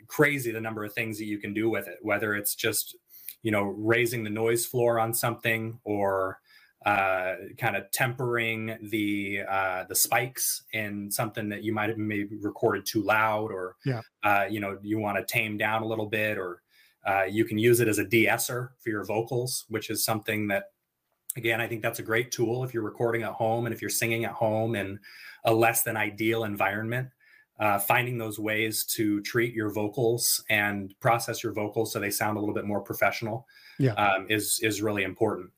crazy 0.07 0.53
the 0.53 0.61
number 0.61 0.85
of 0.85 0.95
things 0.95 1.19
that 1.19 1.27
you 1.27 1.39
can 1.39 1.53
do 1.53 1.69
with 1.69 1.87
it 1.87 1.99
whether 2.01 2.35
it's 2.35 2.55
just 2.55 2.97
you 3.43 3.51
know 3.51 3.65
raising 3.65 4.25
the 4.25 4.31
noise 4.31 4.65
floor 4.65 4.99
on 4.99 5.13
something 5.13 5.79
or 5.85 6.39
uh, 6.85 7.35
kind 7.59 7.77
of 7.77 7.91
tempering 7.91 8.77
the 8.91 9.43
uh, 9.49 9.85
the 9.89 9.95
spikes 9.95 10.65
in 10.73 11.11
something 11.11 11.49
that 11.49 11.63
you 11.63 11.73
might 11.73 11.89
have 11.89 11.99
maybe 11.99 12.37
recorded 12.41 12.85
too 12.85 13.03
loud 13.03 13.53
or 13.53 13.77
yeah. 13.85 14.01
uh, 14.25 14.45
you 14.49 14.61
know 14.61 14.79
you 14.83 14.99
want 14.99 15.17
to 15.17 15.25
tame 15.25 15.57
down 15.57 15.83
a 15.83 15.87
little 15.87 16.07
bit 16.07 16.39
or 16.39 16.63
uh, 17.07 17.25
you 17.25 17.45
can 17.45 17.59
use 17.59 17.81
it 17.81 17.89
as 17.89 17.99
a 17.99 18.05
de-esser 18.05 18.73
for 18.79 18.91
your 18.91 19.05
vocals 19.05 19.65
which 19.69 19.91
is 19.91 20.05
something 20.05 20.49
that 20.49 20.71
again 21.37 21.61
i 21.61 21.67
think 21.67 21.83
that's 21.83 21.99
a 21.99 22.03
great 22.03 22.31
tool 22.31 22.65
if 22.65 22.75
you're 22.75 22.83
recording 22.83 23.23
at 23.23 23.33
home 23.33 23.67
and 23.67 23.75
if 23.75 23.81
you're 23.81 23.91
singing 23.91 24.25
at 24.25 24.33
home 24.33 24.75
in 24.75 24.99
a 25.45 25.53
less 25.53 25.83
than 25.83 25.97
ideal 25.97 26.45
environment 26.45 27.09
uh, 27.61 27.79
finding 27.79 28.19
those 28.19 28.41
ways 28.41 28.85
to 28.85 29.21
treat 29.23 29.55
your 29.55 29.71
vocals 29.71 30.43
and 30.51 30.99
process 30.99 31.45
your 31.45 31.53
vocals 31.53 31.93
so 31.93 32.01
they 32.01 32.11
sound 32.11 32.37
a 32.37 32.41
little 32.41 32.55
bit 32.55 32.65
more 32.65 32.81
professional 32.81 33.47
yeah. 33.79 33.93
um, 33.93 34.27
is 34.29 34.59
is 34.63 34.83
really 34.83 35.05
important. 35.05 35.51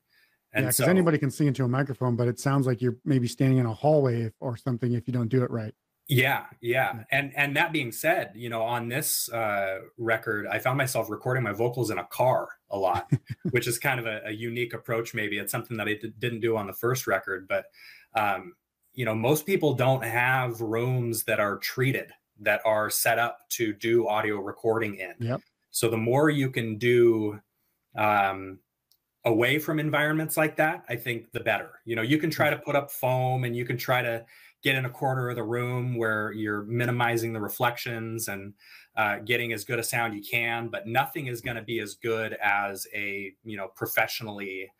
And 0.54 0.64
yeah, 0.64 0.68
because 0.68 0.76
so, 0.76 0.84
anybody 0.86 1.18
can 1.18 1.30
sing 1.30 1.48
into 1.48 1.64
a 1.64 1.68
microphone, 1.68 2.16
but 2.16 2.28
it 2.28 2.38
sounds 2.38 2.66
like 2.66 2.80
you're 2.80 2.96
maybe 3.04 3.26
standing 3.26 3.58
in 3.58 3.66
a 3.66 3.74
hallway 3.74 4.22
if, 4.22 4.32
or 4.40 4.56
something 4.56 4.92
if 4.92 5.06
you 5.06 5.12
don't 5.12 5.28
do 5.28 5.42
it 5.42 5.50
right. 5.50 5.74
Yeah, 6.06 6.44
yeah, 6.60 7.04
and 7.10 7.32
and 7.34 7.56
that 7.56 7.72
being 7.72 7.90
said, 7.90 8.32
you 8.34 8.50
know, 8.50 8.60
on 8.60 8.88
this 8.88 9.30
uh, 9.30 9.78
record, 9.96 10.46
I 10.46 10.58
found 10.58 10.76
myself 10.76 11.08
recording 11.08 11.42
my 11.42 11.52
vocals 11.52 11.90
in 11.90 11.96
a 11.96 12.04
car 12.04 12.48
a 12.68 12.76
lot, 12.76 13.10
which 13.50 13.66
is 13.66 13.78
kind 13.78 13.98
of 13.98 14.04
a, 14.04 14.20
a, 14.26 14.30
unique 14.30 14.74
approach. 14.74 15.14
Maybe 15.14 15.38
it's 15.38 15.50
something 15.50 15.78
that 15.78 15.88
I 15.88 15.94
d- 15.94 16.12
didn't 16.18 16.40
do 16.40 16.58
on 16.58 16.66
the 16.66 16.74
first 16.74 17.06
record, 17.06 17.48
but 17.48 17.64
um, 18.14 18.52
you 18.94 19.04
know 19.04 19.14
most 19.14 19.44
people 19.44 19.74
don't 19.74 20.04
have 20.04 20.60
rooms 20.60 21.24
that 21.24 21.40
are 21.40 21.58
treated 21.58 22.12
that 22.40 22.60
are 22.64 22.88
set 22.90 23.18
up 23.18 23.48
to 23.48 23.72
do 23.72 24.08
audio 24.08 24.38
recording 24.38 24.96
in 24.96 25.14
yep. 25.18 25.40
so 25.70 25.88
the 25.88 25.96
more 25.96 26.30
you 26.30 26.50
can 26.50 26.78
do 26.78 27.38
um, 27.96 28.58
away 29.26 29.58
from 29.58 29.78
environments 29.78 30.36
like 30.36 30.56
that 30.56 30.84
i 30.88 30.96
think 30.96 31.30
the 31.32 31.40
better. 31.40 31.80
You 31.84 31.96
know 31.96 32.02
you 32.02 32.18
can 32.18 32.30
try 32.30 32.50
to 32.50 32.56
put 32.56 32.76
up 32.76 32.90
foam 32.90 33.44
and 33.44 33.56
you 33.56 33.64
can 33.64 33.76
try 33.76 34.02
to 34.02 34.24
get 34.62 34.74
in 34.76 34.86
a 34.86 34.90
corner 34.90 35.28
of 35.28 35.36
the 35.36 35.42
room 35.42 35.96
where 35.96 36.32
you're 36.32 36.62
minimizing 36.64 37.32
the 37.32 37.40
reflections 37.40 38.28
and 38.28 38.54
uh, 38.96 39.18
getting 39.18 39.52
as 39.52 39.64
good 39.64 39.78
a 39.78 39.82
sound 39.82 40.14
you 40.14 40.22
can 40.22 40.68
but 40.68 40.86
nothing 40.86 41.26
is 41.26 41.40
going 41.40 41.56
to 41.56 41.62
be 41.62 41.80
as 41.80 41.94
good 41.94 42.34
as 42.42 42.86
a 42.94 43.32
you 43.44 43.56
know 43.56 43.68
professionally 43.74 44.70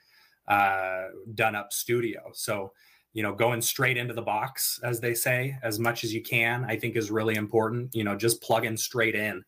uh, 0.48 1.04
done 1.34 1.54
up 1.54 1.72
studio. 1.72 2.30
So 2.32 2.72
you 3.12 3.22
know 3.22 3.32
going 3.32 3.62
straight 3.62 3.96
into 3.96 4.12
the 4.12 4.22
box 4.22 4.80
as 4.82 5.00
they 5.00 5.14
say 5.14 5.56
as 5.62 5.78
much 5.78 6.02
as 6.02 6.12
you 6.12 6.20
can 6.20 6.64
i 6.64 6.76
think 6.76 6.96
is 6.96 7.10
really 7.10 7.36
important. 7.36 7.94
You 7.94 8.04
know 8.04 8.16
just 8.16 8.42
plugging 8.42 8.76
straight 8.76 9.14
in 9.14 9.42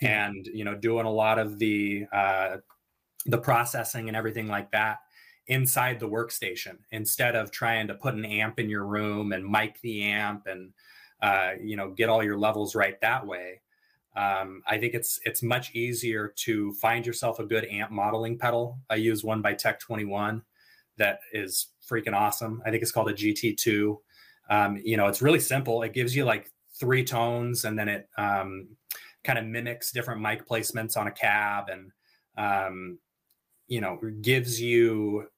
and 0.00 0.46
you 0.46 0.64
know 0.64 0.74
doing 0.74 1.06
a 1.06 1.10
lot 1.10 1.38
of 1.38 1.58
the 1.58 2.06
uh, 2.12 2.56
the 3.26 3.38
processing 3.38 4.08
and 4.08 4.16
everything 4.16 4.48
like 4.48 4.70
that 4.70 4.98
inside 5.46 5.98
the 5.98 6.08
workstation 6.08 6.78
instead 6.92 7.34
of 7.34 7.50
trying 7.50 7.86
to 7.86 7.94
put 7.94 8.14
an 8.14 8.24
amp 8.24 8.58
in 8.58 8.68
your 8.68 8.86
room 8.86 9.32
and 9.32 9.44
mic 9.44 9.80
the 9.80 10.02
amp 10.02 10.46
and 10.46 10.72
uh, 11.22 11.52
you 11.60 11.76
know 11.76 11.90
get 11.90 12.08
all 12.08 12.22
your 12.22 12.38
levels 12.38 12.74
right 12.74 13.00
that 13.00 13.26
way 13.26 13.60
um, 14.16 14.62
i 14.66 14.78
think 14.78 14.94
it's 14.94 15.20
it's 15.24 15.42
much 15.42 15.74
easier 15.74 16.32
to 16.36 16.72
find 16.74 17.04
yourself 17.04 17.38
a 17.38 17.44
good 17.44 17.66
amp 17.66 17.90
modeling 17.90 18.38
pedal 18.38 18.78
i 18.90 18.94
use 18.94 19.24
one 19.24 19.42
by 19.42 19.52
tech 19.52 19.80
21 19.80 20.42
that 21.00 21.20
is 21.32 21.68
freaking 21.90 22.14
awesome. 22.14 22.62
I 22.64 22.70
think 22.70 22.82
it's 22.82 22.92
called 22.92 23.10
a 23.10 23.14
GT2. 23.14 23.96
Um, 24.50 24.80
you 24.84 24.96
know, 24.96 25.08
it's 25.08 25.22
really 25.22 25.40
simple. 25.40 25.82
It 25.82 25.92
gives 25.92 26.14
you 26.14 26.24
like 26.24 26.50
three 26.78 27.04
tones 27.04 27.64
and 27.64 27.76
then 27.76 27.88
it 27.88 28.08
um, 28.16 28.68
kind 29.24 29.38
of 29.38 29.46
mimics 29.46 29.90
different 29.90 30.20
mic 30.20 30.46
placements 30.46 30.96
on 30.96 31.08
a 31.08 31.10
cab 31.10 31.68
and, 31.68 31.90
um, 32.36 32.98
you 33.70 33.80
know, 33.80 33.98
gives 34.20 34.60
you 34.60 35.28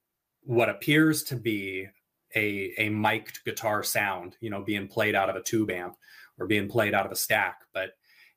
what 0.43 0.71
appears 0.71 1.23
to 1.23 1.37
be 1.37 1.87
a, 2.35 2.73
a 2.79 2.89
mic'd 2.89 3.45
guitar 3.45 3.83
sound, 3.83 4.37
you 4.41 4.51
know, 4.51 4.63
being 4.63 4.89
played 4.89 5.15
out 5.15 5.29
of 5.29 5.37
a 5.37 5.43
tube 5.43 5.71
amp 5.71 5.95
or 6.39 6.47
being 6.47 6.67
played 6.67 6.95
out 6.95 7.05
of 7.05 7.13
a 7.13 7.17
stack, 7.17 7.61
but 7.75 7.91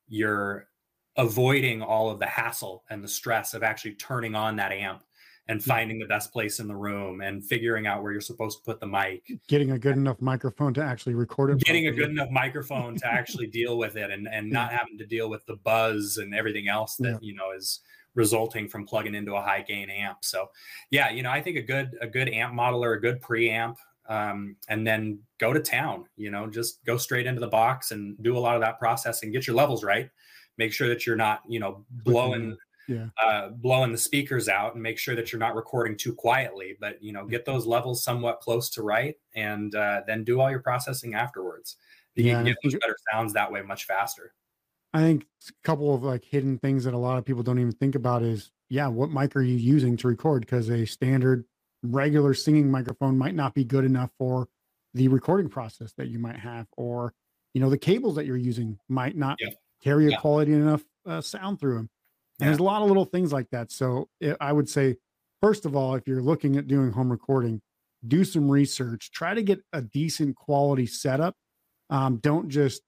you're 0.08 0.68
avoiding 1.16 1.82
all 1.82 2.10
of 2.10 2.20
the 2.20 2.26
hassle 2.26 2.84
and 2.90 3.02
the 3.02 3.08
stress 3.08 3.54
of 3.54 3.64
actually 3.64 3.94
turning 3.94 4.36
on 4.36 4.58
that 4.58 4.74
amp 4.74 5.02
and 5.48 5.62
hmm. 5.62 5.70
finding 5.70 5.98
the 5.98 6.08
best 6.08 6.34
place 6.34 6.60
in 6.60 6.68
the 6.68 6.76
room 6.76 7.22
and 7.22 7.46
figuring 7.46 7.88
out 7.88 8.04
where 8.04 8.12
you're 8.12 8.20
supposed 8.20 8.58
to 8.58 8.66
put 8.66 8.82
the 8.82 8.88
mic 8.88 9.24
getting 9.48 9.72
a 9.72 9.80
good 9.80 9.96
enough 9.96 10.20
microphone 10.20 10.74
to 10.74 10.84
actually 10.84 11.14
record 11.14 11.52
it 11.52 11.60
getting 11.60 11.86
properly. 11.86 12.04
a 12.04 12.06
good 12.06 12.12
enough 12.12 12.30
microphone 12.32 12.96
to 12.96 13.08
actually 13.08 13.48
deal 13.62 13.78
with 13.78 13.96
it 13.96 14.12
and 14.12 14.28
and 14.28 14.52
not 14.52 14.74
having 14.74 14.98
to 14.98 15.06
deal 15.06 15.30
with 15.30 15.46
the 15.46 15.56
buzz 15.58 16.18
and 16.18 16.36
everything 16.36 16.68
else 16.68 16.98
that 16.98 17.12
yeah. 17.12 17.18
you 17.22 17.34
know 17.34 17.52
is 17.56 17.80
resulting 18.16 18.68
from 18.68 18.86
plugging 18.86 19.16
into 19.16 19.36
a 19.36 19.42
high 19.42 19.62
gain 19.62 19.90
amp 19.90 20.18
so 20.22 20.50
yeah 20.90 21.10
you 21.10 21.22
know 21.22 21.32
i 21.32 21.42
think 21.42 21.58
a 21.58 21.62
good 21.62 21.96
a 22.02 22.08
good 22.08 22.30
amp 22.30 22.54
modeler 22.54 22.98
a 22.98 23.00
good 23.00 23.22
preamp 23.22 23.76
um, 24.08 24.56
and 24.70 24.86
then 24.86 25.20
go 25.40 25.54
to 25.54 25.60
town. 25.60 26.06
You 26.16 26.32
know, 26.32 26.48
just 26.48 26.84
go 26.86 26.98
straight 26.98 27.26
into 27.26 27.42
the 27.42 27.48
box 27.48 27.92
and 27.92 28.22
do 28.22 28.38
a 28.38 28.40
lot 28.40 28.56
of 28.56 28.62
that 28.62 28.80
processing. 28.80 29.32
Get 29.32 29.48
your 29.48 29.56
levels 29.56 29.84
right. 29.84 30.10
Make 30.58 30.74
sure 30.74 30.88
that 30.88 31.06
you're 31.06 31.16
not, 31.16 31.42
you 31.48 31.60
know, 31.60 31.86
blowing 31.90 32.56
yeah. 32.88 33.08
uh, 33.22 33.50
blowing 33.50 33.92
the 33.92 33.98
speakers 33.98 34.48
out 34.48 34.76
and 34.76 34.84
make 34.84 35.00
sure 35.00 35.16
that 35.16 35.32
you're 35.32 35.40
not 35.40 35.56
recording 35.56 35.98
too 35.98 36.14
quietly. 36.14 36.78
But 36.80 37.02
you 37.02 37.12
know, 37.14 37.26
get 37.26 37.46
those 37.46 37.66
levels 37.66 38.04
somewhat 38.04 38.42
close 38.42 38.70
to 38.72 38.84
right, 38.84 39.16
and 39.36 39.74
uh, 39.76 40.02
then 40.08 40.24
do 40.24 40.40
all 40.40 40.50
your 40.50 40.62
processing 40.62 41.16
afterwards. 41.16 41.78
You 42.16 42.26
Yeah, 42.26 42.36
can 42.36 42.46
get 42.46 42.58
those 42.64 42.74
better 42.76 42.96
sounds 43.12 43.34
that 43.34 43.52
way 43.52 43.62
much 43.62 43.86
faster. 43.86 44.34
I 44.96 45.00
think 45.02 45.26
a 45.50 45.52
couple 45.64 45.94
of 45.94 46.04
like 46.04 46.24
hidden 46.24 46.58
things 46.58 46.86
that 46.86 46.94
a 46.94 46.98
lot 46.98 47.18
of 47.18 47.26
people 47.26 47.44
don't 47.44 47.60
even 47.60 47.74
think 47.74 47.96
about 47.96 48.24
is 48.24 48.52
yeah, 48.70 48.88
what 48.88 49.12
mic 49.12 49.36
are 49.36 49.42
you 49.42 49.56
using 49.58 49.96
to 49.98 50.08
record? 50.08 50.42
Because 50.42 50.70
a 50.70 50.86
standard 50.86 51.46
regular 51.84 52.34
singing 52.34 52.72
microphone 52.72 53.18
might 53.18 53.36
not 53.36 53.54
be 53.54 53.64
good 53.64 53.86
enough 53.86 54.10
for 54.18 54.48
the 54.94 55.08
recording 55.10 55.50
process 55.50 55.94
that 55.98 56.08
you 56.08 56.18
might 56.18 56.38
have, 56.38 56.68
or 56.78 57.14
you 57.54 57.62
know, 57.62 57.70
the 57.70 57.78
cables 57.78 58.16
that 58.16 58.26
you're 58.26 58.38
using 58.38 58.80
might 58.90 59.16
not 59.16 59.38
Yeah. 59.40 59.50
carry 59.82 60.08
a 60.08 60.12
Yeah. 60.12 60.20
quality 60.20 60.54
enough 60.54 60.84
uh, 61.06 61.22
sound 61.22 61.60
through 61.60 61.76
them. 61.76 61.90
And 62.40 62.46
Yeah. 62.46 62.46
there's 62.48 62.60
a 62.60 62.64
lot 62.64 62.82
of 62.82 62.88
little 62.88 63.06
things 63.06 63.32
like 63.34 63.50
that. 63.52 63.72
So 63.72 64.10
it, 64.20 64.36
I 64.40 64.52
would 64.54 64.68
say, 64.70 64.98
first 65.42 65.66
of 65.66 65.76
all, 65.76 65.96
if 65.96 66.08
you're 66.08 66.24
looking 66.24 66.56
at 66.58 66.68
doing 66.68 66.92
home 66.92 67.12
recording, 67.12 67.62
do 68.08 68.24
some 68.24 68.50
research. 68.50 69.12
Try 69.12 69.34
to 69.34 69.44
get 69.44 69.62
a 69.74 69.82
decent 69.82 70.36
quality 70.38 70.86
setup. 70.86 71.36
Um, 71.90 72.18
don't 72.18 72.50
just, 72.50 72.82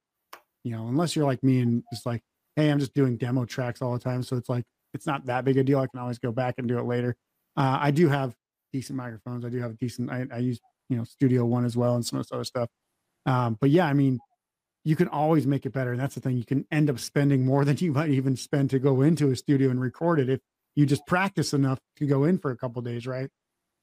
you 0.64 0.72
know, 0.72 0.88
unless 0.88 1.16
you're 1.16 1.26
like 1.26 1.43
me 1.43 1.60
and 1.60 1.84
just 1.91 2.05
like, 2.05 2.22
hey, 2.55 2.70
I'm 2.70 2.80
just 2.80 2.93
doing 2.93 3.18
demo 3.18 3.45
tracks 3.45 3.82
all 3.82 3.93
the 3.93 3.99
time. 3.99 4.24
So 4.24 4.36
it's 4.36 4.49
like, 4.49 4.64
it's 4.93 5.05
not 5.05 5.26
that 5.28 5.45
big 5.45 5.58
a 5.58 5.64
deal. 5.64 5.80
I 5.80 5.88
can 5.88 5.99
always 5.99 6.20
go 6.20 6.32
back 6.32 6.55
and 6.58 6.68
do 6.68 6.80
it 6.80 6.86
later. 6.86 7.16
Uh, 7.55 7.78
I 7.80 7.91
do 7.91 8.08
have 8.08 8.36
decent 8.74 8.97
microphones. 8.97 9.45
I 9.45 9.49
do 9.49 9.60
have 9.60 9.72
a 9.72 9.76
decent, 9.76 10.10
I, 10.10 10.26
I 10.32 10.38
use, 10.39 10.60
you 10.89 10.97
know, 10.97 11.03
Studio 11.03 11.45
One 11.45 11.66
as 11.66 11.78
well 11.78 11.95
and 11.95 12.05
some 12.05 12.20
of 12.20 12.26
this 12.26 12.32
other 12.32 12.43
stuff. 12.43 12.70
Um, 13.26 13.58
but 13.60 13.70
yeah, 13.70 13.86
I 13.86 13.93
mean, 13.93 14.20
you 14.84 14.95
can 14.95 15.10
always 15.10 15.45
make 15.45 15.66
it 15.66 15.74
better. 15.74 15.91
And 15.91 15.99
that's 15.99 16.16
the 16.16 16.22
thing. 16.22 16.38
You 16.38 16.45
can 16.45 16.66
end 16.72 16.89
up 16.89 16.99
spending 16.99 17.45
more 17.45 17.66
than 17.66 17.78
you 17.78 17.91
might 17.91 18.10
even 18.10 18.36
spend 18.36 18.70
to 18.72 18.80
go 18.80 19.01
into 19.01 19.32
a 19.32 19.36
studio 19.36 19.70
and 19.70 19.82
record 19.82 20.20
it 20.20 20.30
if 20.30 20.39
you 20.76 20.86
just 20.86 21.05
practice 21.08 21.53
enough 21.53 21.80
to 21.97 22.05
go 22.05 22.24
in 22.24 22.38
for 22.38 22.51
a 22.51 22.58
couple 22.58 22.82
days, 22.82 23.05
right? 23.05 23.30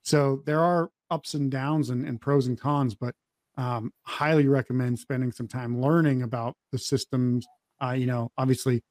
So 0.03 0.43
there 0.47 0.61
are 0.61 0.91
ups 1.11 1.35
and 1.35 1.51
downs 1.51 1.91
and, 1.91 2.07
and 2.07 2.21
pros 2.21 2.47
and 2.47 2.59
cons, 2.59 2.95
but 2.95 3.15
um, 3.57 3.93
highly 4.03 4.49
recommend 4.49 4.99
spending 4.99 5.33
some 5.33 5.49
time 5.49 5.81
learning 5.81 6.23
about 6.23 6.57
the 6.73 6.79
systems. 6.79 7.47
Uh, 7.83 7.93
you 7.93 8.07
know, 8.07 8.31
obviously, 8.39 8.83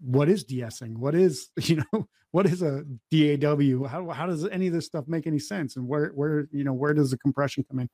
what 0.00 0.28
is 0.28 0.44
de-essing? 0.44 0.98
What 0.98 1.14
is 1.14 1.48
you 1.60 1.82
know 1.92 2.06
what 2.30 2.46
is 2.46 2.62
a 2.62 2.84
DAW? 3.10 3.86
How 3.86 4.08
how 4.10 4.26
does 4.26 4.46
any 4.48 4.66
of 4.66 4.72
this 4.72 4.86
stuff 4.86 5.06
make 5.06 5.26
any 5.26 5.38
sense? 5.38 5.76
And 5.76 5.86
where 5.86 6.08
where 6.10 6.46
you 6.52 6.64
know 6.64 6.72
where 6.72 6.94
does 6.94 7.10
the 7.10 7.18
compression 7.18 7.64
come 7.68 7.80
in? 7.80 7.88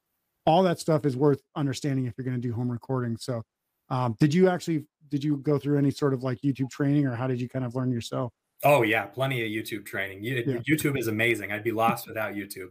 All 0.47 0.63
that 0.63 0.79
stuff 0.79 1.05
is 1.05 1.17
worth 1.17 1.41
understanding 1.57 2.07
if 2.07 2.15
you're 2.17 2.25
going 2.25 2.41
to 2.41 2.49
do 2.49 2.55
home 2.55 2.71
recording. 2.71 3.17
So, 3.19 3.43
um, 3.91 4.17
did 4.19 4.33
you 4.33 4.49
actually 4.49 4.87
did 5.09 5.25
you 5.25 5.37
go 5.39 5.59
through 5.59 5.79
any 5.79 5.91
sort 5.91 6.15
of 6.15 6.23
like 6.23 6.39
YouTube 6.43 6.71
training, 6.71 7.07
or 7.07 7.15
how 7.15 7.27
did 7.27 7.41
you 7.41 7.49
kind 7.49 7.65
of 7.65 7.75
learn 7.75 7.91
yourself? 7.91 8.33
Oh 8.65 8.83
yeah, 8.83 9.07
plenty 9.07 9.43
of 9.43 9.49
YouTube 9.49 9.87
training. 9.87 10.25
You, 10.25 10.43
Yeah. 10.47 10.59
YouTube 10.69 10.99
is 10.99 11.07
amazing. 11.07 11.53
I'd 11.53 11.63
be 11.65 11.71
lost 11.71 12.09
without 12.09 12.35
YouTube. 12.35 12.71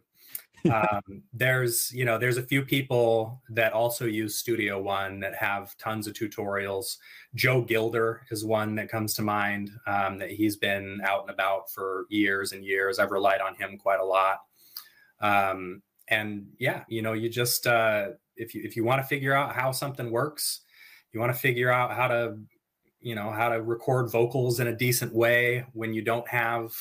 Um, 0.73 1.23
there's 1.33 1.91
you 1.93 2.03
know 2.03 2.17
there's 2.17 2.37
a 2.37 2.43
few 2.43 2.61
people 2.61 3.41
that 3.49 3.73
also 3.73 4.05
use 4.05 4.37
Studio 4.37 4.81
One 4.81 5.19
that 5.21 5.35
have 5.35 5.77
tons 5.77 6.07
of 6.07 6.13
tutorials. 6.13 6.97
Joe 7.35 7.61
Gilder 7.61 8.23
is 8.31 8.43
one 8.43 8.75
that 8.75 8.89
comes 8.89 9.13
to 9.15 9.21
mind. 9.21 9.71
Um, 9.85 10.17
that 10.17 10.31
he's 10.31 10.57
been 10.57 10.99
out 11.05 11.21
and 11.21 11.29
about 11.29 11.71
for 11.71 12.05
years 12.09 12.51
and 12.51 12.65
years. 12.65 12.99
I've 12.99 13.11
relied 13.11 13.41
on 13.41 13.55
him 13.55 13.77
quite 13.77 13.99
a 13.99 14.05
lot. 14.05 14.39
Um, 15.21 15.81
and 16.09 16.47
yeah, 16.59 16.83
you 16.87 17.01
know, 17.01 17.13
you 17.13 17.29
just 17.29 17.67
uh, 17.67 18.09
if 18.35 18.53
you 18.55 18.61
if 18.63 18.75
you 18.75 18.83
want 18.83 19.01
to 19.01 19.07
figure 19.07 19.33
out 19.33 19.55
how 19.55 19.71
something 19.71 20.11
works, 20.11 20.61
you 21.13 21.19
want 21.19 21.33
to 21.33 21.39
figure 21.39 21.71
out 21.71 21.93
how 21.93 22.07
to 22.07 22.37
you 22.99 23.15
know 23.15 23.31
how 23.31 23.49
to 23.49 23.61
record 23.61 24.11
vocals 24.11 24.59
in 24.59 24.67
a 24.67 24.75
decent 24.75 25.13
way 25.13 25.65
when 25.73 25.93
you 25.93 26.01
don't 26.01 26.27
have 26.27 26.73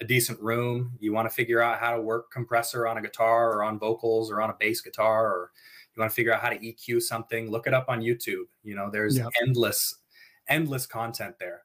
a 0.00 0.04
decent 0.04 0.40
room. 0.40 0.92
You 0.98 1.12
want 1.12 1.28
to 1.28 1.34
figure 1.34 1.60
out 1.60 1.78
how 1.78 1.94
to 1.94 2.02
work 2.02 2.30
compressor 2.30 2.86
on 2.86 2.98
a 2.98 3.02
guitar 3.02 3.52
or 3.52 3.62
on 3.62 3.78
vocals 3.78 4.30
or 4.30 4.40
on 4.40 4.50
a 4.50 4.56
bass 4.58 4.80
guitar 4.80 5.26
or 5.26 5.50
you 5.94 6.00
want 6.00 6.10
to 6.10 6.14
figure 6.14 6.32
out 6.32 6.40
how 6.40 6.48
to 6.50 6.58
eq 6.58 7.02
something 7.02 7.50
look 7.50 7.66
it 7.66 7.74
up 7.74 7.86
on 7.88 8.00
youtube. 8.00 8.44
You 8.62 8.74
know 8.76 8.90
there's 8.90 9.18
endless 9.42 9.96
endless 10.48 10.86
content 10.86 11.36
there. 11.38 11.62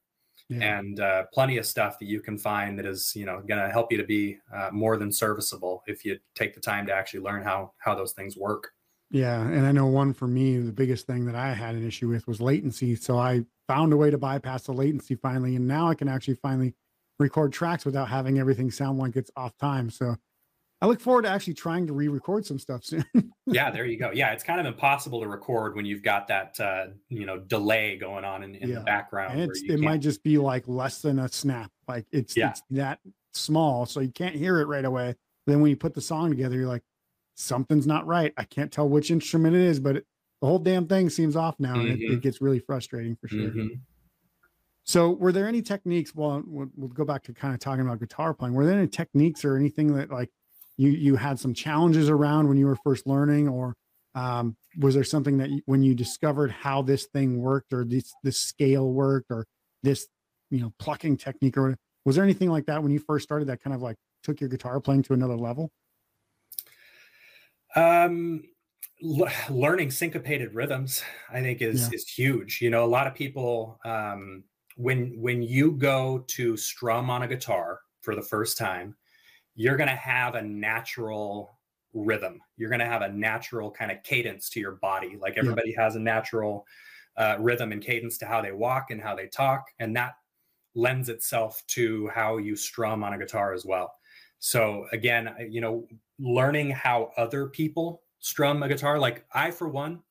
Yeah. 0.48 0.78
and 0.78 1.00
uh, 1.00 1.24
plenty 1.34 1.58
of 1.58 1.66
stuff 1.66 1.98
that 1.98 2.06
you 2.06 2.22
can 2.22 2.38
find 2.38 2.78
that 2.78 2.86
is 2.86 3.14
you 3.16 3.26
know 3.26 3.42
going 3.48 3.60
to 3.60 3.72
help 3.72 3.92
you 3.92 3.98
to 3.98 4.04
be 4.04 4.38
uh, 4.56 4.70
more 4.72 4.96
than 4.96 5.12
serviceable 5.12 5.82
if 5.88 6.06
you 6.06 6.20
take 6.36 6.54
the 6.54 6.62
time 6.62 6.86
to 6.86 6.94
actually 6.94 7.22
learn 7.22 7.42
how 7.42 7.74
how 7.80 7.96
those 7.96 8.14
things 8.14 8.38
work. 8.38 8.72
Yeah, 9.10 9.42
and 9.42 9.66
I 9.66 9.72
know 9.72 9.88
one 9.88 10.14
for 10.14 10.28
me, 10.28 10.58
the 10.60 10.72
biggest 10.72 11.08
thing 11.08 11.26
that 11.26 11.36
I 11.36 11.54
had 11.54 11.74
an 11.74 11.88
issue 11.88 12.10
with 12.10 12.28
was 12.28 12.42
latency. 12.42 12.96
So 12.96 13.18
I 13.18 13.44
found 13.68 13.94
a 13.94 13.98
way 13.98 14.12
to 14.12 14.18
bypass 14.18 14.64
the 14.64 14.74
latency 14.74 15.16
finally, 15.16 15.56
and 15.56 15.68
now 15.68 15.88
I 15.88 15.96
can 15.96 16.08
actually 16.08 16.36
finally 16.36 16.76
record 17.20 17.54
tracks 17.54 17.86
without 17.86 18.10
having 18.10 18.40
everything 18.40 18.70
sound 18.72 18.98
like 19.00 19.16
it's 19.16 19.32
off 19.36 19.56
time. 19.58 19.90
So 19.90 20.16
I 20.82 20.88
look 20.88 21.00
forward 21.00 21.24
to 21.24 21.30
actually 21.30 21.54
trying 21.54 21.88
to 21.88 21.94
re-record 21.94 22.46
some 22.46 22.60
stuff 22.60 22.84
soon. 22.84 23.06
yeah 23.48 23.70
there 23.72 23.86
you 23.86 23.98
go 23.98 24.10
yeah 24.12 24.32
it's 24.32 24.44
kind 24.44 24.60
of 24.60 24.66
impossible 24.66 25.22
to 25.22 25.28
record 25.28 25.76
when 25.76 25.86
you've 25.86 26.02
got 26.02 26.28
that 26.28 26.60
uh, 26.60 26.88
you 27.10 27.26
know 27.28 27.38
delay 27.40 27.96
going 27.96 28.26
on 28.26 28.44
in, 28.44 28.56
in 28.56 28.70
Yeah. 28.70 28.76
the 28.80 28.82
background 28.82 29.40
it 29.40 29.52
can't- 29.68 29.80
might 29.82 30.00
just 30.02 30.24
be 30.24 30.38
like 30.38 30.68
less 30.68 31.02
than 31.02 31.20
a 31.20 31.30
snap. 31.30 31.72
Like 31.88 32.06
it's 32.12 32.36
Yeah. 32.36 32.50
it's 32.50 32.62
that 32.72 33.00
small, 33.34 33.86
so 33.86 34.00
you 34.00 34.12
can't 34.12 34.36
hear 34.36 34.60
it 34.60 34.66
right 34.66 34.86
away. 34.86 35.16
Then 35.48 35.62
when 35.62 35.70
you 35.70 35.78
put 35.78 35.94
the 35.94 36.02
song 36.02 36.30
together, 36.32 36.56
you're 36.56 36.68
like, 36.68 36.84
something's 37.36 37.86
not 37.86 38.08
right. 38.08 38.34
I 38.38 38.44
can't 38.46 38.72
tell 38.72 38.90
which 38.90 39.12
instrument 39.12 39.56
it 39.56 39.62
is, 39.62 39.80
but 39.80 39.98
it, 39.98 40.06
the 40.42 40.48
whole 40.48 40.58
damn 40.60 40.88
thing 40.88 41.10
seems 41.10 41.36
off 41.36 41.60
now, 41.60 41.76
and 41.80 41.90
it, 41.90 42.02
it 42.02 42.22
gets 42.22 42.42
really 42.42 42.60
frustrating 42.60 43.16
for 43.16 43.28
sure. 43.28 43.50
Mhm. 43.52 43.80
So, 44.86 45.12
were 45.12 45.32
there 45.32 45.48
any 45.48 45.62
techniques? 45.62 46.14
Well, 46.14 46.44
we'll 46.46 46.70
we'll 46.76 46.90
go 46.90 47.06
back 47.06 47.24
to 47.24 47.34
kind 47.34 47.54
of 47.54 47.60
talking 47.60 47.82
about 47.86 48.00
guitar 48.00 48.34
playing. 48.34 48.54
Were 48.54 48.66
there 48.66 48.78
any 48.78 48.88
techniques 48.88 49.44
or 49.44 49.58
anything 49.58 49.96
that 49.96 50.12
like 50.12 50.30
you 50.78 50.90
you 50.92 51.16
had 51.16 51.40
some 51.40 51.54
challenges 51.54 52.08
around 52.10 52.48
when 52.48 52.58
you 52.58 52.68
were 52.68 52.78
first 52.84 53.08
learning, 53.08 53.48
or 53.48 53.76
um, 54.14 54.56
was 54.80 54.94
there 54.94 55.04
something 55.04 55.38
that 55.40 55.50
you, 55.50 55.62
when 55.66 55.82
you 55.82 55.96
discovered 55.96 56.52
how 56.52 56.84
this 56.84 57.08
thing 57.08 57.40
worked, 57.42 57.74
or 57.74 57.84
this 57.84 58.14
this 58.24 58.38
scale 58.40 58.92
worked, 58.94 59.32
or 59.32 59.48
this 59.82 60.08
you 60.52 60.60
know 60.60 60.72
plucking 60.78 61.18
technique, 61.18 61.58
or 61.58 61.76
was 62.06 62.16
there 62.16 62.24
anything 62.24 62.52
like 62.52 62.68
that 62.68 62.84
when 62.84 62.92
you 62.92 63.00
first 63.00 63.24
started 63.24 63.48
that 63.48 63.62
kind 63.62 63.74
of 63.76 63.82
like 63.82 63.98
took 64.22 64.40
your 64.40 64.50
guitar 64.50 64.80
playing 64.80 65.02
to 65.04 65.14
another 65.14 65.36
level? 65.36 65.72
Um, 67.76 68.44
l- 69.04 69.28
learning 69.50 69.92
syncopated 69.92 70.54
rhythms, 70.54 71.04
I 71.30 71.42
think, 71.42 71.62
is 71.62 71.82
Yeah. 71.82 71.90
is 71.92 72.08
huge. 72.08 72.62
You 72.62 72.70
know, 72.70 72.84
a 72.86 72.88
lot 72.88 73.08
of 73.08 73.16
people 73.16 73.80
um, 73.84 74.44
when 74.76 75.20
when 75.20 75.42
you 75.42 75.72
go 75.72 76.24
to 76.28 76.58
strum 76.58 77.10
on 77.10 77.24
a 77.24 77.28
guitar 77.28 77.80
for 78.02 78.16
the 78.16 78.22
first 78.22 78.58
time, 78.58 78.96
you're 79.56 79.78
going 79.78 79.90
to 79.90 79.96
have 79.96 80.36
a 80.36 80.42
natural 80.42 81.58
rhythm. 81.94 82.40
You're 82.58 82.70
going 82.70 82.80
to 82.80 82.86
have 82.86 83.02
a 83.02 83.12
natural 83.12 83.72
kind 83.72 83.92
of 83.92 84.04
cadence 84.04 84.50
to 84.50 84.60
your 84.60 84.74
body. 84.74 85.18
Like 85.20 85.38
everybody 85.38 85.74
has 85.74 85.96
a 85.96 86.00
natural 86.00 86.66
uh, 87.18 87.38
rhythm 87.40 87.72
and 87.72 87.82
cadence 87.82 88.18
to 88.18 88.26
how 88.26 88.42
they 88.42 88.52
walk 88.52 88.92
and 88.92 89.02
how 89.02 89.16
they 89.16 89.28
talk, 89.28 89.66
and 89.80 89.96
that 89.96 90.16
lends 90.76 91.08
itself 91.08 91.64
to 91.68 92.10
how 92.10 92.38
you 92.38 92.56
strum 92.56 93.04
on 93.04 93.14
a 93.14 93.18
guitar 93.18 93.54
as 93.54 93.66
well. 93.66 93.94
So 94.40 94.88
again, 94.92 95.34
you 95.50 95.62
know, 95.62 95.88
learning 96.20 96.70
how 96.70 97.12
other 97.18 97.48
people 97.48 98.04
strum 98.20 98.62
a 98.62 98.68
guitar, 98.68 99.00
like 99.00 99.26
I, 99.34 99.52
for 99.52 99.70
one, 99.70 100.02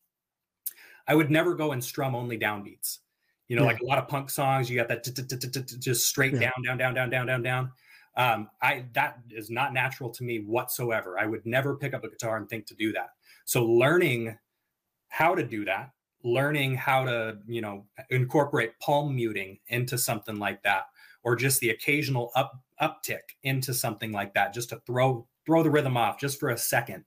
I 1.07 1.15
would 1.15 1.31
never 1.31 1.55
go 1.55 1.73
and 1.73 1.85
strum 1.85 2.15
only 2.15 2.39
downbeats. 2.39 3.01
You 3.49 3.57
know, 3.57 3.63
Yeah. 3.63 3.69
like 3.69 3.81
a 3.81 3.85
lot 3.85 3.99
of 3.99 4.09
punk 4.09 4.31
songs, 4.31 4.71
you 4.71 4.77
got 4.77 4.89
that 4.89 5.05
just 5.81 6.07
straight 6.07 6.39
down, 6.39 6.53
down, 6.65 6.79
down, 6.79 6.95
down, 6.95 7.11
down, 7.11 7.27
down, 7.27 7.43
down. 7.43 7.73
Um, 8.17 8.49
I 8.63 8.87
that 8.93 9.19
is 9.31 9.51
not 9.51 9.73
natural 9.75 10.11
to 10.11 10.25
me 10.25 10.39
whatsoever. 10.41 11.19
I 11.19 11.27
would 11.27 11.45
never 11.45 11.77
pick 11.77 11.95
up 11.95 12.05
a 12.05 12.09
guitar 12.09 12.37
and 12.37 12.49
think 12.49 12.67
to 12.67 12.75
do 12.75 12.93
that. 12.93 13.11
So 13.45 13.65
learning 13.67 14.39
how 15.09 15.35
to 15.35 15.45
do 15.47 15.65
that, 15.67 15.93
learning 16.23 16.75
how 16.77 17.05
to, 17.05 17.39
you 17.47 17.61
know, 17.61 17.87
incorporate 18.11 18.79
palm 18.81 19.15
muting 19.17 19.59
into 19.69 19.99
something 19.99 20.37
like 20.39 20.63
that, 20.63 20.85
or 21.25 21.37
just 21.37 21.61
the 21.61 21.71
occasional 21.71 22.31
up 22.37 22.53
uptick 22.81 23.37
into 23.43 23.75
something 23.75 24.13
like 24.13 24.35
that, 24.35 24.55
just 24.55 24.71
to 24.71 24.81
throw 24.87 25.29
throw 25.47 25.63
the 25.63 25.71
rhythm 25.71 25.97
off 25.97 26.19
just 26.19 26.41
for 26.41 26.51
a 26.51 26.57
second. 26.59 27.05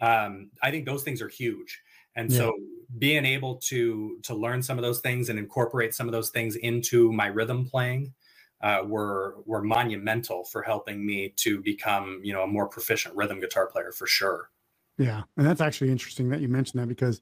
Um, 0.00 0.50
I 0.62 0.70
think 0.70 0.86
those 0.86 1.04
things 1.04 1.22
are 1.22 1.28
huge. 1.28 1.82
And 2.16 2.30
Yeah. 2.30 2.38
so 2.38 2.52
being 2.98 3.24
able 3.24 3.56
to 3.56 4.18
to 4.22 4.34
learn 4.34 4.62
some 4.62 4.78
of 4.78 4.82
those 4.82 5.00
things 5.00 5.28
and 5.28 5.38
incorporate 5.38 5.94
some 5.94 6.06
of 6.08 6.12
those 6.12 6.30
things 6.30 6.56
into 6.56 7.12
my 7.12 7.26
rhythm 7.26 7.66
playing 7.66 8.14
uh, 8.60 8.82
were 8.86 9.36
were 9.46 9.62
monumental 9.62 10.44
for 10.44 10.62
helping 10.62 11.04
me 11.04 11.30
to 11.36 11.60
become 11.62 12.20
you 12.22 12.32
know 12.32 12.42
a 12.42 12.46
more 12.46 12.68
proficient 12.68 13.14
rhythm 13.16 13.40
guitar 13.40 13.66
player 13.66 13.92
for 13.92 14.06
sure. 14.06 14.50
Yeah, 14.98 15.22
and 15.36 15.46
that's 15.46 15.60
actually 15.60 15.90
interesting 15.90 16.28
that 16.28 16.40
you 16.40 16.48
mentioned 16.48 16.80
that 16.80 16.86
because 16.88 17.20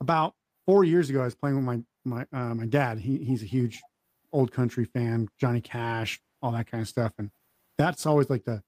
about 0.00 0.34
four 0.66 0.84
years 0.84 1.10
ago, 1.10 1.22
I 1.22 1.24
was 1.26 1.34
playing 1.34 1.56
with 1.56 1.64
my 1.64 1.82
my 2.04 2.26
uh, 2.32 2.54
my 2.54 2.66
dad. 2.66 2.98
He 2.98 3.18
he's 3.24 3.42
a 3.42 3.46
huge 3.46 3.82
old 4.32 4.52
country 4.52 4.84
fan, 4.84 5.28
Johnny 5.38 5.60
Cash, 5.60 6.20
all 6.42 6.52
that 6.52 6.66
kind 6.70 6.80
of 6.82 6.88
stuff, 6.88 7.12
and 7.18 7.30
that's 7.78 8.06
always 8.06 8.30
like 8.30 8.44
the 8.44 8.62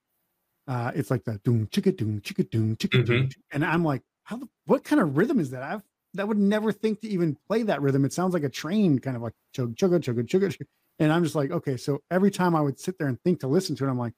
uh, 0.68 0.92
it's 0.94 1.10
like 1.10 1.24
the 1.24 1.38
doom 1.44 1.66
chicka 1.68 1.96
doom 1.96 2.20
chicka 2.20 2.48
doom 2.50 2.76
chicka 2.76 3.04
doom, 3.04 3.28
and 3.52 3.64
I'm 3.64 3.84
like, 3.84 4.02
how 4.26 4.36
the, 4.36 4.48
what 4.66 4.82
kind 4.82 5.00
of 5.00 5.16
rhythm 5.16 5.38
is 5.38 5.50
that? 5.50 5.62
I've 5.62 5.82
that 6.14 6.26
would 6.26 6.38
never 6.38 6.72
think 6.72 7.00
to 7.02 7.08
even 7.08 7.36
play 7.46 7.62
that 7.62 7.80
rhythm. 7.80 8.04
It 8.04 8.12
sounds 8.12 8.34
like 8.34 8.42
a 8.42 8.48
train, 8.48 8.98
kind 8.98 9.16
of 9.16 9.22
like 9.22 9.34
chug 9.54 9.76
chugga 9.76 10.00
chugga 10.00 10.26
chugga. 10.26 10.50
Chug. 10.50 10.66
And 10.98 11.12
I'm 11.12 11.22
just 11.22 11.36
like, 11.36 11.50
okay. 11.50 11.76
So 11.76 12.02
every 12.10 12.30
time 12.30 12.56
I 12.56 12.60
would 12.60 12.80
sit 12.80 12.98
there 12.98 13.08
and 13.08 13.20
think 13.22 13.40
to 13.40 13.48
listen 13.48 13.76
to 13.76 13.86
it, 13.86 13.88
I'm 13.88 13.98
like, 13.98 14.14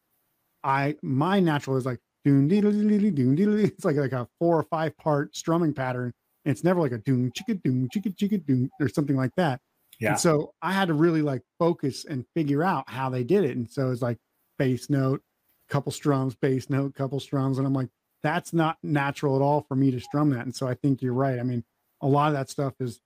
I 0.65 0.97
my 1.03 1.41
natural 1.41 1.77
is 1.77 1.85
like 1.85 1.99
doom 2.25 2.49
doom 2.49 3.35
doom 3.35 3.59
It's 3.59 3.85
like 3.85 3.97
like 3.97 4.13
a 4.13 4.29
four 4.39 4.59
or 4.59 4.63
five 4.65 4.97
part 4.97 5.37
strumming 5.37 5.75
pattern. 5.75 6.13
And 6.45 6.53
it's 6.53 6.65
never 6.65 6.81
like 6.81 6.93
a 6.93 6.99
doom 6.99 7.31
chicka 7.33 7.63
doom 7.63 7.89
chicka 7.95 8.17
chicka 8.17 8.45
doom 8.47 8.71
or 8.81 8.89
something 8.89 9.17
like 9.17 9.35
that. 9.37 9.61
Yeah. 10.01 10.11
And 10.11 10.21
so 10.21 10.55
I 10.63 10.73
had 10.73 10.89
to 10.89 10.95
really 10.95 11.23
like 11.23 11.43
focus 11.59 12.07
and 12.07 12.25
figure 12.35 12.63
out 12.63 12.89
how 12.89 13.11
they 13.11 13.25
did 13.25 13.45
it. 13.45 13.57
And 13.57 13.69
so 13.69 13.91
it's 13.91 14.03
like 14.03 14.19
bass 14.57 14.89
note, 14.89 15.21
couple 15.69 15.93
strums, 15.93 16.35
bass 16.35 16.71
note, 16.71 16.95
couple 16.95 17.21
strums. 17.21 17.59
And 17.59 17.67
I'm 17.67 17.75
like, 17.75 17.89
that's 18.23 18.53
not 18.53 18.79
natural 18.83 19.37
at 19.37 19.43
all 19.43 19.63
for 19.63 19.75
me 19.75 19.91
to 19.91 20.01
strum 20.01 20.31
that. 20.31 20.45
And 20.45 20.55
so 20.55 20.67
I 20.67 20.75
think 20.75 21.03
you're 21.03 21.13
right. 21.13 21.39
I 21.39 21.43
mean, 21.43 21.65
a 22.01 22.07
lot 22.07 22.29
of 22.29 22.35
that 22.35 22.51
stuff 22.51 22.75
is 22.81 23.01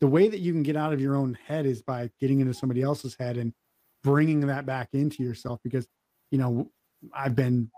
the 0.00 0.06
way 0.06 0.28
that 0.28 0.40
you 0.40 0.52
can 0.52 0.62
get 0.62 0.76
out 0.76 0.92
of 0.92 1.00
your 1.00 1.16
own 1.16 1.36
head 1.46 1.66
is 1.66 1.82
by 1.82 2.10
getting 2.20 2.40
into 2.40 2.54
somebody 2.54 2.82
else's 2.82 3.16
head 3.18 3.36
and 3.36 3.52
bringing 4.02 4.40
that 4.40 4.66
back 4.66 4.90
into 4.92 5.22
yourself 5.22 5.58
because 5.64 5.86
you 6.30 6.38
know 6.38 6.70
i've 7.14 7.34
been 7.34 7.70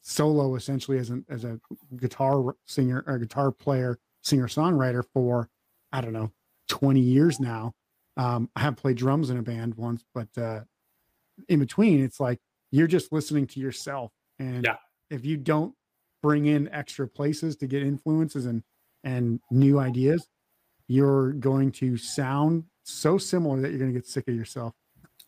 solo 0.00 0.54
essentially 0.54 0.98
as 0.98 1.10
an 1.10 1.24
as 1.28 1.44
a 1.44 1.60
guitar 1.96 2.54
singer 2.66 3.04
or 3.06 3.18
guitar 3.18 3.50
player 3.50 3.98
singer 4.22 4.46
songwriter 4.46 5.04
for 5.12 5.48
i 5.92 6.00
don't 6.00 6.12
know 6.12 6.30
20 6.68 7.00
years 7.00 7.38
now 7.38 7.72
um, 8.16 8.48
i 8.56 8.60
have 8.60 8.76
played 8.76 8.96
drums 8.96 9.30
in 9.30 9.36
a 9.36 9.42
band 9.42 9.74
once 9.74 10.04
but 10.14 10.28
uh, 10.38 10.60
in 11.48 11.58
between 11.58 12.02
it's 12.02 12.18
like 12.18 12.38
you're 12.70 12.86
just 12.86 13.12
listening 13.12 13.46
to 13.46 13.60
yourself 13.60 14.10
and 14.38 14.64
yeah. 14.64 14.76
if 15.10 15.24
you 15.24 15.36
don't 15.36 15.74
bring 16.22 16.46
in 16.46 16.68
extra 16.68 17.08
places 17.08 17.56
to 17.56 17.66
get 17.66 17.82
influences 17.82 18.46
and 18.46 18.62
and 19.04 19.40
new 19.50 19.78
ideas, 19.78 20.28
you're 20.88 21.32
going 21.32 21.70
to 21.70 21.96
sound 21.96 22.64
so 22.82 23.18
similar 23.18 23.60
that 23.60 23.70
you're 23.70 23.78
going 23.78 23.92
to 23.92 23.98
get 23.98 24.06
sick 24.06 24.26
of 24.28 24.34
yourself. 24.34 24.74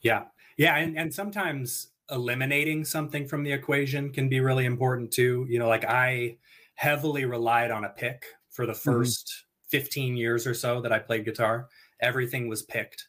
Yeah. 0.02 0.24
Yeah. 0.56 0.76
And, 0.76 0.98
and 0.98 1.12
sometimes 1.12 1.88
eliminating 2.10 2.84
something 2.84 3.26
from 3.26 3.42
the 3.44 3.52
equation 3.52 4.10
can 4.10 4.28
be 4.28 4.40
really 4.40 4.64
important 4.64 5.12
too. 5.12 5.46
You 5.48 5.58
know, 5.58 5.68
like 5.68 5.84
I 5.84 6.38
heavily 6.74 7.24
relied 7.26 7.70
on 7.70 7.84
a 7.84 7.90
pick 7.90 8.24
for 8.48 8.66
the 8.66 8.72
1st 8.72 9.24
mm-hmm. 9.24 9.46
15 9.68 10.16
years 10.16 10.46
or 10.46 10.54
so 10.54 10.80
that 10.80 10.92
I 10.92 10.98
played 10.98 11.24
guitar. 11.24 11.68
Everything 12.00 12.48
was 12.48 12.62
picked. 12.62 13.06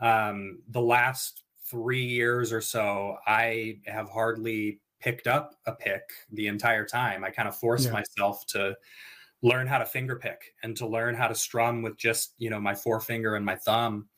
Um, 0.00 0.60
the 0.68 0.80
last 0.80 1.42
three 1.68 2.04
years 2.04 2.52
or 2.52 2.60
so, 2.60 3.16
I 3.26 3.78
have 3.86 4.08
hardly 4.08 4.80
picked 5.06 5.28
up 5.28 5.54
a 5.66 5.72
pick 5.72 6.02
the 6.32 6.48
entire 6.48 6.84
time. 6.84 7.22
I 7.22 7.30
kind 7.30 7.46
of 7.48 7.56
forced 7.56 7.86
yeah. 7.86 7.92
myself 7.92 8.44
to 8.46 8.76
learn 9.40 9.68
how 9.68 9.78
to 9.78 9.86
finger 9.86 10.16
pick 10.16 10.52
and 10.64 10.76
to 10.76 10.84
learn 10.84 11.14
how 11.14 11.28
to 11.28 11.34
strum 11.34 11.80
with 11.80 11.96
just 11.96 12.34
you 12.38 12.50
know 12.50 12.58
my 12.58 12.74
forefinger 12.74 13.36
and 13.36 13.44
my 13.44 13.54
thumb 13.54 14.08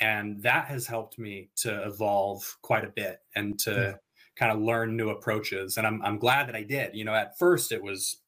and 0.00 0.42
that 0.42 0.66
has 0.66 0.86
helped 0.86 1.18
me 1.18 1.50
to 1.56 1.82
evolve 1.82 2.56
quite 2.62 2.84
a 2.84 2.92
bit 2.96 3.18
and 3.34 3.58
to 3.58 3.70
yeah. 3.70 3.92
kind 4.36 4.50
of 4.50 4.62
learn 4.62 4.96
new 4.96 5.10
approaches 5.10 5.76
and 5.76 5.86
I'm, 5.86 6.00
I'm 6.02 6.16
glad 6.16 6.46
that 6.46 6.54
i 6.54 6.62
did 6.62 6.94
you 6.94 7.04
know 7.04 7.12
at 7.12 7.36
first 7.38 7.72
it 7.72 7.82
was 7.82 8.18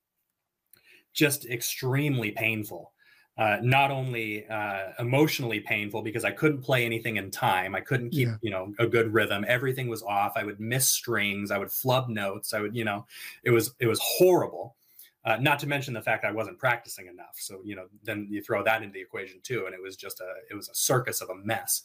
just 1.12 1.46
extremely 1.46 2.32
painful 2.32 2.92
uh, 3.36 3.56
not 3.62 3.90
only 3.90 4.46
uh, 4.46 4.92
emotionally 5.00 5.60
painful 5.60 6.02
because 6.02 6.24
I 6.24 6.30
couldn't 6.30 6.62
play 6.62 6.84
anything 6.84 7.16
in 7.16 7.30
time. 7.30 7.74
I 7.74 7.80
couldn't 7.80 8.10
keep, 8.10 8.28
yeah. 8.28 8.36
you 8.42 8.50
know, 8.50 8.72
a 8.78 8.86
good 8.86 9.12
rhythm. 9.12 9.44
Everything 9.48 9.88
was 9.88 10.02
off. 10.02 10.32
I 10.36 10.44
would 10.44 10.60
miss 10.60 10.88
strings. 10.88 11.50
I 11.50 11.58
would 11.58 11.72
flub 11.72 12.08
notes. 12.08 12.54
I 12.54 12.60
would, 12.60 12.76
you 12.76 12.84
know, 12.84 13.06
it 13.42 13.50
was 13.50 13.74
it 13.80 13.86
was 13.86 14.00
horrible. 14.02 14.76
Uh, 15.24 15.38
not 15.40 15.58
to 15.58 15.66
mention 15.66 15.94
the 15.94 16.02
fact 16.02 16.24
I 16.24 16.30
wasn't 16.30 16.58
practicing 16.58 17.06
enough. 17.06 17.34
So 17.36 17.60
you 17.64 17.74
know, 17.74 17.86
then 18.04 18.28
you 18.30 18.40
throw 18.40 18.62
that 18.62 18.82
into 18.82 18.92
the 18.92 19.00
equation 19.00 19.40
too, 19.42 19.64
and 19.66 19.74
it 19.74 19.82
was 19.82 19.96
just 19.96 20.20
a 20.20 20.32
it 20.50 20.54
was 20.54 20.68
a 20.68 20.74
circus 20.74 21.20
of 21.20 21.30
a 21.30 21.34
mess. 21.34 21.82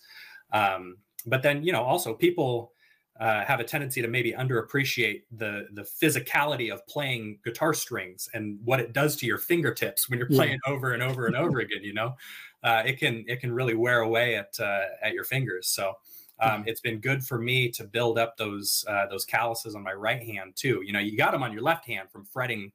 Um, 0.52 0.98
but 1.26 1.42
then 1.42 1.64
you 1.64 1.72
know, 1.72 1.84
also 1.84 2.14
people 2.14 2.74
uh, 3.20 3.44
have 3.44 3.60
a 3.60 3.64
tendency 3.64 4.02
to 4.02 4.08
maybe 4.08 4.32
underappreciate 4.32 5.24
the 5.32 5.68
the 5.74 5.82
physicality 5.82 6.72
of 6.72 6.86
playing 6.88 7.40
guitar 7.44 7.74
strings 7.74 8.30
and 8.34 8.60
what 8.64 8.80
it 8.80 8.94
does 8.94 9.16
to 9.18 9.26
your 9.26 9.38
fingertips 9.38 10.10
when 10.10 10.20
you're 10.20 10.28
playing 10.30 10.60
yeah. 10.66 10.74
over 10.74 10.94
and 10.94 11.04
over 11.04 11.26
and 11.26 11.36
over 11.36 11.60
again. 11.60 11.84
You 11.84 11.94
know, 11.94 12.16
uh, 12.64 12.84
it 12.86 12.98
can 12.98 13.26
it 13.28 13.42
can 13.42 13.52
really 13.52 13.76
wear 13.76 14.00
away 14.00 14.36
at 14.36 14.58
uh, 14.60 14.86
at 15.02 15.14
your 15.14 15.24
fingers. 15.24 15.68
So. 15.68 15.94
Um, 16.42 16.64
it's 16.66 16.80
been 16.80 17.02
good 17.02 17.22
for 17.22 17.38
me 17.38 17.68
to 17.72 17.84
build 17.84 18.18
up 18.18 18.38
those 18.38 18.86
uh, 18.88 19.08
those 19.08 19.26
calluses 19.26 19.76
on 19.76 19.84
my 19.84 19.92
right 19.92 20.24
hand 20.24 20.56
too. 20.56 20.82
You 20.86 20.94
know, 20.94 21.00
you 21.00 21.18
got 21.18 21.34
them 21.34 21.44
on 21.44 21.52
your 21.52 21.62
left 21.62 21.86
hand 21.86 22.10
from 22.10 22.24
fretting 22.24 22.72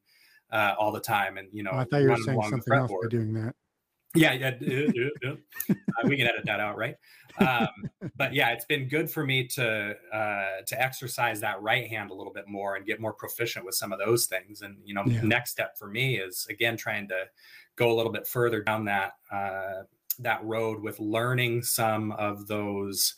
uh, 0.51 0.75
all 0.77 0.91
the 0.91 0.99
time. 0.99 1.37
And 1.37 1.47
you 1.51 1.63
know, 1.63 1.71
oh, 1.73 1.79
I 1.79 1.85
thought 1.85 2.01
you 2.01 2.09
were 2.09 2.17
saying 2.17 2.41
something 2.43 2.73
else 2.73 2.91
by 2.91 3.09
doing 3.09 3.33
that. 3.33 3.55
Yeah, 4.15 4.33
yeah, 4.33 4.51
uh, 5.69 6.07
we 6.07 6.17
can 6.17 6.27
edit 6.27 6.45
that 6.45 6.59
out, 6.59 6.77
right? 6.77 6.95
Um, 7.39 7.67
but 8.15 8.33
yeah, 8.33 8.51
it's 8.51 8.65
been 8.65 8.87
good 8.87 9.09
for 9.09 9.25
me 9.25 9.47
to 9.47 9.95
uh, 10.13 10.61
to 10.65 10.81
exercise 10.81 11.41
that 11.41 11.61
right 11.61 11.87
hand 11.87 12.11
a 12.11 12.13
little 12.13 12.33
bit 12.33 12.47
more 12.47 12.75
and 12.75 12.85
get 12.85 13.01
more 13.01 13.13
proficient 13.13 13.65
with 13.65 13.75
some 13.75 13.91
of 13.91 13.99
those 13.99 14.25
things. 14.25 14.61
And 14.61 14.77
you 14.83 14.93
know, 14.93 15.03
yeah. 15.05 15.21
next 15.21 15.51
step 15.51 15.77
for 15.77 15.89
me 15.89 16.17
is 16.17 16.47
again 16.49 16.77
trying 16.77 17.07
to 17.09 17.25
go 17.75 17.91
a 17.91 17.95
little 17.95 18.11
bit 18.11 18.27
further 18.27 18.63
down 18.63 18.85
that 18.85 19.13
uh, 19.31 19.83
that 20.19 20.43
road 20.43 20.81
with 20.81 20.99
learning 20.99 21.63
some 21.63 22.11
of 22.13 22.47
those 22.47 23.15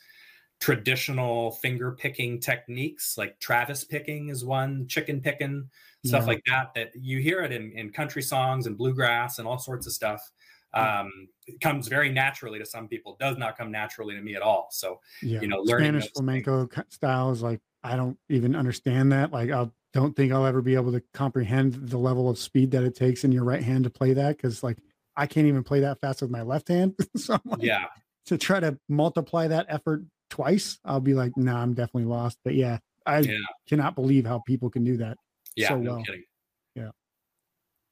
traditional 0.60 1.52
finger 1.52 1.92
picking 1.92 2.40
techniques, 2.40 3.18
like 3.18 3.40
Travis 3.40 3.84
picking 3.84 4.30
is 4.30 4.44
one, 4.44 4.88
chicken 4.88 5.22
picking 5.22 5.70
stuff 6.06 6.22
yeah. 6.24 6.28
like 6.28 6.44
that 6.48 6.74
that 6.74 6.92
you 6.96 7.20
hear 7.20 7.42
it 7.42 7.52
in, 7.52 7.72
in 7.74 7.92
country 7.92 8.22
songs 8.22 8.66
and 8.66 8.78
bluegrass 8.78 9.40
and 9.40 9.48
all 9.48 9.60
sorts 9.60 9.86
of 9.86 9.94
stuff 9.94 10.32
um, 10.74 11.12
it 11.46 11.60
comes 11.62 11.88
very 11.88 12.12
naturally 12.12 12.60
to 12.60 12.66
some 12.66 12.88
people 12.88 13.16
does 13.20 13.38
not 13.38 13.58
come 13.58 13.72
naturally 13.72 14.16
to 14.16 14.22
me 14.22 14.36
at 14.36 14.42
all 14.42 14.68
so 14.72 15.00
yeah. 15.22 15.40
you 15.42 15.48
know 15.48 15.60
learning 15.60 15.88
spanish 15.88 16.12
flamenco 16.14 16.66
things. 16.68 16.86
styles 16.90 17.42
like 17.42 17.60
i 17.84 17.96
don't 17.96 18.18
even 18.30 18.56
understand 18.56 19.12
that 19.12 19.32
like 19.32 19.50
i 19.50 19.66
don't 19.94 20.16
think 20.16 20.32
i'll 20.32 20.46
ever 20.46 20.62
be 20.62 20.76
able 20.76 20.92
to 20.92 21.02
comprehend 21.14 21.74
the 21.74 21.98
level 21.98 22.30
of 22.30 22.38
speed 22.38 22.72
that 22.72 22.84
it 22.84 22.96
takes 22.96 23.24
in 23.24 23.32
your 23.32 23.44
right 23.44 23.64
hand 23.64 23.84
to 23.84 23.90
play 23.90 24.14
that 24.14 24.36
because 24.38 24.62
like 24.64 24.78
i 25.16 25.26
can't 25.26 25.48
even 25.48 25.64
play 25.64 25.80
that 25.80 26.00
fast 26.00 26.22
with 26.22 26.30
my 26.32 26.42
left 26.42 26.68
hand 26.68 26.94
so 27.16 27.40
like, 27.46 27.62
yeah 27.62 27.86
to 28.26 28.38
try 28.38 28.60
to 28.60 28.78
multiply 28.90 29.48
that 29.48 29.66
effort 29.70 30.04
twice 30.30 30.80
i'll 30.86 31.00
be 31.00 31.14
like 31.14 31.32
no 31.38 31.54
nah, 31.54 31.62
i'm 31.62 31.74
definitely 31.74 32.06
lost 32.06 32.38
but 32.44 32.54
yeah 32.54 32.78
i 33.06 33.20
yeah. 33.20 33.38
cannot 33.68 33.96
believe 33.96 34.26
how 34.26 34.40
people 34.46 34.70
can 34.70 34.84
do 34.84 34.98
that 34.98 35.18
yeah, 35.58 35.70
so 35.70 35.78
no 35.80 35.96
well. 35.96 36.04
kidding. 36.04 36.24
Yeah. 36.76 36.92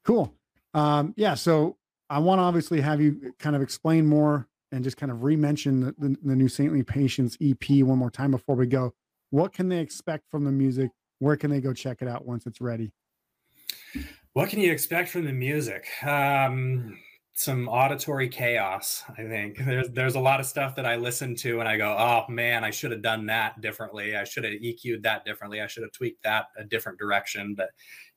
Cool. 0.04 0.32
Um, 0.72 1.12
yeah. 1.16 1.34
So 1.34 1.76
I 2.08 2.18
want 2.18 2.38
to 2.38 2.42
obviously 2.42 2.80
have 2.80 3.00
you 3.00 3.34
kind 3.38 3.56
of 3.56 3.62
explain 3.62 4.06
more 4.06 4.48
and 4.72 4.84
just 4.84 4.96
kind 4.96 5.10
of 5.12 5.22
re-mention 5.22 5.80
the, 5.80 5.94
the, 5.98 6.16
the 6.22 6.36
new 6.36 6.48
Saintly 6.48 6.82
Patients 6.82 7.36
EP 7.40 7.82
one 7.82 7.98
more 7.98 8.10
time 8.10 8.30
before 8.30 8.56
we 8.56 8.66
go. 8.66 8.92
What 9.30 9.52
can 9.52 9.68
they 9.68 9.78
expect 9.78 10.30
from 10.30 10.44
the 10.44 10.52
music? 10.52 10.90
Where 11.18 11.36
can 11.36 11.50
they 11.50 11.60
go 11.60 11.72
check 11.72 12.02
it 12.02 12.08
out 12.08 12.26
once 12.26 12.46
it's 12.46 12.60
ready? 12.60 12.92
What 14.34 14.50
can 14.50 14.60
you 14.60 14.70
expect 14.70 15.08
from 15.08 15.24
the 15.24 15.32
music? 15.32 15.86
Um, 16.04 16.98
some 17.34 17.68
auditory 17.68 18.28
chaos. 18.28 19.02
I 19.10 19.24
think 19.24 19.58
there's 19.64 19.90
there's 19.90 20.14
a 20.14 20.20
lot 20.20 20.40
of 20.40 20.46
stuff 20.46 20.74
that 20.76 20.86
I 20.86 20.96
listen 20.96 21.34
to 21.36 21.60
and 21.60 21.68
I 21.68 21.76
go, 21.76 21.96
oh 21.98 22.30
man, 22.30 22.64
I 22.64 22.70
should 22.70 22.90
have 22.90 23.02
done 23.02 23.26
that 23.26 23.60
differently. 23.60 24.16
I 24.16 24.24
should 24.24 24.44
have 24.44 24.54
EQ'd 24.54 25.02
that 25.02 25.24
differently. 25.24 25.60
I 25.60 25.66
should 25.66 25.82
have 25.82 25.92
tweaked 25.92 26.22
that 26.22 26.46
a 26.58 26.64
different 26.64 26.98
direction. 26.98 27.54
But 27.54 27.70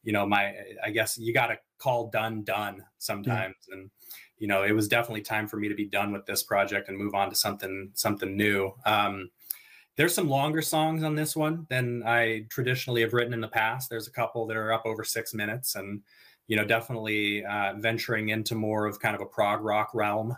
you 0.04 0.14
know, 0.14 0.26
my 0.26 0.54
I 0.84 0.91
guess 0.91 1.18
you 1.18 1.34
got 1.34 1.47
to 1.47 1.58
call 1.78 2.10
done 2.10 2.43
done 2.43 2.84
sometimes. 2.97 3.56
Yeah. 3.68 3.76
And 3.76 3.91
you 4.38 4.47
know, 4.47 4.64
it 4.64 4.72
was 4.72 4.88
definitely 4.88 5.22
time 5.22 5.47
for 5.47 5.58
me 5.58 5.68
to 5.68 5.76
be 5.76 5.86
done 5.86 6.14
with 6.14 6.26
this 6.26 6.43
project 6.43 6.88
and 6.88 6.97
move 6.97 7.14
on 7.14 7.30
to 7.30 7.36
something 7.36 7.91
something 7.93 8.36
new. 8.36 8.74
Um, 8.86 9.30
there's 9.97 10.16
some 10.16 10.30
longer 10.30 10.62
songs 10.62 11.04
on 11.04 11.16
this 11.16 11.36
one 11.36 11.68
than 11.70 12.04
I 12.06 12.45
traditionally 12.50 13.02
have 13.02 13.14
written 13.14 13.34
in 13.34 13.41
the 13.41 13.50
past. 13.50 13.89
There's 13.89 14.08
a 14.08 14.12
couple 14.12 14.47
that 14.47 14.56
are 14.56 14.72
up 14.72 14.86
over 14.86 15.04
six 15.04 15.34
minutes 15.34 15.76
and 15.76 16.02
you 16.50 16.56
know, 16.56 16.66
definitely 16.66 17.45
uh, 17.45 17.74
venturing 17.78 18.30
into 18.30 18.56
more 18.56 18.88
of 18.88 19.00
kind 19.00 19.16
of 19.16 19.22
a 19.22 19.26
prog 19.26 19.64
rock 19.64 19.91
realm. 19.93 20.36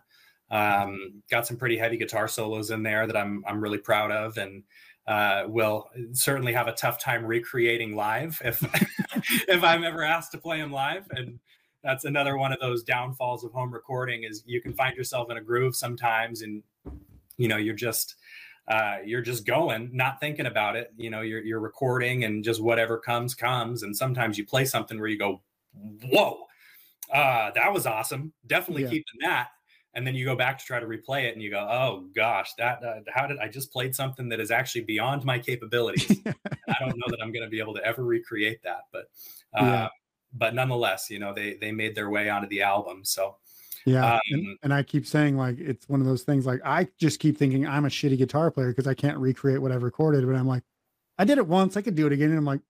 Um, 0.51 1.23
got 1.31 1.47
some 1.47 1.55
pretty 1.55 1.77
heavy 1.77 1.95
guitar 1.95 2.27
solos 2.27 2.69
in 2.69 2.83
there 2.83 3.07
that 3.07 3.15
I'm 3.15 3.43
I'm 3.47 3.61
really 3.61 3.77
proud 3.77 4.11
of, 4.11 4.37
and 4.37 4.63
uh, 5.07 5.43
will 5.47 5.89
certainly 6.13 6.53
have 6.53 6.67
a 6.67 6.73
tough 6.73 6.99
time 6.99 7.25
recreating 7.25 7.95
live 7.95 8.39
if 8.43 8.61
if 9.47 9.63
I'm 9.63 9.83
ever 9.83 10.03
asked 10.03 10.31
to 10.33 10.37
play 10.37 10.59
him 10.59 10.71
live. 10.71 11.05
And 11.11 11.39
that's 11.83 12.05
another 12.05 12.37
one 12.37 12.53
of 12.53 12.59
those 12.59 12.83
downfalls 12.83 13.43
of 13.43 13.51
home 13.51 13.73
recording 13.73 14.23
is 14.23 14.43
you 14.45 14.61
can 14.61 14.73
find 14.73 14.95
yourself 14.95 15.31
in 15.31 15.37
a 15.37 15.41
groove 15.41 15.75
sometimes, 15.75 16.41
and 16.41 16.63
you 17.37 17.47
know 17.47 17.57
you're 17.57 17.75
just 17.75 18.15
uh, 18.67 18.97
you're 19.03 19.21
just 19.21 19.45
going, 19.45 19.89
not 19.91 20.19
thinking 20.19 20.45
about 20.45 20.75
it. 20.75 20.93
You 20.95 21.09
know, 21.09 21.21
you're 21.21 21.41
you're 21.41 21.59
recording 21.59 22.23
and 22.23 22.43
just 22.43 22.61
whatever 22.61 22.97
comes 22.97 23.33
comes. 23.33 23.83
And 23.83 23.95
sometimes 23.95 24.37
you 24.37 24.45
play 24.45 24.65
something 24.65 24.99
where 24.99 25.09
you 25.09 25.17
go, 25.17 25.41
whoa, 26.09 26.45
uh, 27.13 27.51
that 27.51 27.73
was 27.73 27.85
awesome. 27.85 28.33
Definitely 28.45 28.83
yeah. 28.83 28.89
keeping 28.89 29.19
that. 29.21 29.47
And 29.93 30.07
then 30.07 30.15
you 30.15 30.25
go 30.25 30.35
back 30.35 30.57
to 30.57 30.65
try 30.65 30.79
to 30.79 30.85
replay 30.85 31.25
it 31.25 31.33
and 31.33 31.41
you 31.41 31.49
go 31.49 31.59
oh 31.59 32.05
gosh 32.15 32.53
that 32.57 32.83
uh, 32.83 32.99
how 33.13 33.27
did 33.27 33.37
i 33.39 33.47
just 33.47 33.71
played 33.71 33.93
something 33.93 34.29
that 34.29 34.39
is 34.39 34.51
actually 34.51 34.81
beyond 34.81 35.23
my 35.23 35.37
capabilities 35.37 36.21
i 36.25 36.75
don't 36.79 36.97
know 36.97 37.07
that 37.07 37.19
i'm 37.21 37.31
going 37.31 37.43
to 37.43 37.49
be 37.49 37.59
able 37.59 37.73
to 37.73 37.83
ever 37.83 38.03
recreate 38.03 38.61
that 38.63 38.85
but 38.91 39.09
uh, 39.53 39.65
yeah. 39.65 39.87
but 40.33 40.55
nonetheless 40.55 41.09
you 41.09 41.19
know 41.19 41.33
they 41.33 41.55
they 41.55 41.71
made 41.71 41.95
their 41.95 42.09
way 42.09 42.29
onto 42.29 42.47
the 42.47 42.61
album 42.61 43.03
so 43.03 43.35
yeah 43.85 44.15
um, 44.15 44.19
and, 44.29 44.57
and, 44.63 44.73
i 44.73 44.83
keep 44.83 45.05
saying 45.05 45.37
like 45.37 45.59
it's 45.59 45.89
one 45.89 45.99
of 45.99 46.05
those 46.05 46.23
things 46.23 46.45
like 46.45 46.61
i 46.63 46.87
just 46.99 47.19
keep 47.19 47.37
thinking 47.37 47.67
i'm 47.67 47.85
a 47.85 47.89
shitty 47.89 48.17
guitar 48.17 48.51
player 48.51 48.69
because 48.69 48.87
i 48.87 48.93
can't 48.93 49.17
recreate 49.17 49.61
what 49.61 49.71
i've 49.71 49.83
recorded 49.83 50.25
but 50.25 50.35
i'm 50.35 50.47
like 50.47 50.63
i 51.17 51.25
did 51.25 51.37
it 51.37 51.47
once 51.47 51.75
i 51.77 51.81
could 51.81 51.95
do 51.95 52.05
it 52.05 52.13
again 52.13 52.29
and 52.29 52.37
i'm 52.37 52.45
like 52.45 52.61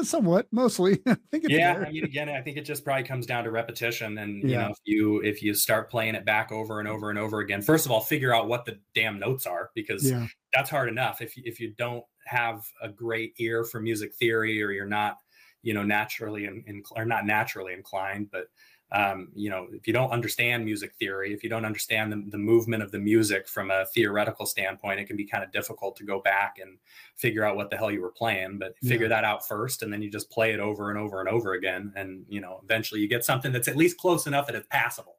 Eh, 0.00 0.04
somewhat, 0.04 0.46
mostly. 0.52 1.00
I 1.06 1.16
think 1.30 1.44
yeah. 1.48 1.74
There. 1.74 1.86
I 1.86 1.90
mean, 1.90 2.04
again, 2.04 2.28
I 2.28 2.40
think 2.40 2.56
it 2.56 2.64
just 2.64 2.84
probably 2.84 3.04
comes 3.04 3.26
down 3.26 3.44
to 3.44 3.50
repetition, 3.50 4.18
and 4.18 4.42
yeah. 4.42 4.48
you 4.48 4.56
know, 4.56 4.70
if 4.70 4.78
you 4.84 5.20
if 5.22 5.42
you 5.42 5.54
start 5.54 5.90
playing 5.90 6.14
it 6.14 6.24
back 6.24 6.52
over 6.52 6.80
and 6.80 6.88
over 6.88 7.10
and 7.10 7.18
over 7.18 7.40
again, 7.40 7.62
first 7.62 7.86
of 7.86 7.92
all, 7.92 8.00
figure 8.00 8.34
out 8.34 8.48
what 8.48 8.64
the 8.64 8.78
damn 8.94 9.18
notes 9.18 9.46
are 9.46 9.70
because 9.74 10.10
yeah. 10.10 10.26
that's 10.52 10.70
hard 10.70 10.88
enough. 10.88 11.20
If 11.20 11.34
if 11.36 11.60
you 11.60 11.72
don't 11.76 12.04
have 12.26 12.62
a 12.82 12.88
great 12.88 13.34
ear 13.38 13.64
for 13.64 13.80
music 13.80 14.14
theory, 14.14 14.62
or 14.62 14.70
you're 14.70 14.86
not, 14.86 15.18
you 15.62 15.74
know, 15.74 15.82
naturally 15.82 16.46
in 16.46 16.82
or 16.96 17.04
not 17.04 17.26
naturally 17.26 17.72
inclined, 17.72 18.30
but 18.30 18.46
um, 18.92 19.28
you 19.34 19.50
know, 19.50 19.68
if 19.72 19.86
you 19.86 19.92
don't 19.92 20.10
understand 20.10 20.64
music 20.64 20.94
theory, 20.98 21.32
if 21.32 21.44
you 21.44 21.50
don't 21.50 21.64
understand 21.64 22.12
the, 22.12 22.24
the 22.28 22.38
movement 22.38 22.82
of 22.82 22.90
the 22.90 22.98
music 22.98 23.48
from 23.48 23.70
a 23.70 23.86
theoretical 23.86 24.46
standpoint, 24.46 24.98
it 24.98 25.06
can 25.06 25.16
be 25.16 25.24
kind 25.24 25.44
of 25.44 25.52
difficult 25.52 25.96
to 25.96 26.04
go 26.04 26.20
back 26.20 26.56
and 26.60 26.76
figure 27.14 27.44
out 27.44 27.54
what 27.54 27.70
the 27.70 27.76
hell 27.76 27.90
you 27.90 28.00
were 28.00 28.10
playing. 28.10 28.58
But 28.58 28.76
figure 28.82 29.08
that 29.08 29.22
out 29.24 29.46
first, 29.46 29.82
and 29.82 29.92
then 29.92 30.02
you 30.02 30.10
just 30.10 30.30
play 30.30 30.52
it 30.52 30.60
over 30.60 30.90
and 30.90 30.98
over 30.98 31.20
and 31.20 31.28
over 31.28 31.54
again, 31.54 31.92
and 31.94 32.24
you 32.28 32.40
know, 32.40 32.60
eventually 32.64 33.00
you 33.00 33.08
get 33.08 33.24
something 33.24 33.52
that's 33.52 33.68
at 33.68 33.76
least 33.76 33.98
close 33.98 34.26
enough 34.26 34.46
that 34.46 34.56
it's 34.56 34.66
passable. 34.70 35.16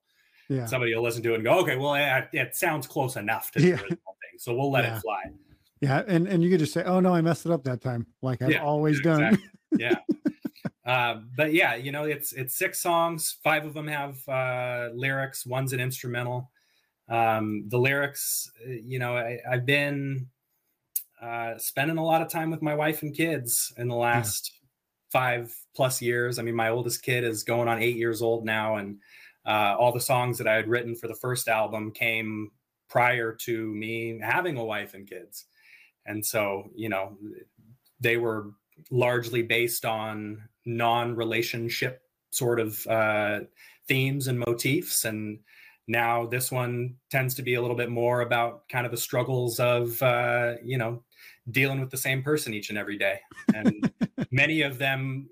Yeah. 0.49 0.65
Somebody 0.65 0.93
will 0.93 1.03
listen 1.03 1.23
to 1.23 1.31
it 1.31 1.35
and 1.35 1.43
go, 1.45 1.59
okay, 1.59 1.77
well, 1.77 1.93
it, 1.95 2.27
it 2.33 2.55
sounds 2.55 2.85
close 2.85 3.15
enough 3.15 3.51
to 3.51 3.59
the 3.59 3.71
original 3.71 3.87
thing, 3.87 4.37
so 4.37 4.53
we'll 4.53 4.71
let 4.71 4.83
yeah. 4.83 4.97
it 4.97 5.01
fly. 5.01 5.23
Yeah, 5.79 6.03
and 6.07 6.27
and 6.27 6.43
you 6.43 6.49
could 6.49 6.59
just 6.59 6.73
say, 6.73 6.83
oh 6.83 6.99
no, 6.99 7.15
I 7.15 7.21
messed 7.21 7.45
it 7.45 7.53
up 7.53 7.63
that 7.63 7.79
time, 7.79 8.05
like 8.21 8.41
I've 8.41 8.61
always 8.61 9.01
done. 9.01 9.41
yeah. 9.77 9.95
Uh, 10.85 11.15
but 11.35 11.53
yeah, 11.53 11.75
you 11.75 11.91
know, 11.91 12.03
it's 12.03 12.33
it's 12.33 12.57
six 12.57 12.81
songs. 12.81 13.37
Five 13.43 13.65
of 13.65 13.73
them 13.73 13.87
have 13.87 14.27
uh, 14.27 14.89
lyrics. 14.93 15.45
One's 15.45 15.73
an 15.73 15.79
instrumental. 15.79 16.51
Um, 17.07 17.65
the 17.67 17.77
lyrics, 17.77 18.51
uh, 18.65 18.71
you 18.71 18.97
know, 18.97 19.17
I, 19.17 19.39
have 19.49 19.65
been 19.65 20.27
uh, 21.21 21.57
spending 21.57 21.97
a 21.97 22.03
lot 22.03 22.21
of 22.21 22.29
time 22.29 22.49
with 22.49 22.61
my 22.61 22.73
wife 22.73 23.03
and 23.03 23.15
kids 23.15 23.73
in 23.77 23.89
the 23.89 23.95
last 23.95 24.51
yeah. 24.53 24.67
five 25.11 25.53
plus 25.75 26.01
years. 26.01 26.39
I 26.39 26.43
mean, 26.43 26.55
my 26.55 26.69
oldest 26.69 27.03
kid 27.03 27.23
is 27.23 27.43
going 27.43 27.67
on 27.67 27.81
eight 27.81 27.97
years 27.97 28.21
old 28.21 28.45
now, 28.45 28.77
and 28.77 28.99
uh, 29.45 29.75
all 29.77 29.91
the 29.91 29.99
songs 29.99 30.37
that 30.39 30.47
I 30.47 30.55
had 30.55 30.67
written 30.67 30.95
for 30.95 31.07
the 31.07 31.15
first 31.15 31.47
album 31.47 31.91
came 31.91 32.51
prior 32.89 33.33
to 33.33 33.73
me 33.73 34.19
having 34.19 34.57
a 34.57 34.65
wife 34.65 34.95
and 34.95 35.07
kids, 35.07 35.45
and 36.07 36.25
so 36.25 36.71
you 36.75 36.89
know, 36.89 37.17
they 37.99 38.17
were 38.17 38.51
largely 38.89 39.43
based 39.43 39.85
on 39.85 40.41
non-relationship 40.65 42.01
sort 42.31 42.59
of 42.59 42.85
uh, 42.87 43.39
themes 43.87 44.27
and 44.27 44.39
motifs 44.39 45.05
and 45.05 45.39
now 45.87 46.25
this 46.25 46.51
one 46.51 46.95
tends 47.09 47.33
to 47.35 47.41
be 47.41 47.55
a 47.55 47.61
little 47.61 47.75
bit 47.75 47.89
more 47.89 48.21
about 48.21 48.67
kind 48.69 48.85
of 48.85 48.91
the 48.91 48.97
struggles 48.97 49.59
of 49.59 50.01
uh, 50.01 50.53
you 50.63 50.77
know 50.77 51.03
dealing 51.49 51.79
with 51.79 51.89
the 51.89 51.97
same 51.97 52.21
person 52.23 52.53
each 52.53 52.69
and 52.69 52.77
every 52.77 52.97
day 52.97 53.19
and 53.53 53.91
many 54.31 54.61
of 54.61 54.77
them 54.77 55.29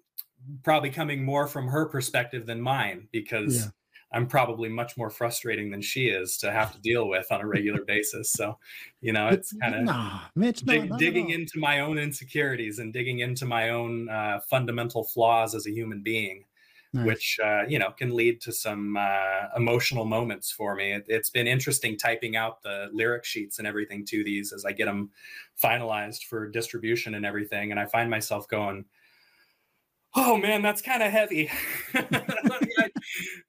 probably 0.63 0.89
coming 0.89 1.23
more 1.23 1.47
from 1.47 1.67
her 1.67 1.85
perspective 1.85 2.45
than 2.45 2.59
mine 2.59 3.07
because 3.11 3.65
yeah. 3.65 3.71
I'm 4.11 4.25
probably 4.25 4.69
much 4.69 4.97
more 4.97 5.09
frustrating 5.09 5.69
than 5.69 5.81
she 5.81 6.07
is 6.07 6.37
to 6.37 6.51
have 6.51 6.73
to 6.73 6.81
deal 6.81 7.07
with 7.07 7.31
on 7.31 7.41
a 7.41 7.47
regular 7.47 7.83
basis. 7.85 8.31
So, 8.31 8.57
you 9.01 9.13
know, 9.13 9.27
it's 9.27 9.53
kind 9.61 9.75
of 9.75 9.83
nah, 9.83 10.21
Mitch, 10.35 10.61
dig, 10.61 10.97
digging 10.97 11.29
into 11.29 11.59
my 11.59 11.81
own 11.81 11.99
insecurities 11.99 12.79
and 12.79 12.91
digging 12.91 13.19
into 13.19 13.45
my 13.45 13.69
own 13.69 14.09
uh, 14.09 14.39
fundamental 14.49 15.03
flaws 15.03 15.53
as 15.53 15.67
a 15.67 15.71
human 15.71 16.01
being, 16.01 16.45
nice. 16.91 17.05
which, 17.05 17.39
uh, 17.43 17.61
you 17.67 17.77
know, 17.77 17.91
can 17.91 18.15
lead 18.15 18.41
to 18.41 18.51
some 18.51 18.97
uh, 18.97 19.55
emotional 19.55 20.05
moments 20.05 20.51
for 20.51 20.73
me. 20.73 20.93
It, 20.93 21.05
it's 21.07 21.29
been 21.29 21.47
interesting 21.47 21.95
typing 21.95 22.35
out 22.35 22.63
the 22.63 22.89
lyric 22.91 23.25
sheets 23.25 23.59
and 23.59 23.67
everything 23.67 24.05
to 24.07 24.23
these 24.23 24.51
as 24.53 24.65
I 24.65 24.71
get 24.71 24.85
them 24.85 25.11
finalized 25.61 26.23
for 26.23 26.49
distribution 26.49 27.13
and 27.13 27.27
everything. 27.27 27.69
And 27.69 27.79
I 27.79 27.85
find 27.85 28.09
myself 28.09 28.47
going, 28.47 28.85
oh 30.15 30.37
man, 30.37 30.61
that's 30.61 30.81
kind 30.81 31.03
of 31.03 31.11
heavy. 31.11 31.49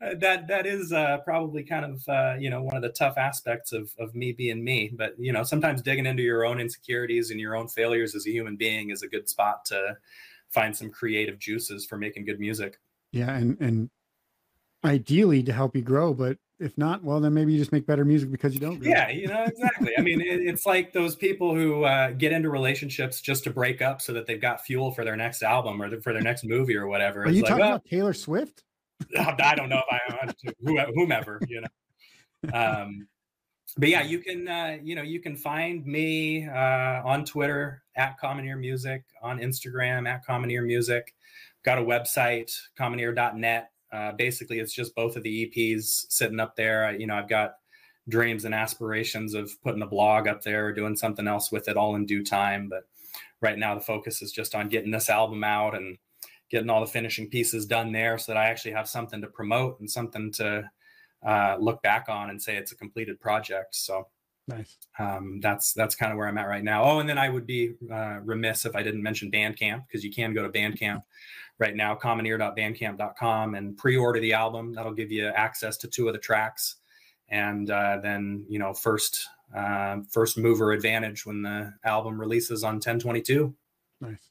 that 0.01 0.49
that 0.49 0.67
is 0.67 0.93
uh, 0.93 1.19
probably 1.19 1.63
kind 1.63 1.85
of 1.85 2.03
uh, 2.09 2.35
you 2.39 2.51
know 2.51 2.63
one 2.63 2.77
of 2.77 2.83
the 2.83 2.91
tough 2.91 3.17
aspects 3.17 3.73
of 3.73 3.93
of 3.99 4.15
me 4.15 4.33
being 4.33 4.63
me. 4.63 4.93
But 4.97 5.15
you 5.19 5.33
know, 5.33 5.43
sometimes 5.43 5.83
digging 5.83 6.07
into 6.07 6.23
your 6.23 6.45
own 6.45 6.61
insecurities 6.61 7.31
and 7.31 7.41
your 7.41 7.57
own 7.57 7.69
failures 7.69 8.15
as 8.15 8.27
a 8.27 8.31
human 8.31 8.57
being 8.57 8.91
is 8.91 9.03
a 9.03 9.09
good 9.09 9.29
spot 9.29 9.65
to 9.67 9.97
find 10.51 10.77
some 10.77 10.91
creative 10.91 11.39
juices 11.39 11.87
for 11.87 11.97
making 11.97 12.25
good 12.25 12.41
music. 12.41 12.79
Yeah, 13.13 13.35
and 13.35 13.59
and 13.61 13.91
ideally 14.85 15.43
to 15.43 15.53
help 15.53 15.77
you 15.77 15.83
grow, 15.83 16.15
but 16.15 16.39
if 16.61 16.77
not, 16.77 17.03
well, 17.03 17.21
then 17.21 17.33
maybe 17.33 17.53
you 17.53 17.59
just 17.59 17.73
make 17.73 17.87
better 17.87 18.05
music 18.05 18.31
because 18.31 18.53
you 18.55 18.61
don't. 18.61 18.83
Yeah, 18.83 19.09
you 19.09 19.27
know 19.27 19.45
exactly. 19.45 19.93
I 19.99 20.03
mean, 20.03 20.21
it, 20.21 20.41
it's 20.41 20.67
like 20.67 20.93
those 20.93 21.17
people 21.17 21.55
who 21.55 21.85
uh, 21.85 22.11
get 22.11 22.33
into 22.33 22.51
relationships 22.51 23.21
just 23.21 23.45
to 23.45 23.51
break 23.51 23.81
up 23.81 24.03
so 24.03 24.13
that 24.13 24.27
they've 24.27 24.41
got 24.41 24.65
fuel 24.65 24.93
for 24.93 25.05
their 25.05 25.17
next 25.17 25.43
album 25.43 25.81
or 25.81 26.01
for 26.03 26.13
their 26.13 26.23
next 26.23 26.45
movie 26.45 26.77
or 26.77 26.87
whatever. 26.87 27.23
Are 27.23 27.29
it's 27.29 27.37
you 27.37 27.43
like, 27.43 27.51
talking 27.51 27.65
about 27.65 27.85
Taylor 27.87 28.13
Swift? 28.13 28.63
I 29.19 29.55
don't 29.55 29.71
know 29.71 29.81
if 29.91 30.01
I 30.13 30.27
am, 30.27 30.93
whomever 30.95 31.41
you 31.49 31.63
know. 31.63 32.53
Um, 32.53 33.09
but 33.77 33.89
yeah, 33.89 34.03
you 34.03 34.19
can 34.19 34.47
uh, 34.47 34.77
you 34.83 34.95
know 34.95 35.03
you 35.03 35.21
can 35.21 35.37
find 35.37 35.85
me 35.87 36.47
uh, 36.47 37.03
on 37.05 37.25
Twitter 37.25 37.83
at 37.97 38.21
Commoneer 38.21 38.59
Music, 38.59 39.05
on 39.23 39.39
Instagram 39.39 40.09
at 40.09 40.27
Commoneer 40.27 40.65
Music. 40.65 41.15
Got 41.65 41.79
a 41.79 41.83
website, 41.83 42.53
commoneer.net. 42.79 43.71
Uh, 43.93 44.13
basically, 44.13 44.61
it's 44.61 44.73
just 44.73 44.95
both 44.95 45.17
of 45.17 45.23
the 45.23 45.47
EPs 45.47 46.07
sitting 46.09 46.41
up 46.41 46.57
there. 46.57 46.95
You 46.95 47.07
know, 47.07 47.15
I've 47.15 47.29
got 47.29 47.55
dreams 48.09 48.45
and 48.45 48.55
aspirations 48.55 49.35
of 49.35 49.51
putting 49.63 49.83
a 49.83 49.87
blog 49.87 50.29
up 50.29 50.43
there 50.43 50.67
or 50.67 50.73
doing 50.73 50.97
something 50.97 51.27
else 51.27 51.51
with 51.53 51.69
it 51.69 51.77
all 51.77 51.97
in 51.97 52.07
due 52.07 52.25
time. 52.25 52.69
But 52.69 52.87
right 53.41 53.59
now, 53.59 53.75
the 53.75 53.81
focus 53.81 54.23
is 54.23 54.33
just 54.33 54.55
on 54.55 54.69
getting 54.69 54.91
this 54.91 55.11
album 55.11 55.45
out 55.45 55.75
and 55.75 55.99
getting 56.51 56.71
all 56.71 56.81
the 56.81 56.87
finishing 56.87 57.29
pieces 57.29 57.67
done 57.67 57.93
there 57.93 58.19
so 58.19 58.33
that 58.33 58.39
I 58.39 58.47
actually 58.47 58.73
have 58.73 58.89
something 58.89 59.21
to 59.21 59.29
promote 59.29 59.79
and 59.81 59.91
something 59.91 60.33
to 60.33 60.69
uh, 61.25 61.57
look 61.61 61.83
back 61.83 62.09
on 62.09 62.31
and 62.31 62.43
say 62.43 62.57
it's 62.57 62.73
a 62.73 62.77
completed 62.77 63.21
project. 63.21 63.75
So 63.75 64.09
nice. 64.49 64.77
Um, 64.99 65.41
that's 65.41 65.73
that's 65.73 65.95
kind 65.95 66.13
of 66.13 66.19
where 66.19 66.27
I'm 66.27 66.39
at 66.39 66.49
right 66.49 66.65
now. 66.65 66.85
Oh, 66.85 66.99
and 66.99 67.09
then 67.09 67.19
I 67.19 67.29
would 67.29 67.47
be 67.47 67.75
uh, 67.91 68.19
remiss 68.25 68.65
if 68.65 68.75
I 68.75 68.83
didn't 68.83 69.03
mention 69.03 69.31
Bandcamp 69.31 69.87
because 69.87 70.05
you 70.05 70.13
can 70.13 70.35
go 70.35 70.43
to 70.43 70.49
Bandcamp 70.49 71.03
right 71.61 71.77
now, 71.77 71.95
commoneer.bandcamp.com, 71.95 73.55
and 73.55 73.77
pre-order 73.77 74.19
the 74.19 74.33
album. 74.33 74.73
That'll 74.73 74.95
give 74.95 75.13
you 75.13 75.29
access 75.29 75.77
to 75.79 75.89
two 75.89 76.09
of 76.09 76.15
the 76.15 76.19
tracks, 76.19 76.77
and 77.29 77.71
uh, 77.71 77.99
then 78.03 78.45
you 78.49 78.59
know 78.59 78.75
first 78.75 79.29
uh, 79.55 79.99
first 80.11 80.39
mover 80.39 80.73
advantage 80.73 81.27
when 81.27 81.43
the 81.43 81.73
album 81.85 82.19
releases 82.19 82.65
on 82.65 82.75
1022. 82.75 83.55
Nice. 84.01 84.31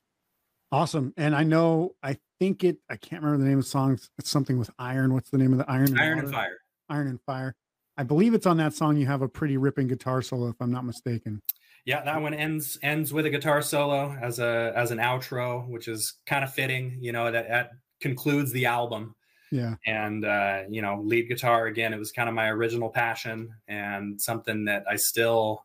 Awesome. 0.72 1.14
And 1.18 1.36
I 1.36 1.44
know, 1.44 1.96
I 2.04 2.18
think 2.40 2.64
it, 2.64 2.78
I 2.90 2.96
can't 2.96 3.24
remember 3.24 3.44
the 3.44 3.50
name 3.50 3.60
of 3.60 3.66
the 3.66 3.70
songs. 3.70 4.10
It's 4.20 4.30
something 4.30 4.60
with 4.60 4.70
iron. 4.78 5.14
What's 5.14 5.30
the 5.30 5.38
name 5.38 5.52
of 5.52 5.58
the 5.58 5.70
iron? 5.70 5.88
And 5.90 6.00
iron 6.00 6.20
and 6.20 6.32
fire. 6.32 6.58
Iron 6.90 7.08
and 7.08 7.22
fire. 7.22 7.56
I 7.98 8.04
believe 8.04 8.34
it's 8.34 8.46
on 8.46 8.58
that 8.58 8.74
song. 8.74 8.96
You 8.98 9.08
have 9.08 9.22
a 9.22 9.28
pretty 9.28 9.58
ripping 9.58 9.88
guitar 9.88 10.22
solo, 10.22 10.48
if 10.48 10.56
I'm 10.62 10.72
not 10.72 10.86
mistaken. 10.86 11.42
Yeah, 11.90 12.04
that 12.04 12.22
one 12.22 12.36
ends 12.36 12.78
ends 12.84 13.12
with 13.12 13.26
a 13.26 13.32
guitar 13.32 13.64
solo 13.64 14.16
as 14.22 14.38
a 14.38 14.72
as 14.76 14.92
an 14.92 15.00
outro, 15.00 15.68
which 15.68 15.88
is 15.88 16.14
kind 16.28 16.44
of 16.44 16.54
fitting. 16.54 17.00
You 17.02 17.14
know 17.14 17.32
that 17.32 17.48
that 17.50 17.72
concludes 18.00 18.52
the 18.52 18.68
album. 18.68 19.16
Yeah. 19.52 19.74
And 19.88 20.24
uh, 20.24 20.66
you 20.70 20.84
know, 20.84 21.02
lead 21.04 21.28
guitar 21.28 21.66
again. 21.66 21.92
It 21.92 21.98
was 21.98 22.12
kind 22.12 22.30
of 22.30 22.36
my 22.36 22.50
original 22.50 22.90
passion 22.90 23.50
and 23.68 24.22
something 24.22 24.66
that 24.66 24.84
I 24.88 24.98
still 24.98 25.64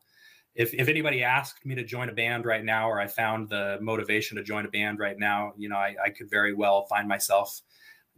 if, 0.55 0.73
if 0.73 0.87
anybody 0.87 1.21
asked 1.21 1.63
me 1.63 1.75
to 1.75 1.83
join 1.83 2.09
a 2.09 2.13
band 2.13 2.45
right 2.45 2.65
now, 2.65 2.89
or 2.89 2.99
I 2.99 3.05
found 3.05 3.49
the 3.49 3.77
motivation 3.79 4.37
to 4.37 4.43
join 4.43 4.65
a 4.65 4.69
band 4.69 4.97
right 4.97 5.19
now, 5.19 5.53
you 5.55 5.69
know, 5.69 5.75
I, 5.75 5.95
I 6.05 6.09
could 6.09 6.31
very 6.31 6.55
well 6.55 6.87
find 6.87 7.07
myself 7.07 7.61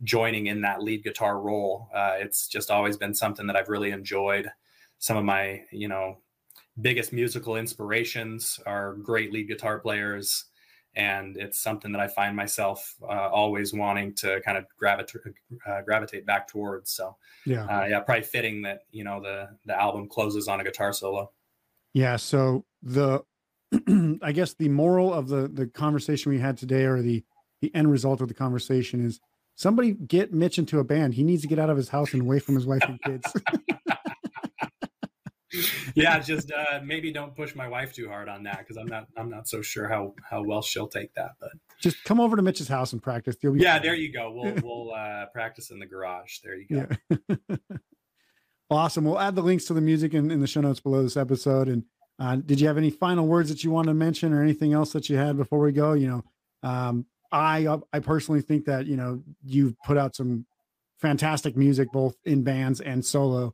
joining 0.04 0.46
in 0.46 0.62
that 0.62 0.82
lead 0.82 1.04
guitar 1.04 1.42
role. 1.42 1.90
Uh, 1.94 2.14
it's 2.20 2.48
just 2.48 2.72
always 2.72 2.96
been 2.96 3.14
something 3.14 3.48
that 3.48 3.58
I've 3.58 3.68
really 3.68 3.92
enjoyed. 3.92 4.50
Some 4.98 5.18
of 5.18 5.26
my, 5.26 5.64
you 5.74 5.90
know, 5.90 6.20
biggest 6.80 7.12
musical 7.12 7.56
inspirations 7.56 8.60
are 8.66 8.94
great 8.96 9.32
lead 9.32 9.48
guitar 9.48 9.80
players. 9.80 10.46
And 10.96 11.38
it's 11.38 11.60
something 11.62 11.92
that 11.92 12.02
I 12.02 12.08
find 12.08 12.36
myself 12.36 12.96
uh, 13.04 13.30
always 13.30 13.72
wanting 13.72 14.16
to 14.16 14.42
kind 14.42 14.58
of 14.58 14.66
gravitate 14.80 15.22
uh, 15.68 15.82
gravitate 15.82 16.26
back 16.26 16.48
towards. 16.48 16.92
So, 16.92 17.16
yeah, 17.46 17.66
uh, 17.66 17.86
yeah, 17.86 18.00
probably 18.00 18.24
fitting 18.24 18.64
that 18.64 18.80
you 18.90 19.04
know 19.04 19.22
the 19.22 19.50
the 19.66 19.80
album 19.80 20.10
closes 20.10 20.48
on 20.48 20.60
a 20.60 20.64
guitar 20.64 20.94
solo. 20.94 21.32
Yeah. 21.94 22.16
So 22.16 22.66
the, 22.82 23.24
I 24.24 24.32
guess 24.32 24.56
the 24.56 24.70
moral 24.70 25.14
of 25.14 25.28
the 25.28 25.48
the 25.48 25.68
conversation 25.68 26.32
we 26.32 26.40
had 26.40 26.58
today, 26.58 26.86
or 26.86 27.02
the 27.04 27.24
the 27.62 27.74
end 27.76 27.92
result 27.92 28.22
of 28.22 28.28
the 28.28 28.34
conversation, 28.34 29.06
is 29.06 29.20
somebody 29.56 29.92
get 29.94 30.34
Mitch 30.34 30.58
into 30.58 30.80
a 30.80 30.84
band. 30.84 31.14
He 31.14 31.24
needs 31.24 31.44
to 31.44 31.48
get 31.48 31.60
out 31.60 31.70
of 31.70 31.78
his 31.78 31.90
house 31.90 32.14
and 32.14 32.24
away 32.24 32.40
from 32.40 32.56
his 32.56 32.66
wife 32.66 32.84
and 32.88 33.00
kids. 33.04 33.34
yeah, 35.98 36.20
just 36.20 36.52
uh, 36.52 36.80
maybe 36.84 37.12
don't 37.12 37.36
push 37.36 37.56
my 37.56 37.68
wife 37.68 37.94
too 37.94 38.08
hard 38.08 38.30
on 38.30 38.44
that 38.44 38.60
because 38.60 38.78
I'm 38.78 38.88
not 38.88 39.08
I'm 39.18 39.30
not 39.30 39.48
so 39.48 39.62
sure 39.62 39.88
how 39.88 40.14
how 40.30 40.44
well 40.44 40.62
she'll 40.62 40.88
take 40.88 41.14
that. 41.16 41.32
But 41.40 41.52
just 41.80 42.04
come 42.04 42.20
over 42.20 42.36
to 42.36 42.42
Mitch's 42.42 42.68
house 42.68 42.94
and 42.94 43.02
practice. 43.02 43.36
yeah, 43.42 43.74
fine. 43.74 43.82
there 43.82 43.96
you 43.96 44.14
go. 44.14 44.32
We'll 44.32 44.54
we'll 44.64 44.94
uh, 44.94 45.26
practice 45.34 45.72
in 45.72 45.80
the 45.80 45.86
garage. 45.86 46.40
There 46.44 46.56
you 46.56 46.68
go. 46.68 46.88
Yeah. 47.40 47.56
awesome. 48.70 49.06
We'll 49.06 49.20
add 49.20 49.36
the 49.36 49.42
links 49.42 49.66
to 49.66 49.74
the 49.74 49.82
music 49.82 50.14
in, 50.14 50.30
in 50.30 50.40
the 50.40 50.48
show 50.48 50.62
notes 50.62 50.80
below 50.80 51.02
this 51.02 51.18
episode. 51.18 51.68
And 51.68 51.84
uh, 52.20 52.36
did 52.38 52.62
you 52.62 52.68
have 52.68 52.78
any 52.78 52.92
final 52.92 53.26
words 53.26 53.50
that 53.50 53.64
you 53.64 53.72
want 53.72 53.88
to 53.88 53.94
mention 53.94 54.34
or 54.34 54.44
anything 54.44 54.74
else 54.74 54.94
that 54.94 55.10
you 55.10 55.18
had 55.18 55.36
before 55.36 55.60
we 55.60 55.72
go? 55.72 55.94
You 55.94 56.08
know, 56.08 56.24
um, 56.70 57.06
I 57.32 57.68
I 57.92 58.00
personally 58.00 58.42
think 58.42 58.66
that 58.66 58.86
you 58.86 58.98
know 58.98 59.24
you've 59.44 59.76
put 59.84 59.98
out 59.98 60.16
some 60.16 60.46
fantastic 61.00 61.56
music 61.56 61.92
both 61.92 62.16
in 62.26 62.44
bands 62.44 62.82
and 62.82 63.06
solo 63.06 63.54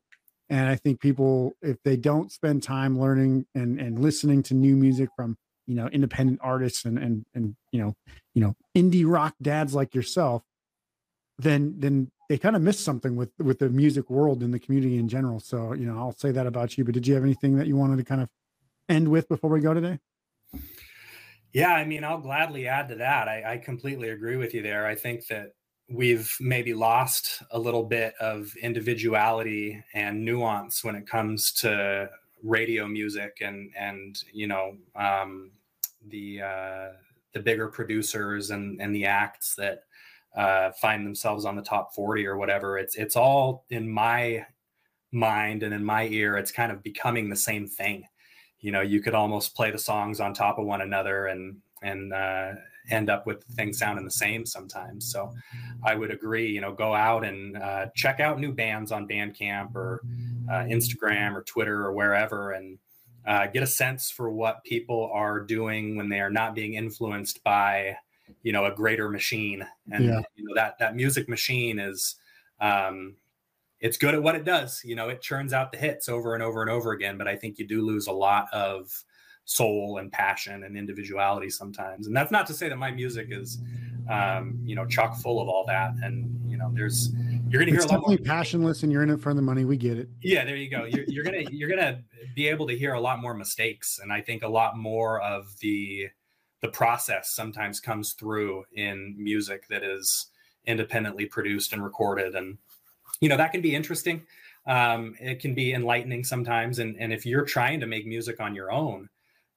and 0.50 0.70
i 0.70 0.76
think 0.76 1.00
people 1.00 1.54
if 1.62 1.78
they 1.84 1.96
don't 1.96 2.32
spend 2.32 2.62
time 2.64 3.00
learning 3.00 3.46
and 3.56 3.80
and 3.80 4.00
listening 4.00 4.44
to 4.44 4.54
new 4.54 4.76
music 4.76 5.10
from 5.16 5.38
you 5.68 5.76
know 5.76 5.88
independent 5.88 6.40
artists 6.42 6.86
and 6.86 6.98
and 6.98 7.26
and 7.34 7.56
you 7.72 7.82
know 7.82 7.96
you 8.34 8.42
know 8.42 8.56
indie 8.76 9.06
rock 9.06 9.34
dads 9.42 9.74
like 9.74 9.96
yourself 9.96 10.44
then 11.38 11.76
then 11.78 12.12
they 12.30 12.38
kind 12.38 12.56
of 12.56 12.62
miss 12.62 12.80
something 12.80 13.16
with 13.16 13.32
with 13.40 13.60
the 13.60 13.70
music 13.70 14.10
world 14.10 14.44
and 14.44 14.54
the 14.54 14.60
community 14.60 14.98
in 14.98 15.08
general. 15.08 15.40
So 15.40 15.74
you 15.74 15.86
know 15.86 15.98
i'll 15.98 16.16
say 16.16 16.32
that 16.32 16.48
about 16.48 16.78
you 16.78 16.84
but 16.84 16.94
did 16.94 17.08
you 17.08 17.14
have 17.16 17.24
anything 17.24 17.58
that 17.58 17.68
you 17.68 17.76
wanted 17.76 17.98
to 17.98 18.04
kind 18.04 18.22
of 18.22 18.30
end 18.90 19.08
with 19.08 19.28
before 19.28 19.50
we 19.50 19.60
go 19.60 19.74
today? 19.74 20.00
Yeah 21.52 21.74
i 21.74 21.86
mean 21.86 22.04
i'll 22.04 22.20
gladly 22.20 22.68
add 22.68 22.90
to 22.90 22.96
that. 22.96 23.28
I, 23.28 23.54
I 23.54 23.58
completely 23.58 24.10
agree 24.10 24.38
with 24.38 24.54
you 24.54 24.62
there. 24.62 24.86
I 24.86 24.96
think 24.96 25.28
that 25.28 25.52
we've 25.94 26.36
maybe 26.40 26.74
lost 26.74 27.44
a 27.52 27.60
little 27.60 27.84
bit 27.84 28.16
of 28.20 28.54
individuality 28.62 29.84
and 29.94 30.26
nuance 30.26 30.84
when 30.84 30.96
it 30.96 31.08
comes 31.08 31.52
to 31.52 32.10
radio 32.44 32.88
music 32.88 33.38
and 33.42 33.72
and 33.78 34.24
you 34.34 34.48
know 34.48 34.76
um, 34.96 35.52
the 36.10 36.42
uh, 36.42 36.88
the 37.34 37.40
bigger 37.40 37.68
producers 37.68 38.50
and 38.50 38.82
and 38.82 38.94
the 38.94 39.06
acts 39.06 39.56
that 39.56 39.84
uh, 40.36 40.72
find 40.82 41.06
themselves 41.06 41.46
on 41.46 41.56
the 41.56 41.62
top 41.62 41.94
40 41.94 42.26
or 42.26 42.38
whatever. 42.38 42.78
It's 42.78 42.96
it's 42.96 43.16
all 43.16 43.66
in 43.70 43.90
my 43.90 44.46
mind 45.12 45.62
and 45.62 45.76
in 45.76 45.86
my 45.86 46.08
ear 46.08 46.38
it's 46.38 46.52
kind 46.52 46.72
of 46.72 46.82
becoming 46.82 47.30
the 47.30 47.36
same 47.36 47.68
thing. 47.68 48.04
You 48.60 48.72
know 48.72 48.82
you 48.82 49.02
could 49.02 49.16
almost 49.16 49.56
play 49.56 49.72
the 49.72 49.78
songs 49.78 50.20
on 50.20 50.34
top 50.34 50.58
of 50.58 50.66
one 50.66 50.82
another 50.82 51.28
and 51.28 51.58
and 51.82 52.14
uh, 52.14 52.54
end 52.90 53.10
up 53.10 53.26
with 53.26 53.44
things 53.56 53.78
sounding 53.78 54.06
the 54.06 54.12
same 54.12 54.46
sometimes. 54.46 55.12
So 55.12 55.34
I 55.84 55.96
would 55.96 56.12
agree, 56.12 56.50
you 56.50 56.62
know, 56.62 56.74
go 56.74 56.94
out 56.94 57.24
and 57.24 57.58
uh, 57.58 57.88
check 57.96 58.20
out 58.20 58.40
new 58.40 58.52
bands 58.52 58.92
on 58.92 59.08
Bandcamp 59.08 59.76
or 59.76 60.02
uh, 60.50 60.64
Instagram 60.64 61.34
or 61.34 61.44
Twitter 61.44 61.86
or 61.86 61.94
wherever 61.94 62.52
and 62.52 62.78
uh, 63.26 63.48
get 63.48 63.64
a 63.64 63.68
sense 63.68 64.12
for 64.12 64.30
what 64.30 64.64
people 64.66 65.10
are 65.14 65.40
doing 65.40 65.96
when 65.96 66.10
they 66.10 66.20
are 66.20 66.30
not 66.30 66.56
being 66.56 66.74
influenced 66.74 67.42
by, 67.44 67.96
you 68.42 68.52
know, 68.52 68.66
a 68.66 68.76
greater 68.76 69.10
machine. 69.10 69.66
And, 69.92 70.06
yeah. 70.06 70.22
you 70.36 70.44
know, 70.46 70.54
that, 70.56 70.78
that 70.80 70.96
music 70.96 71.30
machine 71.30 71.80
is, 71.80 72.16
um, 72.60 73.16
it's 73.80 73.98
good 73.98 74.14
at 74.14 74.24
what 74.24 74.36
it 74.36 74.44
does. 74.44 74.82
You 74.84 74.96
know, 74.96 75.10
it 75.10 75.22
churns 75.22 75.54
out 75.54 75.72
the 75.72 75.78
hits 75.78 76.10
over 76.10 76.34
and 76.34 76.44
over 76.44 76.62
and 76.62 76.70
over 76.70 76.92
again, 76.92 77.18
but 77.18 77.28
I 77.28 77.36
think 77.36 77.60
you 77.60 77.68
do 77.68 77.82
lose 77.82 78.08
a 78.08 78.14
lot 78.14 78.48
of, 78.54 78.92
soul 79.46 79.98
and 80.00 80.12
passion 80.12 80.64
and 80.64 80.78
individuality 80.78 81.50
sometimes. 81.50 82.08
And 82.08 82.16
that's 82.16 82.32
not 82.32 82.48
to 82.48 82.54
say 82.54 82.70
that 82.70 82.78
my 82.78 82.92
music 82.92 83.28
is, 83.30 83.60
um, 84.10 84.60
you 84.64 84.76
know, 84.76 84.86
chock 84.86 85.18
full 85.18 85.42
of 85.42 85.48
all 85.48 85.66
that. 85.68 85.94
And 86.02 86.40
you 86.50 86.58
know, 86.58 86.72
there's 86.74 87.12
you're 87.50 87.62
going 87.62 87.74
to 87.74 87.80
hear 87.80 87.88
a 87.88 88.00
lot 88.00 88.08
more 88.08 88.18
passionless, 88.18 88.84
and 88.84 88.92
you're 88.92 89.04
in 89.04 89.10
it 89.10 89.20
for 89.20 89.34
the 89.34 89.42
money. 89.42 89.66
We 89.66 89.78
get 89.78 89.98
it. 89.98 90.10
Yeah, 90.22 90.46
there 90.46 90.56
you 90.56 90.70
go. 90.70 90.86
You're, 90.86 91.06
you're 91.08 91.24
gonna 91.24 91.44
you're 91.52 91.70
gonna 91.70 92.02
be 92.36 92.48
able 92.48 92.68
to 92.68 92.78
hear 92.78 92.94
a 92.94 93.02
lot 93.02 93.20
more 93.20 93.34
mistakes, 93.34 94.00
and 94.02 94.12
I 94.12 94.22
think 94.22 94.44
a 94.44 94.48
lot 94.48 94.78
more 94.78 95.22
of 95.22 95.58
the 95.60 96.10
the 96.64 96.70
process 96.70 97.30
sometimes 97.32 97.82
comes 97.82 98.14
through 98.14 98.64
in 98.74 99.14
music 99.18 99.68
that 99.68 99.84
is 99.84 100.28
independently 100.66 101.26
produced 101.26 101.74
and 101.74 101.84
recorded 101.84 102.36
and 102.36 102.58
you 103.20 103.28
know 103.28 103.36
that 103.36 103.52
can 103.52 103.62
be 103.62 103.76
interesting 103.76 104.22
um, 104.66 105.14
it 105.20 105.42
can 105.42 105.54
be 105.54 105.74
enlightening 105.74 106.24
sometimes 106.24 106.80
and, 106.80 106.96
and 106.98 107.12
if 107.12 107.26
you're 107.26 107.44
trying 107.44 107.82
to 107.82 107.86
make 107.86 108.08
music 108.08 108.40
on 108.40 108.56
your 108.56 108.72
own 108.72 109.10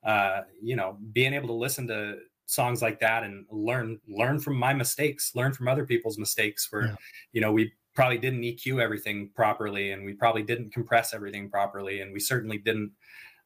uh, 0.06 0.42
you 0.62 0.76
know, 0.76 0.96
being 1.12 1.34
able 1.34 1.48
to 1.48 1.54
listen 1.54 1.86
to 1.88 2.18
songs 2.46 2.80
like 2.80 3.00
that 3.00 3.24
and 3.24 3.44
learn 3.50 4.00
learn 4.08 4.38
from 4.38 4.56
my 4.56 4.72
mistakes, 4.72 5.32
learn 5.34 5.52
from 5.52 5.66
other 5.66 5.84
people's 5.84 6.16
mistakes 6.16 6.68
where, 6.70 6.86
yeah. 6.86 6.94
you 7.32 7.40
know, 7.40 7.52
we 7.52 7.72
probably 7.94 8.18
didn't 8.18 8.42
EQ 8.42 8.80
everything 8.80 9.30
properly 9.34 9.90
and 9.90 10.04
we 10.04 10.12
probably 10.12 10.42
didn't 10.42 10.72
compress 10.72 11.12
everything 11.12 11.50
properly 11.50 12.02
and 12.02 12.12
we 12.12 12.20
certainly 12.20 12.58
didn't 12.58 12.92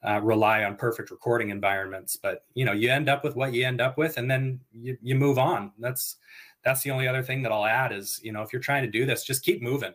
uh, 0.06 0.20
rely 0.22 0.64
on 0.64 0.76
perfect 0.76 1.10
recording 1.10 1.48
environments. 1.48 2.16
But 2.16 2.44
you 2.52 2.66
know 2.66 2.72
you 2.72 2.90
end 2.90 3.08
up 3.08 3.24
with 3.24 3.36
what 3.36 3.54
you 3.54 3.64
end 3.64 3.80
up 3.80 3.96
with 3.96 4.18
and 4.18 4.30
then 4.30 4.60
you, 4.72 4.98
you 5.00 5.14
move 5.14 5.38
on. 5.38 5.72
That's 5.78 6.16
that's 6.62 6.82
the 6.82 6.90
only 6.90 7.08
other 7.08 7.22
thing 7.22 7.42
that 7.42 7.52
i'll 7.52 7.64
add 7.64 7.90
is 7.90 8.20
you 8.22 8.32
know 8.32 8.42
if 8.42 8.52
you're 8.52 8.60
trying 8.60 8.84
to 8.84 8.90
do 8.90 9.06
this 9.06 9.24
just 9.24 9.42
keep 9.44 9.62
moving. 9.62 9.94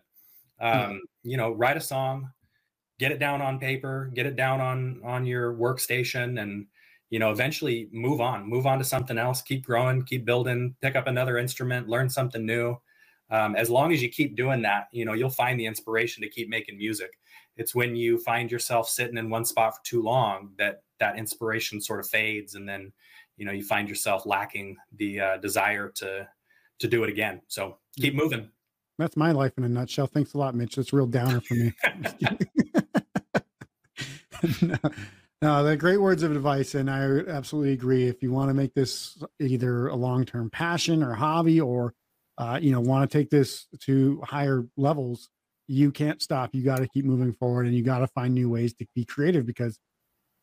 Um, 0.59 1.01
you 1.21 1.37
know 1.37 1.51
write 1.51 1.77
a 1.77 1.81
song 1.81 2.31
get 2.99 3.11
it 3.11 3.19
down 3.19 3.41
on 3.41 3.59
paper, 3.59 4.11
get 4.13 4.25
it 4.25 4.35
down 4.35 4.61
on 4.61 5.01
on 5.03 5.25
your 5.25 5.53
workstation 5.53 6.41
and 6.41 6.67
you 7.09 7.19
know 7.19 7.31
eventually 7.31 7.87
move 7.91 8.19
on 8.19 8.49
move 8.49 8.65
on 8.65 8.79
to 8.79 8.83
something 8.83 9.17
else 9.17 9.41
keep 9.41 9.63
growing 9.63 10.03
keep 10.03 10.25
building 10.25 10.75
pick 10.81 10.95
up 10.95 11.07
another 11.07 11.37
instrument 11.37 11.87
learn 11.87 12.09
something 12.09 12.45
new. 12.45 12.75
Um, 13.31 13.55
as 13.55 13.71
long 13.71 13.91
as 13.91 14.03
you 14.03 14.09
keep 14.09 14.35
doing 14.35 14.61
that 14.63 14.87
you 14.91 15.05
know 15.05 15.13
you'll 15.13 15.29
find 15.29 15.59
the 15.59 15.65
inspiration 15.65 16.21
to 16.23 16.29
keep 16.29 16.49
making 16.49 16.77
music. 16.77 17.11
It's 17.57 17.73
when 17.73 17.95
you 17.95 18.19
find 18.19 18.51
yourself 18.51 18.89
sitting 18.89 19.17
in 19.17 19.29
one 19.29 19.45
spot 19.45 19.77
for 19.77 19.83
too 19.83 20.01
long 20.01 20.51
that 20.57 20.83
that 20.99 21.17
inspiration 21.17 21.81
sort 21.81 21.99
of 21.99 22.07
fades 22.07 22.55
and 22.55 22.67
then 22.67 22.91
you 23.37 23.45
know 23.45 23.51
you 23.51 23.63
find 23.63 23.89
yourself 23.89 24.25
lacking 24.25 24.77
the 24.97 25.19
uh, 25.19 25.37
desire 25.37 25.89
to 25.95 26.27
to 26.79 26.87
do 26.87 27.03
it 27.03 27.09
again. 27.09 27.41
So 27.47 27.77
keep 27.97 28.15
moving. 28.15 28.49
That's 28.97 29.17
my 29.17 29.31
life 29.31 29.53
in 29.57 29.63
a 29.63 29.69
nutshell. 29.69 30.07
Thanks 30.07 30.33
a 30.33 30.37
lot 30.37 30.55
mitch. 30.55 30.75
That's 30.75 30.93
a 30.93 30.95
real 30.95 31.05
downer 31.05 31.41
for 31.41 31.55
me 31.55 31.73
no, 34.61 34.77
no, 35.41 35.63
they're 35.63 35.75
great 35.75 36.01
words 36.01 36.23
of 36.23 36.31
advice, 36.31 36.75
and 36.75 36.89
I 36.89 37.01
absolutely 37.29 37.73
agree. 37.73 38.07
If 38.07 38.23
you 38.23 38.31
want 38.31 38.49
to 38.49 38.53
make 38.53 38.73
this 38.73 39.21
either 39.39 39.87
a 39.87 39.95
long-term 39.95 40.49
passion 40.49 41.03
or 41.03 41.13
hobby, 41.13 41.59
or 41.59 41.93
uh, 42.37 42.59
you 42.61 42.71
know, 42.71 42.81
want 42.81 43.09
to 43.09 43.17
take 43.17 43.29
this 43.29 43.67
to 43.81 44.21
higher 44.23 44.65
levels, 44.77 45.29
you 45.67 45.91
can't 45.91 46.21
stop. 46.21 46.51
You 46.53 46.63
got 46.63 46.77
to 46.77 46.87
keep 46.87 47.05
moving 47.05 47.33
forward, 47.33 47.65
and 47.65 47.75
you 47.75 47.83
got 47.83 47.99
to 47.99 48.07
find 48.07 48.33
new 48.33 48.49
ways 48.49 48.73
to 48.75 48.87
be 48.95 49.05
creative. 49.05 49.45
Because, 49.45 49.77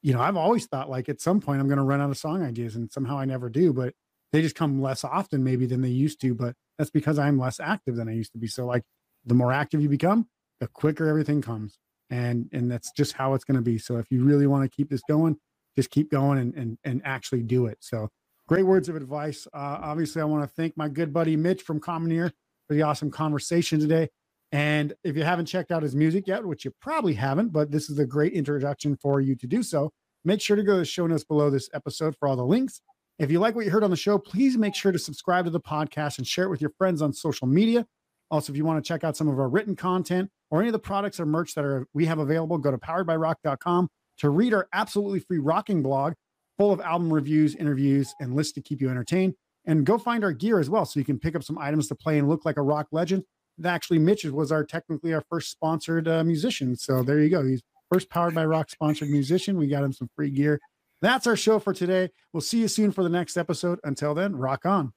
you 0.02 0.12
know, 0.12 0.20
I've 0.20 0.36
always 0.36 0.66
thought 0.66 0.90
like 0.90 1.08
at 1.08 1.20
some 1.20 1.40
point 1.40 1.60
I'm 1.60 1.68
going 1.68 1.78
to 1.78 1.84
run 1.84 2.00
out 2.00 2.10
of 2.10 2.18
song 2.18 2.42
ideas, 2.42 2.76
and 2.76 2.92
somehow 2.92 3.18
I 3.18 3.24
never 3.24 3.48
do. 3.48 3.72
But 3.72 3.94
they 4.32 4.42
just 4.42 4.56
come 4.56 4.80
less 4.80 5.04
often, 5.04 5.42
maybe 5.42 5.66
than 5.66 5.80
they 5.80 5.88
used 5.88 6.20
to. 6.20 6.34
But 6.34 6.54
that's 6.78 6.90
because 6.90 7.18
I'm 7.18 7.38
less 7.38 7.60
active 7.60 7.96
than 7.96 8.08
I 8.08 8.12
used 8.12 8.32
to 8.32 8.38
be. 8.38 8.46
So, 8.46 8.66
like, 8.66 8.82
the 9.24 9.34
more 9.34 9.52
active 9.52 9.80
you 9.80 9.88
become, 9.88 10.28
the 10.60 10.68
quicker 10.68 11.08
everything 11.08 11.42
comes 11.42 11.78
and 12.12 12.48
and 12.52 12.70
that's 12.70 12.92
just 12.92 13.14
how 13.14 13.34
it's 13.34 13.44
going 13.44 13.56
to 13.56 13.62
be. 13.62 13.78
So 13.78 13.96
if 13.96 14.06
you 14.10 14.22
really 14.22 14.46
want 14.46 14.70
to 14.70 14.74
keep 14.74 14.88
this 14.88 15.02
going 15.08 15.36
just 15.74 15.90
keep 15.90 16.10
going 16.10 16.38
and 16.38 16.54
and, 16.54 16.78
and 16.84 17.02
actually 17.04 17.42
do 17.42 17.66
it. 17.66 17.78
So 17.80 18.08
great 18.46 18.64
words 18.64 18.88
of 18.88 18.96
advice. 18.96 19.46
Uh, 19.52 19.78
obviously 19.82 20.22
i 20.22 20.24
want 20.24 20.44
to 20.44 20.54
thank 20.54 20.76
my 20.76 20.88
good 20.88 21.12
buddy 21.12 21.36
mitch 21.36 21.62
from 21.62 21.80
commoneer 21.80 22.30
for 22.68 22.74
the 22.74 22.82
awesome 22.82 23.10
conversation 23.10 23.80
today. 23.80 24.08
And 24.52 24.92
if 25.02 25.16
you 25.16 25.24
haven't 25.24 25.46
checked 25.46 25.72
out 25.72 25.82
his 25.82 25.96
music 25.96 26.26
yet 26.26 26.44
which 26.44 26.64
you 26.64 26.72
probably 26.80 27.14
haven't 27.14 27.52
but 27.52 27.70
this 27.70 27.88
is 27.88 27.98
a 27.98 28.06
great 28.06 28.32
introduction 28.32 28.96
for 28.96 29.20
you 29.20 29.34
to 29.36 29.46
do 29.46 29.62
so 29.62 29.90
make 30.24 30.40
sure 30.40 30.56
to 30.56 30.62
go 30.62 30.74
to 30.74 30.78
the 30.80 30.84
show 30.84 31.06
notes 31.06 31.24
below 31.24 31.50
this 31.50 31.68
episode 31.74 32.14
for 32.18 32.28
all 32.28 32.36
the 32.36 32.44
links. 32.44 32.80
If 33.18 33.30
you 33.30 33.40
like 33.40 33.54
what 33.54 33.64
you 33.64 33.70
heard 33.70 33.84
on 33.84 33.90
the 33.90 33.96
show 33.96 34.18
please 34.18 34.58
make 34.58 34.74
sure 34.74 34.92
to 34.92 34.98
subscribe 34.98 35.46
to 35.46 35.50
the 35.50 35.60
podcast 35.60 36.18
and 36.18 36.26
share 36.26 36.44
it 36.44 36.50
with 36.50 36.60
your 36.60 36.72
friends 36.76 37.00
on 37.00 37.12
social 37.12 37.46
media 37.46 37.86
also 38.32 38.52
if 38.52 38.56
you 38.56 38.64
want 38.64 38.82
to 38.82 38.88
check 38.88 39.04
out 39.04 39.16
some 39.16 39.28
of 39.28 39.38
our 39.38 39.48
written 39.48 39.76
content 39.76 40.30
or 40.50 40.60
any 40.60 40.68
of 40.68 40.72
the 40.72 40.78
products 40.78 41.20
or 41.20 41.26
merch 41.26 41.54
that 41.54 41.64
are 41.64 41.86
we 41.94 42.06
have 42.06 42.18
available, 42.18 42.58
go 42.58 42.72
to 42.72 42.78
poweredbyrock.com 42.78 43.88
to 44.18 44.30
read 44.30 44.54
our 44.54 44.66
absolutely 44.72 45.20
free 45.20 45.38
rocking 45.38 45.82
blog 45.82 46.14
full 46.58 46.72
of 46.72 46.80
album 46.80 47.12
reviews, 47.12 47.54
interviews, 47.54 48.14
and 48.20 48.34
lists 48.34 48.52
to 48.54 48.62
keep 48.62 48.80
you 48.80 48.90
entertained. 48.90 49.34
And 49.64 49.86
go 49.86 49.96
find 49.96 50.24
our 50.24 50.32
gear 50.32 50.58
as 50.58 50.68
well 50.68 50.84
so 50.84 50.98
you 50.98 51.04
can 51.04 51.18
pick 51.18 51.36
up 51.36 51.44
some 51.44 51.58
items 51.58 51.86
to 51.88 51.94
play 51.94 52.18
and 52.18 52.28
look 52.28 52.44
like 52.44 52.56
a 52.56 52.62
rock 52.62 52.88
legend. 52.90 53.22
Actually, 53.64 53.98
Mitch 53.98 54.24
was 54.24 54.50
our 54.50 54.64
technically 54.64 55.14
our 55.14 55.22
first 55.30 55.50
sponsored 55.50 56.08
uh, 56.08 56.24
musician. 56.24 56.74
So 56.74 57.02
there 57.02 57.20
you 57.20 57.28
go. 57.28 57.44
He's 57.44 57.62
first 57.92 58.10
powered 58.10 58.34
by 58.34 58.44
rock 58.44 58.70
sponsored 58.70 59.10
musician. 59.10 59.56
We 59.56 59.68
got 59.68 59.84
him 59.84 59.92
some 59.92 60.08
free 60.16 60.30
gear. 60.30 60.58
That's 61.00 61.26
our 61.26 61.36
show 61.36 61.58
for 61.58 61.72
today. 61.72 62.10
We'll 62.32 62.40
see 62.40 62.60
you 62.60 62.68
soon 62.68 62.92
for 62.92 63.02
the 63.02 63.10
next 63.10 63.36
episode. 63.36 63.78
Until 63.84 64.14
then, 64.14 64.36
rock 64.36 64.64
on. 64.64 64.92